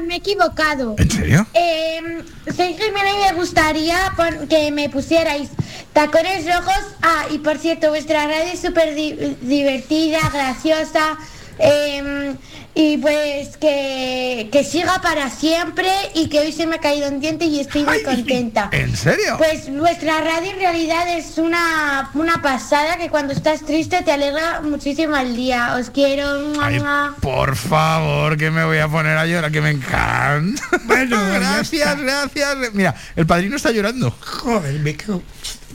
Me 0.07 0.15
he 0.15 0.19
equivocado. 0.19 0.97
¿En 0.99 1.11
serio? 1.11 1.47
Eh, 1.55 2.23
soy 2.55 2.75
Jimena 2.75 3.11
y 3.11 3.33
me 3.33 3.39
gustaría 3.39 4.13
pon- 4.15 4.47
que 4.47 4.71
me 4.71 4.91
pusierais 4.91 5.49
tacones 5.95 6.45
rojos. 6.47 6.75
Ah, 7.01 7.25
y 7.31 7.39
por 7.39 7.57
cierto, 7.57 7.89
vuestra 7.89 8.27
radio 8.27 8.53
es 8.53 8.61
súper 8.61 8.95
di- 8.95 9.37
divertida, 9.41 10.19
graciosa. 10.31 11.17
Eh, 11.59 12.35
y 12.77 12.99
pues 12.99 13.57
que, 13.57 14.49
que 14.51 14.65
siga 14.65 15.01
para 15.01 15.31
siempre 15.31 15.89
y 16.15 16.29
que 16.29 16.41
hoy 16.41 16.53
se 16.53 16.67
me 16.67 16.77
ha 16.77 16.79
caído 16.79 17.09
un 17.09 17.21
diente 17.21 17.45
y 17.45 17.61
estoy 17.61 17.85
muy 17.85 18.03
contenta. 18.03 18.69
¿En 18.73 18.97
serio? 18.97 19.37
Pues 19.39 19.73
vuestra 19.73 20.21
radio 20.21 20.51
en 20.51 20.59
realidad 20.59 21.09
es 21.17 21.39
una, 21.39 22.11
una 22.15 22.43
pasada 22.43 22.97
que 22.97 23.11
cuando 23.11 23.33
estás 23.33 23.65
triste 23.65 24.03
te 24.03 24.11
alegra 24.11 24.61
muchísimo 24.61 25.17
el 25.17 25.37
día. 25.37 25.77
Os 25.79 25.91
quiero. 25.91 26.53
Ay, 26.61 26.83
por 27.21 27.55
favor, 27.55 28.37
que 28.37 28.51
me 28.51 28.65
voy 28.65 28.79
a 28.79 28.89
poner 28.89 29.17
a 29.17 29.27
llorar, 29.27 29.53
que 29.53 29.61
me 29.61 29.71
encanta. 29.71 30.63
Bueno, 30.87 31.17
gracias, 31.35 31.99
gracias. 31.99 32.57
Mira, 32.73 32.95
el 33.17 33.27
padrino 33.27 33.57
está 33.57 33.71
llorando. 33.71 34.11
Joder, 34.21 34.79
me 34.81 34.97
cago. 34.97 35.23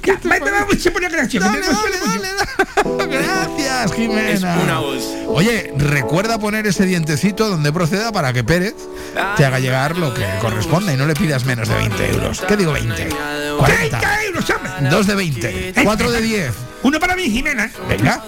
Ya, 0.03 0.19
vamos, 0.23 0.51
vamos, 0.51 0.81
se 0.81 0.91
pone 0.91 1.09
gracioso. 1.09 1.45
Dale, 1.45 1.61
dale, 1.61 3.07
Gracias, 3.17 3.93
Jimena. 3.93 4.81
Oye, 5.27 5.73
recuerda 5.77 6.39
poner 6.39 6.65
ese 6.67 6.85
dientecito 6.85 7.49
donde 7.49 7.71
proceda 7.73 8.11
para 8.11 8.31
que 8.31 8.43
Pérez 8.43 8.75
te 9.35 9.45
haga 9.45 9.59
llegar 9.59 9.97
lo 9.97 10.13
que 10.13 10.25
corresponda 10.39 10.93
y 10.93 10.97
no 10.97 11.05
le 11.05 11.15
pidas 11.15 11.45
menos 11.45 11.67
de 11.67 11.75
20 11.75 12.11
euros. 12.11 12.41
¿Qué 12.47 12.55
digo 12.55 12.71
20? 12.71 13.09
40. 13.57 13.99
30 13.99 14.23
euros, 14.25 14.49
hombre. 14.49 14.89
Dos 14.89 15.07
de 15.07 15.15
20. 15.15 15.73
Cuatro 15.83 16.11
de 16.11 16.21
10. 16.21 16.53
Uno 16.83 16.99
para 16.99 17.15
mí, 17.15 17.29
Jimena. 17.29 17.69
Venga. 17.89 18.23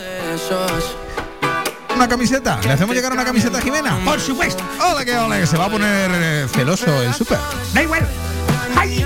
¿Una 2.02 2.10
camiseta? 2.10 2.60
¿Le 2.64 2.72
hacemos 2.72 2.96
llegar 2.96 3.14
una 3.14 3.24
camiseta 3.24 3.60
a 3.60 3.62
Jimena? 3.62 3.96
Por 4.04 4.20
supuesto. 4.20 4.64
Hola, 4.80 5.06
que 5.06 5.16
hola, 5.16 5.40
que 5.40 5.46
se 5.46 5.56
va 5.56 5.66
a 5.66 5.70
poner 5.70 6.10
eh, 6.12 6.48
celoso 6.52 7.00
el 7.00 7.14
súper. 7.14 7.38
Da 7.76 7.84
igual. 7.84 8.08
Ay, 8.76 9.06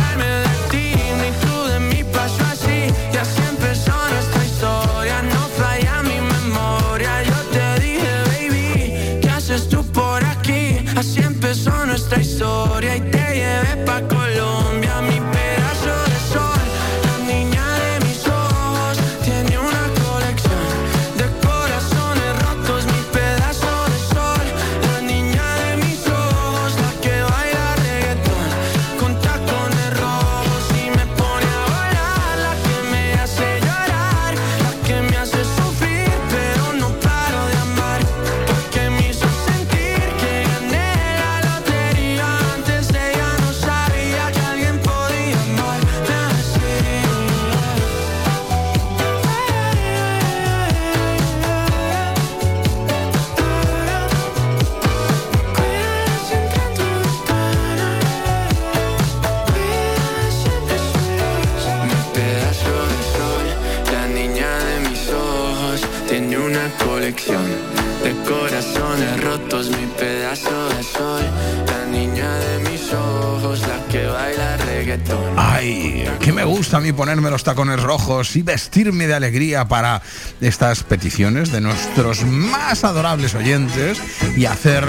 gusta 76.61 76.77
a 76.77 76.79
mí 76.79 76.93
ponerme 76.93 77.31
los 77.31 77.43
tacones 77.43 77.81
rojos 77.81 78.35
y 78.35 78.43
vestirme 78.43 79.07
de 79.07 79.15
alegría 79.15 79.67
para 79.67 79.99
estas 80.41 80.83
peticiones 80.83 81.51
de 81.51 81.59
nuestros 81.59 82.23
más 82.23 82.83
adorables 82.83 83.33
oyentes 83.33 83.99
y 84.37 84.45
hacer 84.45 84.85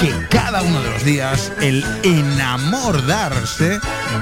que 0.00 0.12
cada 0.30 0.62
uno 0.62 0.82
de 0.82 0.90
los 0.90 1.04
días 1.04 1.52
el 1.60 1.84
enamordarse, 2.02 3.78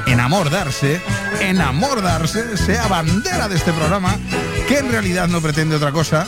enamordarse, 0.06 1.00
enamordarse 1.40 2.58
sea 2.58 2.86
bandera 2.86 3.48
de 3.48 3.56
este 3.56 3.72
programa 3.72 4.18
que 4.68 4.76
en 4.76 4.92
realidad 4.92 5.28
no 5.28 5.40
pretende 5.40 5.76
otra 5.76 5.90
cosa 5.90 6.26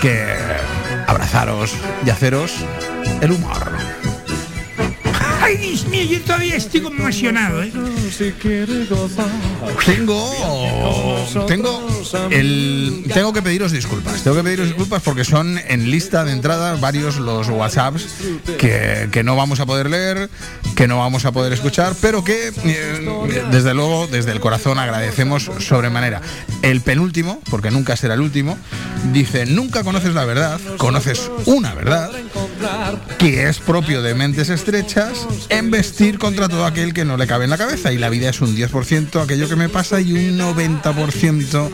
que 0.00 0.32
abrazaros 1.08 1.72
y 2.04 2.10
haceros 2.10 2.52
el 3.20 3.32
humor. 3.32 4.05
Ay, 5.46 5.58
Dios 5.58 5.86
mío, 5.86 6.02
yo 6.02 6.20
todavía 6.22 6.56
estoy 6.56 6.80
conmocionado, 6.80 7.62
¿eh? 7.62 7.70
Tengo, 9.84 11.46
tengo, 11.46 11.88
el, 12.30 13.04
tengo 13.14 13.32
que 13.32 13.42
pediros 13.42 13.70
disculpas. 13.70 14.24
Tengo 14.24 14.36
que 14.38 14.42
pediros 14.42 14.66
disculpas 14.66 15.04
porque 15.04 15.24
son 15.24 15.56
en 15.68 15.88
lista 15.88 16.24
de 16.24 16.32
entrada 16.32 16.74
varios 16.80 17.18
los 17.18 17.48
WhatsApps 17.48 18.08
que, 18.58 19.08
que 19.12 19.22
no 19.22 19.36
vamos 19.36 19.60
a 19.60 19.66
poder 19.66 19.88
leer, 19.88 20.28
que 20.74 20.88
no 20.88 20.98
vamos 20.98 21.26
a 21.26 21.30
poder 21.30 21.52
escuchar, 21.52 21.94
pero 22.00 22.24
que 22.24 22.48
eh, 22.64 23.42
desde 23.52 23.72
luego, 23.72 24.08
desde 24.08 24.32
el 24.32 24.40
corazón 24.40 24.80
agradecemos 24.80 25.48
sobremanera. 25.60 26.22
El 26.62 26.80
penúltimo, 26.80 27.40
porque 27.50 27.70
nunca 27.70 27.94
será 27.94 28.14
el 28.14 28.20
último, 28.20 28.58
dice, 29.12 29.46
nunca 29.46 29.84
conoces 29.84 30.12
la 30.12 30.24
verdad, 30.24 30.58
conoces 30.76 31.30
una 31.44 31.72
verdad 31.72 32.10
que 33.18 33.48
es 33.48 33.58
propio 33.58 34.02
de 34.02 34.14
mentes 34.14 34.48
estrechas 34.48 35.26
embestir 35.48 36.18
contra 36.18 36.48
todo 36.48 36.64
aquel 36.64 36.92
que 36.92 37.04
no 37.04 37.16
le 37.16 37.26
cabe 37.26 37.44
en 37.44 37.50
la 37.50 37.58
cabeza 37.58 37.92
y 37.92 37.98
la 37.98 38.08
vida 38.08 38.30
es 38.30 38.40
un 38.40 38.56
10% 38.56 39.22
aquello 39.22 39.48
que 39.48 39.56
me 39.56 39.68
pasa 39.68 40.00
y 40.00 40.12
un 40.12 40.38
90% 40.38 41.70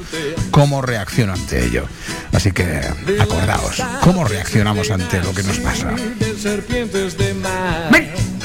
cómo 0.50 0.82
reacciono 0.82 1.32
ante 1.32 1.64
ello. 1.64 1.86
Así 2.32 2.52
que 2.52 2.80
acordaos, 3.20 3.82
¿cómo 4.02 4.24
reaccionamos 4.24 4.90
ante 4.90 5.20
lo 5.20 5.34
que 5.34 5.42
nos 5.42 5.58
pasa? 5.58 5.94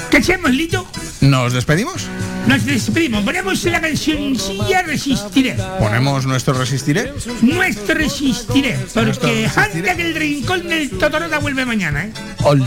¿qué 0.10 0.18
hacemos, 0.18 0.52
Lito? 0.52 0.88
¿Nos 1.27 1.51
despedimos? 1.51 2.05
Nos 2.47 2.65
despedimos, 2.65 3.21
ponemos 3.25 3.61
la 3.65 3.81
cancioncilla 3.81 4.81
Resistiré. 4.83 5.57
Ponemos 5.77 6.25
nuestro 6.25 6.53
resistiré. 6.53 7.11
Nuestro 7.41 7.95
Resistiré, 7.95 8.77
porque 8.93 9.49
anda 9.53 9.95
que 9.95 10.01
el 10.03 10.15
rincón 10.15 10.69
del 10.69 10.89
Totorota 10.91 11.39
vuelve 11.39 11.65
mañana, 11.65 12.05
¿eh? 12.05 12.13
Hola, 12.43 12.65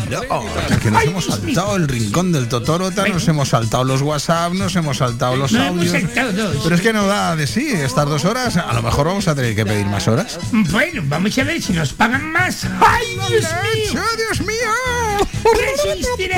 que 0.83 0.91
nos 0.91 1.03
hemos 1.05 1.25
saltado 1.25 1.77
el 1.77 1.89
rincón 1.89 2.33
del 2.33 2.49
Totorota, 2.49 3.09
nos 3.09 3.27
hemos 3.29 3.49
saltado 3.49 3.85
los 3.85 4.03
WhatsApp, 4.03 4.53
nos 4.53 4.77
hemos 4.77 4.99
saltado 4.99 5.37
los 5.37 5.53
Nos 5.53 5.63
hemos 5.67 5.79
audios. 5.79 5.93
saltado. 5.93 6.53
Pero 6.63 6.75
es 6.77 6.81
que 6.83 6.93
no 6.93 7.07
da 7.07 7.35
de 7.37 7.47
sí 7.47 7.67
estas 7.73 8.07
dos 8.07 8.27
horas. 8.27 8.59
A 8.59 8.75
lo 8.75 8.83
mejor 8.83 9.07
vamos 9.07 9.27
a 9.29 9.35
tener 9.35 9.57
que 9.57 9.65
pedir 9.65 9.87
más 9.87 10.07
horas. 10.07 10.39
Bueno, 10.53 11.01
vamos 11.07 11.39
a 11.39 11.45
ver 11.45 11.63
si 11.63 11.73
nos 11.73 11.95
pagan 11.95 12.31
más. 12.31 12.67
¡Ay, 12.81 13.17
Dios 13.31 13.47
mío! 13.95 14.03
¡Dios 14.19 14.41
mío! 14.47 15.29
¡Resistiré! 15.59 16.37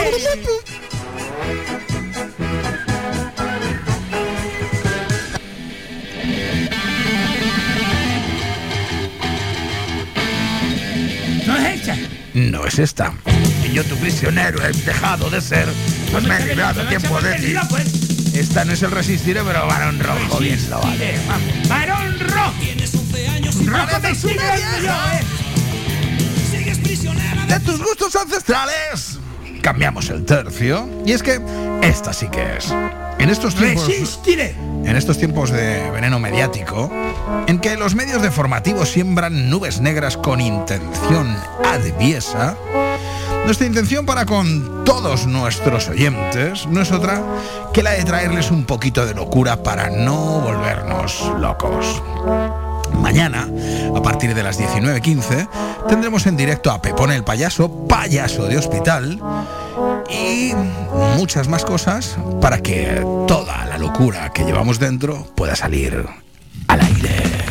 ¿No 11.47 11.57
es 11.57 11.81
esta? 11.81 11.97
No 12.35 12.67
es 12.67 12.79
esta. 12.79 13.13
Y 13.65 13.73
yo 13.73 13.85
tu 13.85 13.97
prisionero 13.97 14.65
he 14.65 14.73
dejado 14.73 15.31
de 15.31 15.41
ser. 15.41 15.69
Pues 16.11 16.25
me 16.25 16.37
he 16.37 16.47
librado 16.47 16.87
tiempo 16.87 17.21
de 17.21 17.35
ti. 17.35 17.55
Esta 18.35 18.65
no 18.65 18.73
es 18.73 18.83
el 18.83 18.91
resistiré, 18.91 19.43
pero 19.43 19.67
varón 19.67 20.01
rojo, 20.01 20.39
bien 20.39 20.59
lo 20.71 20.81
vale. 20.81 21.19
¡Varón 21.69 22.19
rojo! 22.21 22.55
¡Rojo 23.67 24.01
me 24.01 24.11
estoy 24.11 24.35
quedando 24.35 24.79
yo, 24.83 24.93
eh! 25.13 25.23
De 27.49 27.61
tus 27.61 27.83
gustos 27.83 28.17
ancestrales. 28.17 29.19
Cambiamos 29.63 30.11
el 30.11 30.25
tercio. 30.25 30.89
Y 31.07 31.13
es 31.13 31.23
que 31.23 31.41
esta 31.83 32.13
sí 32.13 32.29
que 32.29 32.57
es. 32.57 32.73
En 33.19 33.31
estos 33.31 33.55
tiempos. 33.55 33.87
Resistiré. 33.87 34.55
En 34.85 34.97
estos 34.97 35.17
tiempos 35.17 35.51
de 35.51 35.91
veneno 35.93 36.19
mediático, 36.19 36.91
en 37.47 37.61
que 37.61 37.77
los 37.77 37.95
medios 37.95 38.21
deformativos 38.21 38.91
siembran 38.91 39.49
nubes 39.49 39.81
negras 39.81 40.17
con 40.17 40.41
intención 40.41 41.37
adviesa, 41.65 42.57
nuestra 43.45 43.67
intención 43.67 44.05
para 44.07 44.27
con 44.27 44.85
todos 44.85 45.27
nuestros 45.27 45.89
oyentes 45.89 46.67
no 46.67 46.81
es 46.83 46.91
otra 46.91 47.23
que 47.73 47.85
la 47.85 47.93
de 47.93 48.05
traerles 48.05 48.51
un 48.51 48.65
poquito 48.65 49.07
de 49.07 49.15
locura 49.15 49.63
para 49.63 49.89
no 49.89 50.41
volvernos 50.41 51.33
locos. 51.39 52.03
Mañana, 53.01 53.49
a 53.95 54.03
partir 54.03 54.35
de 54.35 54.43
las 54.43 54.59
19.15, 54.59 55.49
tendremos 55.89 56.27
en 56.27 56.37
directo 56.37 56.71
a 56.71 56.81
Pepón 56.81 57.11
el 57.11 57.25
payaso, 57.25 57.87
payaso 57.89 58.47
de 58.47 58.59
hospital, 58.59 59.21
y 60.11 60.53
muchas 61.17 61.49
más 61.49 61.65
cosas 61.65 62.17
para 62.41 62.61
que 62.61 63.05
toda 63.27 63.65
la 63.67 63.79
locura 63.79 64.33
que 64.33 64.45
llevamos 64.45 64.79
dentro 64.79 65.27
pueda 65.35 65.57
salir 65.57 66.07
al 66.69 66.81
aire. 66.81 67.42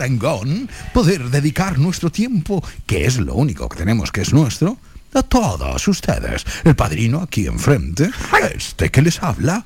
Parangón 0.00 0.70
poder 0.94 1.28
dedicar 1.28 1.78
nuestro 1.78 2.10
tiempo, 2.10 2.64
que 2.86 3.04
es 3.04 3.18
lo 3.18 3.34
único 3.34 3.68
que 3.68 3.76
tenemos 3.76 4.10
que 4.10 4.22
es 4.22 4.32
nuestro, 4.32 4.78
a 5.12 5.22
todos 5.22 5.86
ustedes. 5.88 6.46
El 6.64 6.74
padrino 6.74 7.20
aquí 7.20 7.46
enfrente, 7.46 8.08
este 8.54 8.90
que 8.90 9.02
les 9.02 9.22
habla. 9.22 9.62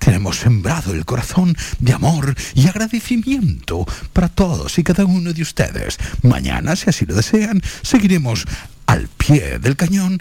Tenemos 0.00 0.38
sembrado 0.38 0.92
el 0.92 1.04
corazón 1.04 1.56
de 1.78 1.92
amor 1.92 2.34
y 2.54 2.66
agradecimiento 2.66 3.86
para 4.12 4.28
todos 4.28 4.76
y 4.80 4.82
cada 4.82 5.04
uno 5.04 5.32
de 5.32 5.42
ustedes. 5.42 5.98
Mañana, 6.22 6.74
si 6.74 6.90
así 6.90 7.06
lo 7.06 7.14
desean, 7.14 7.62
seguiremos 7.82 8.46
al 8.86 9.06
pie 9.06 9.60
del 9.60 9.76
cañón 9.76 10.20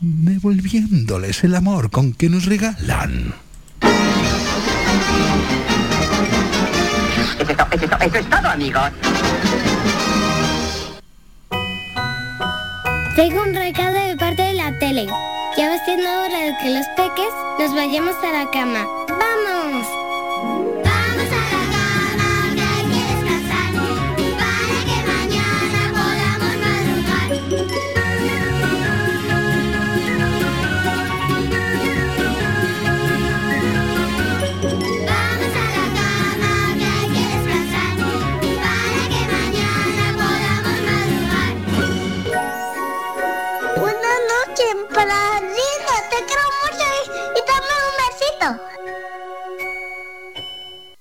devolviéndoles 0.00 1.44
el 1.44 1.56
amor 1.56 1.90
con 1.90 2.14
que 2.14 2.30
nos 2.30 2.46
regalan. 2.46 3.34
Es, 7.48 7.56
to- 7.56 7.66
eso 7.70 7.84
es 7.84 7.90
to- 7.90 7.96
eso 8.00 8.18
es 8.18 8.30
todo, 8.30 8.48
amigos. 8.48 8.90
Tengo 13.16 13.42
un 13.42 13.54
recado 13.54 13.92
de 13.94 14.16
parte 14.16 14.42
de 14.42 14.54
la 14.54 14.78
tele. 14.78 15.06
Ya 15.56 15.68
va 15.70 15.84
siendo 15.84 16.08
hora 16.08 16.38
de 16.40 16.56
que 16.62 16.70
los 16.70 16.86
peques 16.96 17.32
nos 17.60 17.74
vayamos 17.74 18.16
a 18.24 18.32
la 18.44 18.50
cama. 18.50 18.84
Vamos 19.08 19.63